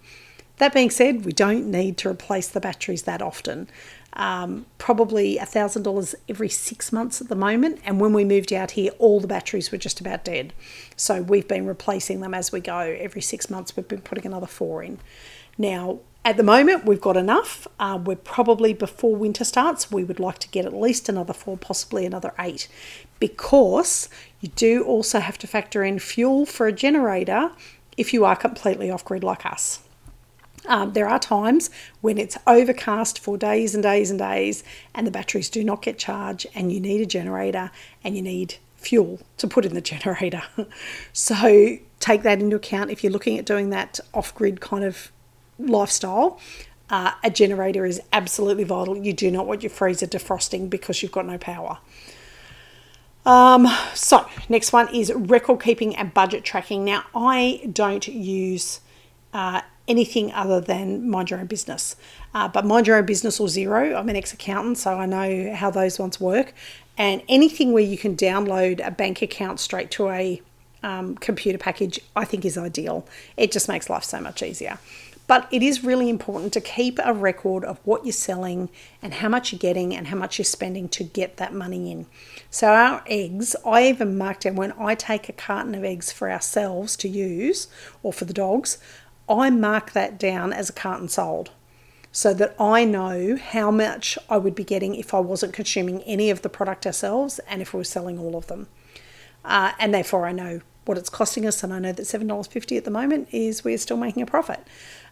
That 0.59 0.75
being 0.75 0.91
said, 0.91 1.25
we 1.25 1.33
don't 1.33 1.71
need 1.71 1.97
to 1.99 2.11
replace 2.11 2.49
the 2.49 2.61
batteries 2.61 3.05
that 3.05 3.23
often. 3.23 3.71
Um, 4.13 4.67
probably 4.77 5.39
$1,000 5.39 6.15
every 6.29 6.49
six 6.51 6.93
months 6.93 7.23
at 7.23 7.29
the 7.29 7.37
moment. 7.37 7.81
And 7.85 7.99
when 7.99 8.13
we 8.13 8.25
moved 8.25 8.53
out 8.53 8.73
here, 8.73 8.91
all 8.99 9.21
the 9.21 9.27
batteries 9.27 9.73
were 9.73 9.79
just 9.79 10.01
about 10.01 10.25
dead. 10.25 10.53
So 10.97 11.23
we've 11.23 11.49
been 11.49 11.67
replacing 11.67 12.21
them 12.21 12.35
as 12.35 12.53
we 12.53 12.61
go. 12.61 12.79
Every 12.79 13.23
six 13.23 13.49
months, 13.49 13.75
we've 13.75 13.89
been 13.89 14.03
putting 14.03 14.27
another 14.27 14.47
four 14.47 14.83
in. 14.83 14.99
Now, 15.57 16.01
at 16.25 16.37
the 16.37 16.43
moment, 16.43 16.85
we've 16.85 17.01
got 17.01 17.17
enough. 17.17 17.67
Uh, 17.79 17.99
we're 18.03 18.17
probably 18.17 18.75
before 18.75 19.17
winter 19.17 19.45
starts, 19.45 19.91
we 19.91 20.05
would 20.05 20.21
like 20.21 20.39
to 20.41 20.49
get 20.49 20.67
at 20.67 20.75
least 20.75 21.09
another 21.09 21.33
four, 21.33 21.57
possibly 21.57 22.05
another 22.05 22.35
eight, 22.39 22.69
because 23.19 24.11
you 24.41 24.49
do 24.51 24.83
also 24.85 25.21
have 25.21 25.39
to 25.39 25.47
factor 25.47 25.85
in 25.85 25.99
fuel 25.99 26.47
for 26.47 26.67
a 26.67 26.73
generator 26.73 27.53
if 27.97 28.15
you 28.15 28.25
are 28.25 28.37
completely 28.37 28.91
off 28.91 29.05
grid 29.05 29.23
like 29.23 29.45
us. 29.45 29.81
Um, 30.67 30.93
there 30.93 31.09
are 31.09 31.19
times 31.19 31.71
when 32.01 32.19
it's 32.19 32.37
overcast 32.47 33.19
for 33.19 33.37
days 33.37 33.75
and 33.75 33.83
days 33.83 34.11
and 34.11 34.19
days, 34.19 34.63
and 34.95 35.07
the 35.07 35.11
batteries 35.11 35.49
do 35.49 35.65
not 35.65 35.83
get 35.83 35.99
charged, 35.99 36.47
and 36.55 36.73
you 36.73 36.81
need 36.81 37.01
a 37.01 37.07
generator 37.07 37.71
and 38.05 38.17
you 38.17 38.23
need 38.23 38.57
fuel 38.77 39.21
to 39.39 39.47
put 39.47 39.65
in 39.65 39.75
the 39.75 39.81
generator. 39.93 40.43
so 41.13 41.79
take 41.99 42.23
that 42.23 42.41
into 42.41 42.57
account 42.57 42.91
if 42.91 43.03
you're 43.05 43.13
looking 43.13 43.39
at 43.39 43.45
doing 43.45 43.71
that 43.71 44.01
off 44.15 44.35
grid 44.35 44.61
kind 44.61 44.85
of 44.85 45.13
lifestyle. 45.59 46.41
Uh, 46.89 47.13
a 47.23 47.31
generator 47.31 47.87
is 47.87 48.01
absolutely 48.13 48.65
vital. 48.65 48.97
You 48.97 49.13
do 49.13 49.31
not 49.31 49.47
want 49.47 49.63
your 49.63 49.71
freezer 49.71 50.07
defrosting 50.07 50.69
because 50.69 51.03
you've 51.03 51.13
got 51.13 51.25
no 51.25 51.39
power. 51.39 51.79
Um, 53.27 53.69
so, 53.95 54.27
next 54.49 54.73
one 54.73 54.95
is 54.95 55.13
record 55.15 55.63
keeping 55.63 55.95
and 55.95 56.13
budget 56.13 56.45
tracking. 56.45 56.85
Now, 56.85 57.05
I 57.15 57.69
don't 57.71 58.07
use 58.09 58.81
uh, 59.33 59.61
anything 59.87 60.33
other 60.33 60.61
than 60.61 61.09
mind 61.09 61.31
your 61.31 61.41
own 61.41 61.47
business, 61.47 61.97
uh, 62.35 62.49
but 62.49 62.65
mind 62.65 62.87
your 62.87 62.97
own 62.97 63.07
business 63.07 63.39
or 63.39 63.47
Xero. 63.47 63.97
I'm 63.97 64.09
an 64.09 64.17
ex 64.17 64.33
accountant, 64.33 64.79
so 64.79 64.95
I 64.95 65.07
know 65.07 65.55
how 65.55 65.71
those 65.71 65.99
ones 65.99 66.21
work. 66.21 66.55
And 66.97 67.23
anything 67.29 67.73
where 67.73 67.83
you 67.83 67.99
can 67.99 68.17
download 68.17 68.87
a 68.87 68.91
bank 68.91 69.23
account 69.23 69.61
straight 69.61 69.91
to 69.93 70.11
a 70.11 70.41
um, 70.83 71.17
computer 71.17 71.59
package, 71.59 72.01
I 72.17 72.25
think 72.25 72.45
is 72.45 72.57
ideal. 72.57 73.07
It 73.37 73.53
just 73.53 73.69
makes 73.69 73.91
life 73.91 74.05
so 74.05 74.21
much 74.21 74.43
easier. 74.43 74.79
But 75.31 75.47
it 75.53 75.63
is 75.63 75.85
really 75.85 76.11
important 76.11 76.53
to 76.55 76.61
keep 76.61 76.99
a 77.05 77.15
record 77.15 77.65
of 77.65 77.79
what 77.85 78.05
you're 78.05 78.13
selling 78.13 78.69
and 79.01 79.15
how 79.15 79.29
much 79.29 79.53
you're 79.53 79.61
getting 79.61 79.95
and 79.95 80.09
how 80.09 80.17
much 80.17 80.41
you're 80.41 80.45
spending 80.45 80.89
to 80.89 81.05
get 81.05 81.37
that 81.37 81.55
money 81.55 81.93
in. 81.93 82.07
So, 82.51 82.67
our 82.73 83.05
eggs, 83.07 83.55
I 83.65 83.87
even 83.87 84.19
marked 84.19 84.43
down 84.43 84.57
when 84.57 84.73
I 84.73 84.97
take 84.97 85.29
a 85.29 85.33
carton 85.33 85.77
of 85.77 85.85
eggs 85.85 86.11
for 86.11 86.29
ourselves 86.29 86.97
to 86.97 87.09
use 87.09 87.69
or 88.03 88.13
for 88.13 88.25
the 88.25 88.33
dogs, 88.33 88.79
I 89.29 89.51
mark 89.51 89.93
that 89.93 90.19
down 90.19 90.53
as 90.53 90.69
a 90.69 90.73
carton 90.73 91.09
sold 91.09 91.53
so 92.11 92.35
that 92.35 92.57
I 92.61 92.85
know 92.85 93.37
how 93.37 93.71
much 93.71 94.19
I 94.29 94.37
would 94.37 94.57
be 94.57 94.65
getting 94.65 94.97
if 94.97 95.15
I 95.15 95.21
wasn't 95.21 95.53
consuming 95.53 96.03
any 96.03 96.31
of 96.31 96.43
the 96.43 96.49
product 96.49 96.87
ourselves 96.87 97.39
and 97.49 97.63
if 97.63 97.73
we 97.73 97.79
were 97.79 97.85
selling 97.85 98.19
all 98.19 98.35
of 98.35 98.49
them. 98.49 98.67
Uh, 99.45 99.75
and 99.79 99.95
therefore, 99.95 100.27
I 100.27 100.33
know 100.33 100.63
what 100.87 100.99
it's 100.99 101.09
costing 101.09 101.47
us, 101.47 101.63
and 101.63 101.73
I 101.73 101.79
know 101.79 101.93
that 101.93 102.03
$7.50 102.03 102.77
at 102.77 102.85
the 102.85 102.91
moment 102.91 103.29
is 103.31 103.63
we're 103.63 103.79
still 103.79 103.97
making 103.97 104.23
a 104.25 104.27
profit. 104.27 104.67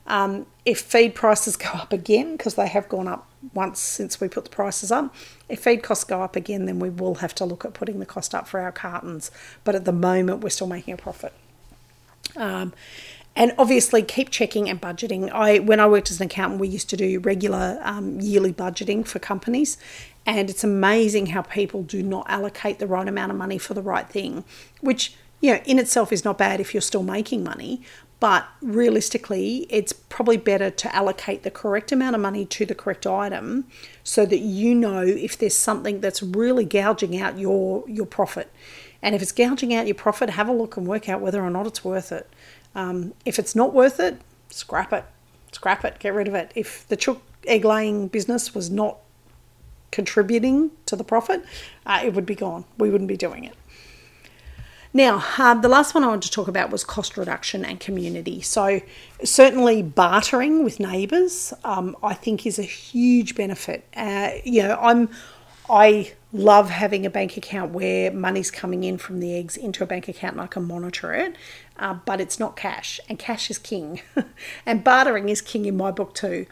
Um, 0.06 0.46
if 0.64 0.80
feed 0.80 1.14
prices 1.14 1.56
go 1.56 1.70
up 1.70 1.92
again, 1.92 2.36
because 2.36 2.54
they 2.54 2.68
have 2.68 2.88
gone 2.88 3.08
up 3.08 3.28
once 3.54 3.78
since 3.78 4.20
we 4.20 4.28
put 4.28 4.44
the 4.44 4.50
prices 4.50 4.90
up, 4.90 5.14
if 5.48 5.60
feed 5.60 5.82
costs 5.82 6.04
go 6.04 6.22
up 6.22 6.36
again, 6.36 6.66
then 6.66 6.78
we 6.78 6.90
will 6.90 7.16
have 7.16 7.34
to 7.36 7.44
look 7.44 7.64
at 7.64 7.74
putting 7.74 7.98
the 7.98 8.06
cost 8.06 8.34
up 8.34 8.48
for 8.48 8.60
our 8.60 8.72
cartons. 8.72 9.30
But 9.64 9.74
at 9.74 9.84
the 9.84 9.92
moment, 9.92 10.42
we're 10.42 10.50
still 10.50 10.66
making 10.66 10.94
a 10.94 10.96
profit. 10.96 11.32
Um, 12.36 12.72
and 13.38 13.54
obviously 13.56 14.02
keep 14.02 14.30
checking 14.30 14.68
and 14.68 14.80
budgeting. 14.82 15.30
I 15.30 15.60
when 15.60 15.78
I 15.78 15.86
worked 15.86 16.10
as 16.10 16.20
an 16.20 16.26
accountant, 16.26 16.60
we 16.60 16.68
used 16.68 16.90
to 16.90 16.96
do 16.96 17.20
regular 17.20 17.80
um, 17.82 18.20
yearly 18.20 18.52
budgeting 18.52 19.06
for 19.06 19.20
companies, 19.20 19.78
and 20.26 20.50
it's 20.50 20.64
amazing 20.64 21.26
how 21.26 21.42
people 21.42 21.82
do 21.84 22.02
not 22.02 22.28
allocate 22.28 22.80
the 22.80 22.88
right 22.88 23.06
amount 23.06 23.30
of 23.30 23.38
money 23.38 23.56
for 23.56 23.74
the 23.74 23.82
right 23.82 24.08
thing, 24.08 24.44
which 24.80 25.14
you 25.40 25.52
know 25.52 25.60
in 25.64 25.78
itself 25.78 26.12
is 26.12 26.24
not 26.24 26.36
bad 26.36 26.60
if 26.60 26.74
you're 26.74 26.80
still 26.80 27.04
making 27.04 27.44
money. 27.44 27.80
But 28.20 28.48
realistically, 28.60 29.66
it's 29.70 29.92
probably 29.92 30.36
better 30.36 30.70
to 30.70 30.94
allocate 30.94 31.44
the 31.44 31.50
correct 31.50 31.92
amount 31.92 32.16
of 32.16 32.20
money 32.20 32.44
to 32.46 32.66
the 32.66 32.74
correct 32.74 33.06
item 33.06 33.66
so 34.02 34.26
that 34.26 34.38
you 34.38 34.74
know 34.74 35.02
if 35.02 35.38
there's 35.38 35.56
something 35.56 36.00
that's 36.00 36.22
really 36.22 36.64
gouging 36.64 37.20
out 37.20 37.38
your, 37.38 37.84
your 37.88 38.06
profit. 38.06 38.50
And 39.02 39.14
if 39.14 39.22
it's 39.22 39.30
gouging 39.30 39.72
out 39.72 39.86
your 39.86 39.94
profit, 39.94 40.30
have 40.30 40.48
a 40.48 40.52
look 40.52 40.76
and 40.76 40.86
work 40.86 41.08
out 41.08 41.20
whether 41.20 41.42
or 41.42 41.50
not 41.50 41.66
it's 41.68 41.84
worth 41.84 42.10
it. 42.10 42.28
Um, 42.74 43.14
if 43.24 43.38
it's 43.38 43.54
not 43.54 43.72
worth 43.72 44.00
it, 44.00 44.20
scrap 44.50 44.92
it. 44.92 45.04
Scrap 45.52 45.84
it. 45.84 46.00
Get 46.00 46.12
rid 46.12 46.26
of 46.26 46.34
it. 46.34 46.50
If 46.56 46.88
the 46.88 46.96
chook 46.96 47.22
egg 47.46 47.64
laying 47.64 48.08
business 48.08 48.54
was 48.54 48.68
not 48.68 48.98
contributing 49.92 50.72
to 50.86 50.96
the 50.96 51.04
profit, 51.04 51.44
uh, 51.86 52.00
it 52.04 52.14
would 52.14 52.26
be 52.26 52.34
gone. 52.34 52.64
We 52.78 52.90
wouldn't 52.90 53.08
be 53.08 53.16
doing 53.16 53.44
it. 53.44 53.54
Now, 54.98 55.24
um, 55.38 55.60
the 55.60 55.68
last 55.68 55.94
one 55.94 56.02
I 56.02 56.08
wanted 56.08 56.22
to 56.22 56.32
talk 56.32 56.48
about 56.48 56.70
was 56.70 56.82
cost 56.82 57.16
reduction 57.16 57.64
and 57.64 57.78
community. 57.78 58.40
So, 58.40 58.80
certainly 59.22 59.80
bartering 59.80 60.64
with 60.64 60.80
neighbours, 60.80 61.54
um, 61.62 61.96
I 62.02 62.14
think, 62.14 62.44
is 62.44 62.58
a 62.58 62.64
huge 62.64 63.36
benefit. 63.36 63.86
Uh, 63.96 64.30
you 64.42 64.64
know, 64.64 64.76
I'm 64.80 65.08
I 65.70 66.14
love 66.32 66.70
having 66.70 67.06
a 67.06 67.10
bank 67.10 67.36
account 67.36 67.70
where 67.72 68.10
money's 68.10 68.50
coming 68.50 68.82
in 68.82 68.98
from 68.98 69.20
the 69.20 69.36
eggs 69.36 69.56
into 69.56 69.84
a 69.84 69.86
bank 69.86 70.08
account 70.08 70.32
and 70.32 70.40
I 70.40 70.48
can 70.48 70.64
monitor 70.64 71.14
it, 71.14 71.36
uh, 71.78 71.94
but 72.04 72.20
it's 72.20 72.40
not 72.40 72.56
cash, 72.56 72.98
and 73.08 73.20
cash 73.20 73.52
is 73.52 73.58
king. 73.58 74.00
and 74.66 74.82
bartering 74.82 75.28
is 75.28 75.40
king 75.40 75.64
in 75.66 75.76
my 75.76 75.92
book 75.92 76.12
too. 76.12 76.46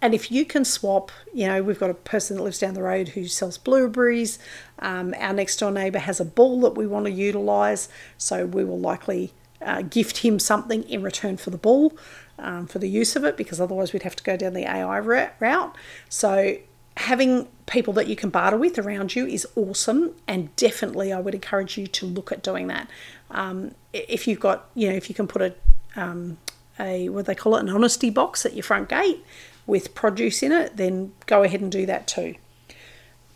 And 0.00 0.14
if 0.14 0.30
you 0.30 0.44
can 0.44 0.64
swap, 0.64 1.10
you 1.34 1.46
know, 1.46 1.62
we've 1.62 1.78
got 1.78 1.90
a 1.90 1.94
person 1.94 2.36
that 2.36 2.42
lives 2.42 2.58
down 2.58 2.74
the 2.74 2.82
road 2.82 3.08
who 3.10 3.26
sells 3.26 3.58
blueberries. 3.58 4.38
Um, 4.78 5.14
our 5.18 5.32
next 5.32 5.56
door 5.56 5.70
neighbour 5.70 5.98
has 5.98 6.20
a 6.20 6.24
bull 6.24 6.60
that 6.60 6.76
we 6.76 6.86
want 6.86 7.06
to 7.06 7.12
utilise, 7.12 7.88
so 8.16 8.46
we 8.46 8.64
will 8.64 8.78
likely 8.78 9.32
uh, 9.60 9.82
gift 9.82 10.18
him 10.18 10.38
something 10.38 10.84
in 10.84 11.02
return 11.02 11.36
for 11.36 11.50
the 11.50 11.58
bull 11.58 11.96
um, 12.38 12.66
for 12.66 12.78
the 12.78 12.88
use 12.88 13.16
of 13.16 13.24
it 13.24 13.36
because 13.36 13.60
otherwise 13.60 13.92
we'd 13.92 14.04
have 14.04 14.16
to 14.16 14.22
go 14.22 14.36
down 14.36 14.54
the 14.54 14.64
AI 14.64 14.98
route. 14.98 15.74
So 16.08 16.58
having 16.96 17.48
people 17.66 17.92
that 17.92 18.08
you 18.08 18.16
can 18.16 18.28
barter 18.28 18.56
with 18.56 18.78
around 18.78 19.14
you 19.14 19.24
is 19.24 19.46
awesome 19.54 20.10
and 20.26 20.54
definitely 20.56 21.12
i 21.12 21.20
would 21.20 21.32
encourage 21.32 21.78
you 21.78 21.86
to 21.86 22.04
look 22.04 22.32
at 22.32 22.42
doing 22.42 22.66
that 22.66 22.90
um, 23.30 23.72
if 23.92 24.26
you've 24.26 24.40
got 24.40 24.68
you 24.74 24.88
know 24.88 24.96
if 24.96 25.08
you 25.08 25.14
can 25.14 25.28
put 25.28 25.40
a 25.40 25.54
um, 25.94 26.38
a 26.80 27.08
what 27.08 27.26
they 27.26 27.36
call 27.36 27.54
it 27.54 27.60
an 27.60 27.68
honesty 27.68 28.10
box 28.10 28.44
at 28.44 28.52
your 28.54 28.64
front 28.64 28.88
gate 28.88 29.24
with 29.68 29.94
produce 29.94 30.42
in 30.42 30.50
it 30.50 30.76
then 30.76 31.12
go 31.26 31.44
ahead 31.44 31.60
and 31.60 31.70
do 31.70 31.86
that 31.86 32.08
too 32.08 32.34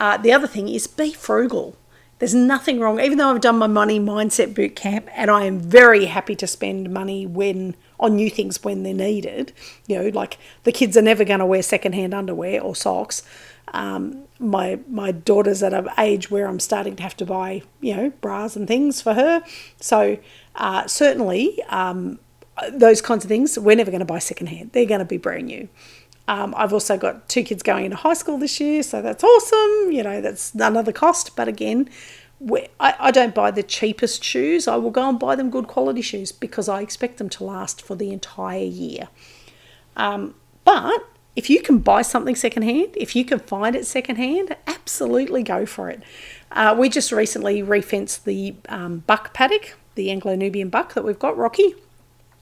uh, 0.01 0.17
the 0.17 0.33
other 0.33 0.49
thing 0.49 0.69
is 0.69 0.89
be 0.89 1.13
frugal 1.13 1.77
there's 2.19 2.35
nothing 2.35 2.81
wrong 2.81 2.99
even 2.99 3.19
though 3.19 3.31
i've 3.31 3.41
done 3.41 3.59
my 3.59 3.69
money 3.69 4.01
mindset 4.01 4.53
boot 4.55 4.75
camp 4.75 5.09
and 5.15 5.31
i 5.31 5.45
am 5.45 5.61
very 5.61 6.07
happy 6.07 6.35
to 6.35 6.47
spend 6.47 6.91
money 6.93 7.25
when 7.25 7.77
on 8.01 8.17
new 8.17 8.29
things 8.29 8.65
when 8.65 8.83
they're 8.83 8.93
needed 8.93 9.53
you 9.87 9.97
know 9.97 10.09
like 10.09 10.39
the 10.65 10.73
kids 10.73 10.97
are 10.97 11.03
never 11.03 11.25
going 11.25 11.39
to 11.39 11.47
wear 11.47 11.63
secondhand 11.63 12.13
underwear 12.13 12.61
or 12.61 12.75
socks 12.75 13.23
um, 13.73 14.25
my 14.39 14.81
my 14.89 15.13
daughter's 15.13 15.63
at 15.63 15.73
an 15.73 15.89
age 15.99 16.31
where 16.31 16.47
I'm 16.47 16.61
starting 16.61 16.97
to 16.97 17.03
have 17.03 17.17
to 17.19 17.27
buy 17.27 17.63
you 17.81 17.97
know 17.97 18.11
bras 18.21 18.57
and 18.57 18.69
things 18.69 19.01
for 19.01 19.15
her. 19.15 19.43
So 19.81 20.19
uh, 20.57 20.87
certainly 20.87 21.63
um, 21.69 22.19
those 22.71 23.01
kinds 23.01 23.25
of 23.25 23.29
things 23.29 23.59
we're 23.59 23.77
never 23.77 23.91
going 23.91 24.01
to 24.01 24.07
buy 24.07 24.19
secondhand. 24.19 24.73
They're 24.73 24.87
going 24.87 25.01
to 25.01 25.05
be 25.05 25.17
brand 25.17 25.47
new. 25.47 25.69
Um, 26.33 26.55
I've 26.57 26.73
also 26.73 26.97
got 26.97 27.29
two 27.29 27.43
kids 27.43 27.63
going 27.63 27.85
into 27.85 27.99
high 27.99 28.15
school 28.15 28.39
this 28.39 28.59
year, 28.59 28.83
so 28.83 29.03
that's 29.03 29.23
awesome. 29.23 29.93
You 29.93 30.03
know 30.03 30.23
that's 30.23 30.55
another 30.55 30.93
cost, 30.93 31.37
but 31.37 31.47
again. 31.47 31.91
I, 32.81 32.97
I 32.99 33.11
don't 33.13 33.37
buy 33.37 33.53
the 33.53 33.63
cheapest 33.63 34.25
shoes. 34.25 34.67
I 34.67 34.75
will 34.75 34.91
go 34.91 35.09
and 35.09 35.17
buy 35.17 35.37
them 35.37 35.49
good 35.49 35.69
quality 35.69 36.03
shoes 36.03 36.33
because 36.33 36.69
I 36.69 36.81
expect 36.81 37.19
them 37.19 37.29
to 37.29 37.45
last 37.45 37.81
for 37.81 37.95
the 37.95 38.13
entire 38.13 38.65
year. 38.65 39.11
Um, 39.97 40.35
but 40.65 41.07
if 41.37 41.49
you 41.49 41.63
can 41.63 41.79
buy 41.79 42.03
something 42.03 42.35
secondhand, 42.35 42.97
if 42.97 43.15
you 43.15 43.25
can 43.25 43.39
find 43.39 43.77
it 43.77 43.87
secondhand, 43.87 44.57
absolutely 44.67 45.45
go 45.45 45.67
for 45.67 45.89
it. 45.89 46.03
Uh, 46.51 46.75
we 46.77 46.89
just 46.89 47.13
recently 47.13 47.63
refenced 47.63 48.25
the 48.25 48.57
um, 48.69 49.05
buck 49.07 49.33
paddock, 49.33 49.77
the 49.95 50.11
Anglo 50.11 50.35
Nubian 50.35 50.69
buck 50.69 50.95
that 50.95 51.05
we've 51.05 51.21
got, 51.21 51.37
Rocky. 51.37 51.77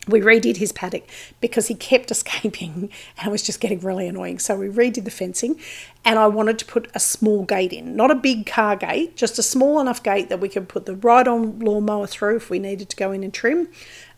We 0.08 0.20
redid 0.20 0.56
his 0.56 0.72
paddock 0.72 1.04
because 1.40 1.68
he 1.68 1.74
kept 1.74 2.10
escaping 2.10 2.90
and 3.18 3.28
it 3.28 3.30
was 3.30 3.42
just 3.42 3.60
getting 3.60 3.80
really 3.80 4.06
annoying. 4.06 4.38
So 4.38 4.56
we 4.56 4.68
redid 4.68 5.04
the 5.04 5.10
fencing 5.10 5.60
and 6.04 6.18
I 6.18 6.26
wanted 6.26 6.58
to 6.60 6.64
put 6.64 6.90
a 6.94 7.00
small 7.00 7.44
gate 7.44 7.72
in, 7.72 7.96
not 7.96 8.10
a 8.10 8.14
big 8.14 8.46
car 8.46 8.76
gate, 8.76 9.16
just 9.16 9.38
a 9.38 9.42
small 9.42 9.80
enough 9.80 10.02
gate 10.02 10.28
that 10.30 10.40
we 10.40 10.48
could 10.48 10.68
put 10.68 10.86
the 10.86 10.96
ride 10.96 11.28
on 11.28 11.58
lawnmower 11.60 12.06
through 12.06 12.36
if 12.36 12.50
we 12.50 12.58
needed 12.58 12.88
to 12.88 12.96
go 12.96 13.12
in 13.12 13.22
and 13.22 13.34
trim, 13.34 13.68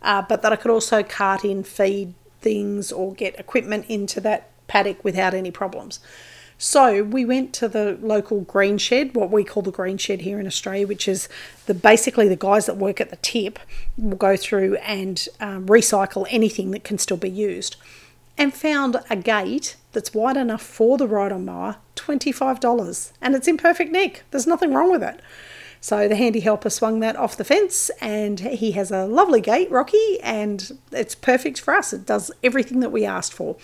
uh, 0.02 0.22
but 0.22 0.42
that 0.42 0.52
I 0.52 0.56
could 0.56 0.70
also 0.70 1.02
cart 1.02 1.44
in, 1.44 1.64
feed 1.64 2.14
things, 2.40 2.92
or 2.92 3.12
get 3.12 3.38
equipment 3.38 3.86
into 3.88 4.20
that 4.20 4.50
paddock 4.68 5.02
without 5.04 5.34
any 5.34 5.50
problems. 5.50 6.00
So 6.64 7.02
we 7.02 7.24
went 7.24 7.52
to 7.54 7.66
the 7.66 7.98
local 8.00 8.42
green 8.42 8.78
shed, 8.78 9.16
what 9.16 9.32
we 9.32 9.42
call 9.42 9.64
the 9.64 9.72
green 9.72 9.98
shed 9.98 10.20
here 10.20 10.38
in 10.38 10.46
Australia, 10.46 10.86
which 10.86 11.08
is 11.08 11.28
the 11.66 11.74
basically 11.74 12.28
the 12.28 12.36
guys 12.36 12.66
that 12.66 12.76
work 12.76 13.00
at 13.00 13.10
the 13.10 13.16
tip 13.16 13.58
will 13.98 14.16
go 14.16 14.36
through 14.36 14.76
and 14.76 15.26
um, 15.40 15.66
recycle 15.66 16.24
anything 16.30 16.70
that 16.70 16.84
can 16.84 16.98
still 16.98 17.16
be 17.16 17.28
used, 17.28 17.74
and 18.38 18.54
found 18.54 18.96
a 19.10 19.16
gate 19.16 19.74
that's 19.90 20.14
wide 20.14 20.36
enough 20.36 20.62
for 20.62 20.96
the 20.96 21.08
ride-on 21.08 21.46
mower, 21.46 21.78
twenty-five 21.96 22.60
dollars, 22.60 23.12
and 23.20 23.34
it's 23.34 23.48
in 23.48 23.56
perfect 23.56 23.90
nick. 23.90 24.22
There's 24.30 24.46
nothing 24.46 24.72
wrong 24.72 24.92
with 24.92 25.02
it. 25.02 25.18
So 25.80 26.06
the 26.06 26.14
handy 26.14 26.38
helper 26.38 26.70
swung 26.70 27.00
that 27.00 27.16
off 27.16 27.36
the 27.36 27.42
fence, 27.42 27.90
and 28.00 28.38
he 28.38 28.70
has 28.70 28.92
a 28.92 29.04
lovely 29.04 29.40
gate, 29.40 29.68
Rocky, 29.68 30.20
and 30.22 30.78
it's 30.92 31.16
perfect 31.16 31.60
for 31.60 31.74
us. 31.74 31.92
It 31.92 32.06
does 32.06 32.30
everything 32.44 32.78
that 32.78 32.92
we 32.92 33.04
asked 33.04 33.32
for 33.32 33.56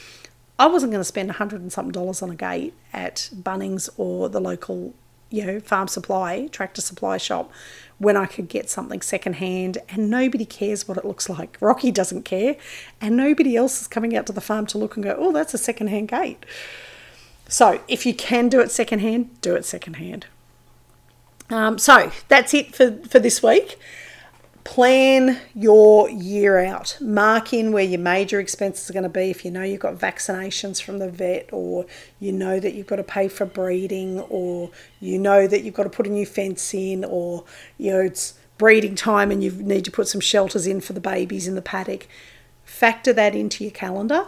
I 0.59 0.67
wasn't 0.67 0.93
going 0.93 1.01
to 1.01 1.05
spend 1.05 1.31
a 1.31 1.35
hundred 1.35 1.61
and 1.61 1.73
something 1.73 1.93
dollars 1.93 2.21
on 2.23 2.31
a 2.31 2.35
gate 2.35 2.75
at 2.93 3.31
Bunnings 3.35 3.89
or 3.97 4.29
the 4.29 4.41
local, 4.41 4.95
you 5.31 5.47
know, 5.47 5.61
farm 5.61 5.87
supply, 5.87 6.49
tractor 6.49 6.81
supply 6.81 7.17
shop 7.17 7.51
when 7.99 8.17
I 8.17 8.27
could 8.27 8.49
get 8.49 8.69
something 8.71 9.01
secondhand 9.01 9.79
and 9.89 10.11
nobody 10.11 10.45
cares 10.45 10.89
what 10.89 10.99
it 10.99 11.05
looks 11.05 11.29
like. 11.29 11.57
Rocky 11.61 11.91
doesn't 11.91 12.23
care, 12.23 12.57
and 13.01 13.17
nobody 13.17 13.57
else 13.57 13.81
is 13.81 13.87
coming 13.87 14.17
out 14.17 14.27
to 14.27 14.33
the 14.33 14.41
farm 14.41 14.67
to 14.67 14.79
look 14.79 14.97
and 14.97 15.05
go, 15.05 15.15
oh, 15.19 15.33
that's 15.33 15.55
a 15.55 15.59
secondhand 15.59 16.09
gate. 16.09 16.45
So 17.49 17.81
if 17.89 18.05
you 18.05 18.15
can 18.15 18.49
do 18.49 18.61
it 18.61 18.71
secondhand, 18.71 19.41
do 19.41 19.55
it 19.55 19.65
secondhand. 19.65 20.27
Um, 21.51 21.79
so 21.79 22.13
that's 22.29 22.53
it 22.53 22.75
for, 22.75 22.99
for 23.09 23.19
this 23.19 23.43
week. 23.43 23.79
Plan 24.65 25.39
your 25.55 26.11
year 26.11 26.59
out. 26.59 26.99
Mark 27.01 27.53
in 27.53 27.73
where 27.73 27.85
your 27.85 28.01
major 28.01 28.39
expenses 28.39 28.89
are 28.91 28.93
going 28.93 29.03
to 29.03 29.09
be. 29.09 29.31
If 29.31 29.45
you 29.45 29.51
know 29.51 29.63
you've 29.63 29.81
got 29.81 29.97
vaccinations 29.97 30.83
from 30.83 30.99
the 30.99 31.11
vet, 31.11 31.49
or 31.53 31.87
you 32.21 32.33
know 32.33 32.61
that 32.61 32.75
you've 32.75 32.87
got 32.87 32.97
to 32.97 33.03
pay 33.03 33.29
for 33.29 33.47
breeding, 33.47 34.21
or 34.21 34.71
you 35.01 35.19
know 35.19 35.47
that 35.47 35.63
you've 35.63 35.75
got 35.75 35.85
to 35.85 35.91
put 35.91 36.07
a 36.07 36.11
new 36.11 36.27
fence 36.27 36.75
in, 36.75 37.05
or 37.05 37.45
you 37.79 37.93
know 37.93 38.01
it's 38.01 38.39
breeding 38.59 38.97
time 38.97 39.31
and 39.31 39.43
you 39.43 39.51
need 39.53 39.85
to 39.85 39.91
put 39.91 40.09
some 40.09 40.21
shelters 40.21 40.67
in 40.67 40.81
for 40.81 40.93
the 40.93 41.01
babies 41.01 41.49
in 41.49 41.55
the 41.55 41.63
paddock. 41.63 42.07
Factor 42.65 43.13
that 43.13 43.35
into 43.35 43.65
your 43.65 43.71
calendar 43.71 44.27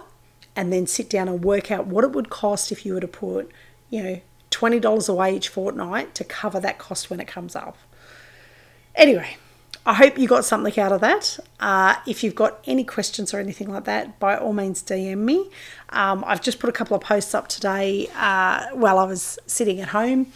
and 0.57 0.73
then 0.73 0.87
sit 0.87 1.11
down 1.11 1.29
and 1.29 1.45
work 1.45 1.71
out 1.71 1.87
what 1.87 2.05
it 2.05 2.13
would 2.13 2.31
cost 2.31 2.73
if 2.73 2.87
you 2.87 2.95
were 2.95 3.01
to 3.01 3.09
put, 3.09 3.51
you 3.91 4.03
know, 4.03 4.21
$20 4.51 5.09
away 5.09 5.37
each 5.37 5.49
fortnight 5.49 6.15
to 6.15 6.25
cover 6.25 6.59
that 6.61 6.79
cost 6.79 7.11
when 7.11 7.21
it 7.21 7.27
comes 7.27 7.55
up. 7.55 7.77
Anyway, 8.95 9.37
I 9.91 9.95
hope 9.95 10.19
you 10.19 10.29
got 10.29 10.45
something 10.45 10.79
out 10.79 10.93
of 10.93 11.01
that. 11.01 11.41
Uh, 11.59 11.97
if 12.07 12.23
you've 12.23 12.37
got 12.37 12.63
any 12.65 12.85
questions 12.85 13.35
or 13.35 13.41
anything 13.41 13.73
like 13.73 13.87
that, 13.87 14.21
by 14.21 14.37
all 14.37 14.53
means 14.53 14.85
DM 14.85 15.19
me. 15.19 15.51
Um, 15.89 16.23
I've 16.29 16.41
just 16.41 16.61
put 16.61 16.71
a 16.71 16.73
couple 16.73 16.97
of 16.97 17.03
posts 17.03 17.35
up 17.35 17.49
today 17.49 18.09
uh, 18.15 18.69
while 18.69 19.01
I 19.01 19.05
was 19.05 19.37
sitting 19.47 19.81
at 19.81 19.89
home 19.89 20.33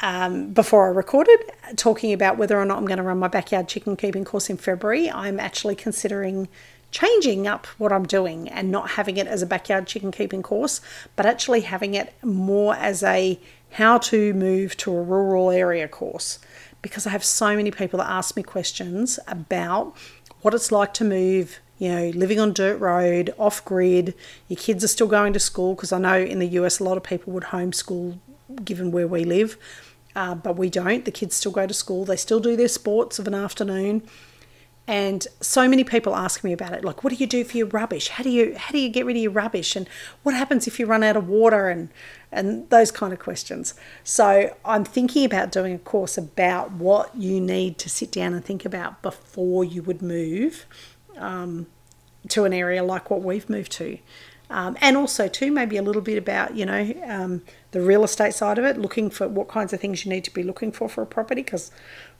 um, 0.00 0.52
before 0.52 0.86
I 0.86 0.88
recorded, 0.88 1.38
talking 1.76 2.12
about 2.12 2.36
whether 2.36 2.58
or 2.58 2.64
not 2.64 2.78
I'm 2.78 2.84
going 2.84 2.96
to 2.96 3.04
run 3.04 3.20
my 3.20 3.28
backyard 3.28 3.68
chicken 3.68 3.96
keeping 3.96 4.24
course 4.24 4.50
in 4.50 4.56
February. 4.56 5.08
I'm 5.08 5.38
actually 5.38 5.76
considering 5.76 6.48
changing 6.90 7.46
up 7.46 7.68
what 7.78 7.92
I'm 7.92 8.06
doing 8.06 8.48
and 8.48 8.72
not 8.72 8.90
having 8.90 9.18
it 9.18 9.28
as 9.28 9.40
a 9.40 9.46
backyard 9.46 9.86
chicken 9.86 10.10
keeping 10.10 10.42
course, 10.42 10.80
but 11.14 11.26
actually 11.26 11.60
having 11.60 11.94
it 11.94 12.12
more 12.24 12.74
as 12.74 13.04
a 13.04 13.38
how 13.74 13.98
to 13.98 14.34
move 14.34 14.76
to 14.78 14.92
a 14.92 15.00
rural 15.00 15.52
area 15.52 15.86
course 15.86 16.40
because 16.82 17.06
I 17.06 17.10
have 17.10 17.24
so 17.24 17.56
many 17.56 17.70
people 17.70 17.98
that 17.98 18.10
ask 18.10 18.36
me 18.36 18.42
questions 18.42 19.18
about 19.26 19.96
what 20.42 20.54
it's 20.54 20.72
like 20.72 20.94
to 20.94 21.04
move, 21.04 21.60
you 21.78 21.90
know, 21.90 22.10
living 22.10 22.40
on 22.40 22.52
dirt 22.52 22.78
road, 22.78 23.34
off 23.38 23.64
grid, 23.64 24.14
your 24.48 24.56
kids 24.56 24.82
are 24.84 24.88
still 24.88 25.06
going 25.06 25.32
to 25.34 25.40
school 25.40 25.74
because 25.74 25.92
I 25.92 25.98
know 25.98 26.18
in 26.18 26.38
the 26.38 26.48
US 26.48 26.78
a 26.78 26.84
lot 26.84 26.96
of 26.96 27.02
people 27.02 27.32
would 27.32 27.44
homeschool 27.44 28.18
given 28.64 28.90
where 28.90 29.06
we 29.06 29.24
live. 29.24 29.56
Uh, 30.16 30.34
but 30.34 30.56
we 30.56 30.68
don't. 30.68 31.04
The 31.04 31.12
kids 31.12 31.36
still 31.36 31.52
go 31.52 31.66
to 31.66 31.74
school. 31.74 32.04
They 32.04 32.16
still 32.16 32.40
do 32.40 32.56
their 32.56 32.68
sports 32.68 33.20
of 33.20 33.28
an 33.28 33.34
afternoon 33.34 34.02
and 34.90 35.28
so 35.40 35.68
many 35.68 35.84
people 35.84 36.16
ask 36.16 36.42
me 36.42 36.52
about 36.52 36.72
it 36.72 36.84
like 36.84 37.04
what 37.04 37.10
do 37.10 37.16
you 37.16 37.28
do 37.28 37.44
for 37.44 37.56
your 37.56 37.68
rubbish? 37.68 38.08
How 38.08 38.24
do 38.24 38.28
you 38.28 38.56
how 38.56 38.72
do 38.72 38.78
you 38.78 38.88
get 38.88 39.06
rid 39.06 39.16
of 39.16 39.22
your 39.22 39.30
rubbish? 39.30 39.76
And 39.76 39.88
what 40.24 40.34
happens 40.34 40.66
if 40.66 40.80
you 40.80 40.86
run 40.86 41.04
out 41.04 41.16
of 41.16 41.28
water? 41.28 41.68
And 41.68 41.90
and 42.32 42.68
those 42.70 42.90
kind 42.90 43.12
of 43.12 43.20
questions. 43.20 43.74
So 44.02 44.56
i'm 44.64 44.84
thinking 44.84 45.24
about 45.24 45.52
doing 45.52 45.74
a 45.74 45.78
course 45.78 46.18
about 46.18 46.72
what 46.72 47.14
you 47.14 47.40
need 47.40 47.78
to 47.78 47.88
sit 47.88 48.10
down 48.10 48.34
and 48.34 48.44
think 48.44 48.64
about 48.64 49.00
before 49.00 49.64
you 49.64 49.80
would 49.84 50.02
move 50.02 50.66
um, 51.18 51.68
to 52.28 52.42
an 52.44 52.52
area 52.52 52.82
like 52.82 53.10
what 53.10 53.22
we've 53.22 53.48
moved 53.48 53.70
to. 53.72 53.96
Um, 54.50 54.76
and 54.80 54.96
also 54.96 55.28
too 55.28 55.52
maybe 55.52 55.76
a 55.76 55.82
little 55.82 56.02
bit 56.02 56.18
about 56.18 56.56
you 56.56 56.66
know 56.66 56.92
um, 57.06 57.42
the 57.70 57.80
real 57.80 58.02
estate 58.02 58.34
side 58.34 58.58
of 58.58 58.64
it 58.64 58.76
looking 58.76 59.08
for 59.08 59.28
what 59.28 59.46
kinds 59.46 59.72
of 59.72 59.78
things 59.80 60.04
you 60.04 60.10
need 60.10 60.24
to 60.24 60.34
be 60.34 60.42
looking 60.42 60.72
for 60.72 60.88
for 60.88 61.02
a 61.02 61.06
property 61.06 61.42
because 61.42 61.70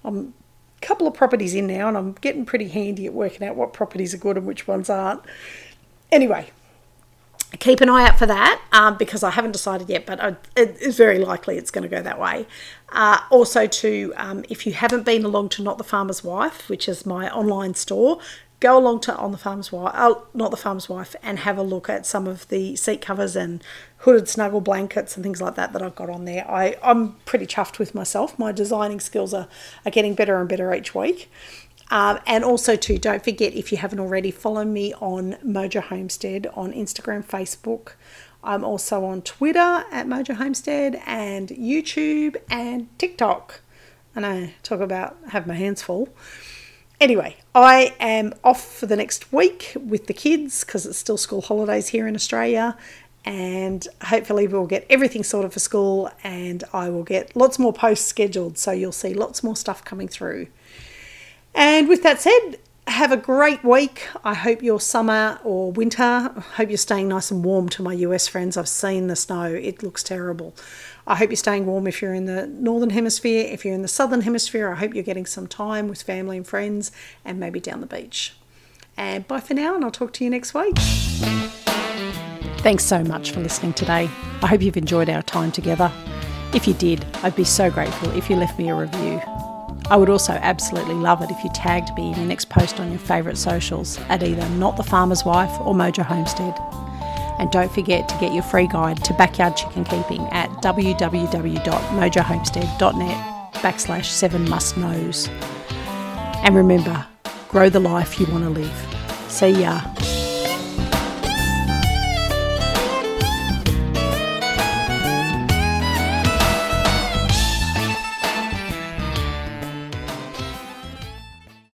i'm 0.05 0.33
couple 0.81 1.07
of 1.07 1.15
properties 1.15 1.55
in 1.55 1.67
now 1.67 1.89
and 1.89 1.97
I'm 1.97 2.13
getting 2.13 2.45
pretty 2.45 2.69
handy 2.69 3.07
at 3.07 3.13
working 3.13 3.47
out 3.47 3.57
what 3.57 3.73
properties 3.73 4.15
are 4.15 4.19
good 4.19 4.37
and 4.37 4.47
which 4.47 4.67
ones 4.67 4.89
aren't. 4.89 5.23
Anyway, 6.11 6.51
keep 7.59 7.81
an 7.81 7.89
eye 7.89 8.07
out 8.07 8.19
for 8.19 8.27
that 8.27 8.61
um, 8.73 8.97
because 8.97 9.23
I 9.23 9.31
haven't 9.31 9.53
decided 9.53 9.89
yet, 9.89 10.07
but 10.07 10.21
I, 10.21 10.37
it 10.57 10.77
is 10.81 10.97
very 10.97 11.19
likely 11.19 11.59
it's 11.59 11.71
going 11.71 11.83
to 11.83 11.89
go 11.89 12.03
that 12.03 12.21
way. 12.21 12.47
Uh, 12.91 13.19
also, 13.31 13.67
to 13.67 14.13
um, 14.17 14.45
if 14.49 14.67
you 14.67 14.73
haven't 14.73 15.05
been 15.05 15.25
along 15.25 15.51
to 15.51 15.63
Not 15.63 15.79
the 15.79 15.85
Farmer's 15.85 16.25
Wife, 16.25 16.69
which 16.69 16.89
is 16.89 17.05
my 17.05 17.31
online 17.31 17.75
store, 17.75 18.21
go 18.61 18.79
along 18.79 19.01
to 19.01 19.17
on 19.17 19.33
the 19.33 19.39
farmer's 19.39 19.73
wife, 19.73 19.93
uh, 19.95 20.15
not 20.35 20.51
the 20.51 20.57
farmer's 20.57 20.89
wife, 20.89 21.17
and 21.23 21.41
have 21.41 21.59
a 21.59 21.63
look 21.63 21.89
at 21.89 22.07
some 22.07 22.27
of 22.27 22.47
the 22.49 22.77
seat 22.77 23.01
covers 23.01 23.35
and 23.35 23.65
hooded 23.99 24.29
snuggle 24.29 24.61
blankets 24.61 25.17
and 25.17 25.25
things 25.25 25.41
like 25.41 25.55
that 25.57 25.73
that 25.73 25.83
I've 25.83 25.97
got 25.97 26.11
on 26.11 26.27
there. 26.27 26.49
I, 26.49 26.77
I'm 26.83 27.15
pretty 27.25 27.47
chuffed 27.47 27.79
with 27.79 27.95
myself. 27.95 28.39
My 28.39 28.53
designing 28.53 29.01
skills 29.01 29.35
are, 29.35 29.49
are 29.85 29.91
getting 29.91 30.15
better 30.15 30.39
and 30.39 30.49
better 30.49 30.73
each 30.75 30.95
week. 30.95 31.31
Um, 31.91 32.21
and 32.27 32.45
also, 32.45 32.77
too, 32.77 32.99
don't 32.99 33.25
forget 33.25 33.55
if 33.55 33.73
you 33.73 33.79
haven't 33.79 33.99
already, 33.99 34.31
follow 34.31 34.65
me 34.65 34.95
on 34.95 35.33
Mojo 35.45 35.83
Homestead 35.83 36.47
on 36.55 36.73
Instagram, 36.73 37.25
Facebook. 37.25 37.95
I'm 38.45 38.65
also 38.65 39.05
on 39.05 39.23
Twitter 39.23 39.59
at 39.91 40.07
Mojo 40.07 40.37
Homestead 40.37 41.03
and 41.05 41.49
YouTube 41.49 42.37
and 42.49 42.87
TikTok. 42.99 43.61
And 44.15 44.25
I 44.25 44.55
talk 44.63 44.81
about 44.81 45.17
have 45.31 45.47
my 45.47 45.55
hands 45.55 45.83
full. 45.83 46.09
Anyway, 47.01 47.35
I 47.55 47.95
am 47.99 48.35
off 48.45 48.63
for 48.63 48.85
the 48.85 48.95
next 48.95 49.33
week 49.33 49.73
with 49.75 50.07
the 50.07 50.13
kids 50.13 50.65
because 50.65 50.85
it's 50.85 50.99
still 50.99 51.17
school 51.17 51.41
holidays 51.41 51.89
here 51.89 52.07
in 52.07 52.15
Australia. 52.15 52.77
And 53.25 53.87
hopefully, 54.03 54.47
we'll 54.47 54.67
get 54.67 54.87
everything 54.91 55.25
sorted 55.25 55.53
for 55.53 55.61
school 55.61 56.11
and 56.23 56.63
I 56.75 56.91
will 56.91 57.03
get 57.03 57.35
lots 57.35 57.59
more 57.59 57.73
posts 57.73 58.07
scheduled. 58.07 58.59
So 58.59 58.73
you'll 58.73 58.93
see 58.93 59.15
lots 59.15 59.43
more 59.43 59.57
stuff 59.57 59.83
coming 59.83 60.09
through. 60.09 60.49
And 61.55 61.89
with 61.89 62.03
that 62.03 62.21
said, 62.21 62.59
have 62.87 63.13
a 63.13 63.17
great 63.17 63.65
week. 63.65 64.07
I 64.25 64.35
hope 64.35 64.63
your 64.63 64.81
summer 64.81 65.39
or 65.43 65.73
winter, 65.73 66.03
I 66.03 66.41
hope 66.57 66.69
you're 66.69 66.79
staying 66.79 67.09
nice 67.09 67.31
and 67.31 67.45
warm 67.45 67.69
to 67.71 67.83
my 67.83 67.95
US 67.95 68.29
friends. 68.29 68.57
I've 68.57 68.69
seen 68.69 69.07
the 69.07 69.17
snow, 69.17 69.45
it 69.45 69.83
looks 69.83 70.03
terrible. 70.03 70.55
I 71.11 71.17
hope 71.17 71.31
you're 71.31 71.37
staying 71.37 71.67
warm 71.67 71.89
if 71.89 72.01
you're 72.01 72.15
in 72.15 72.27
the 72.27 72.47
northern 72.47 72.91
hemisphere. 72.91 73.45
If 73.51 73.65
you're 73.65 73.75
in 73.75 73.83
the 73.83 73.89
southern 73.89 74.21
hemisphere, 74.21 74.71
I 74.71 74.77
hope 74.77 74.95
you're 74.95 75.03
getting 75.03 75.27
some 75.27 75.49
time 75.49 75.89
with 75.89 76.01
family 76.01 76.37
and 76.37 76.47
friends 76.47 76.93
and 77.25 77.41
maybe 77.41 77.59
down 77.59 77.81
the 77.81 77.89
beach. 77.89 78.37
And 78.97 79.27
bye 79.27 79.41
for 79.41 79.55
now, 79.55 79.75
and 79.75 79.85
I'll 79.85 79.91
talk 79.91 80.13
to 80.15 80.25
you 80.25 80.31
next 80.31 80.55
week. 80.55 80.77
Thanks 82.59 82.85
so 82.85 83.03
much 83.03 83.33
for 83.33 83.41
listening 83.41 83.73
today. 83.73 84.09
I 84.41 84.47
hope 84.47 84.63
you've 84.63 84.77
enjoyed 84.77 85.11
our 85.11 85.23
time 85.23 85.51
together. 85.51 85.91
If 86.55 86.69
you 86.69 86.75
did, 86.75 87.05
I'd 87.25 87.35
be 87.35 87.43
so 87.43 87.73
grateful 87.73 88.17
if 88.17 88.31
you 88.31 88.37
left 88.37 88.57
me 88.57 88.69
a 88.69 88.75
review. 88.77 89.21
I 89.91 89.97
would 89.97 90.11
also 90.11 90.35
absolutely 90.35 90.95
love 90.95 91.23
it 91.23 91.31
if 91.33 91.43
you 91.43 91.51
tagged 91.53 91.93
me 91.97 92.13
in 92.13 92.19
your 92.19 92.27
next 92.27 92.51
post 92.51 92.79
on 92.79 92.89
your 92.89 93.01
favourite 93.01 93.37
socials 93.37 93.99
at 94.09 94.23
either 94.23 94.49
Not 94.51 94.77
the 94.77 94.85
Farmer's 94.85 95.25
Wife 95.25 95.51
or 95.63 95.75
Mojo 95.75 96.05
Homestead. 96.05 96.57
And 97.41 97.51
don't 97.51 97.73
forget 97.73 98.07
to 98.11 98.19
get 98.19 98.35
your 98.35 98.43
free 98.43 98.67
guide 98.67 99.03
to 99.05 99.15
backyard 99.15 99.57
chicken 99.57 99.85
keeping 99.85 100.21
at 100.27 100.51
www.mojohomestead.net 100.63 103.55
backslash 103.55 104.05
seven 104.05 104.47
must 104.49 104.77
knows. 104.77 105.29
And 106.45 106.55
remember, 106.55 107.07
grow 107.49 107.71
the 107.71 107.81
life 107.81 108.21
you 108.21 108.27
want 108.27 108.45
to 108.45 108.51
live. 108.51 108.87
See 109.29 109.63
ya. 109.63 109.81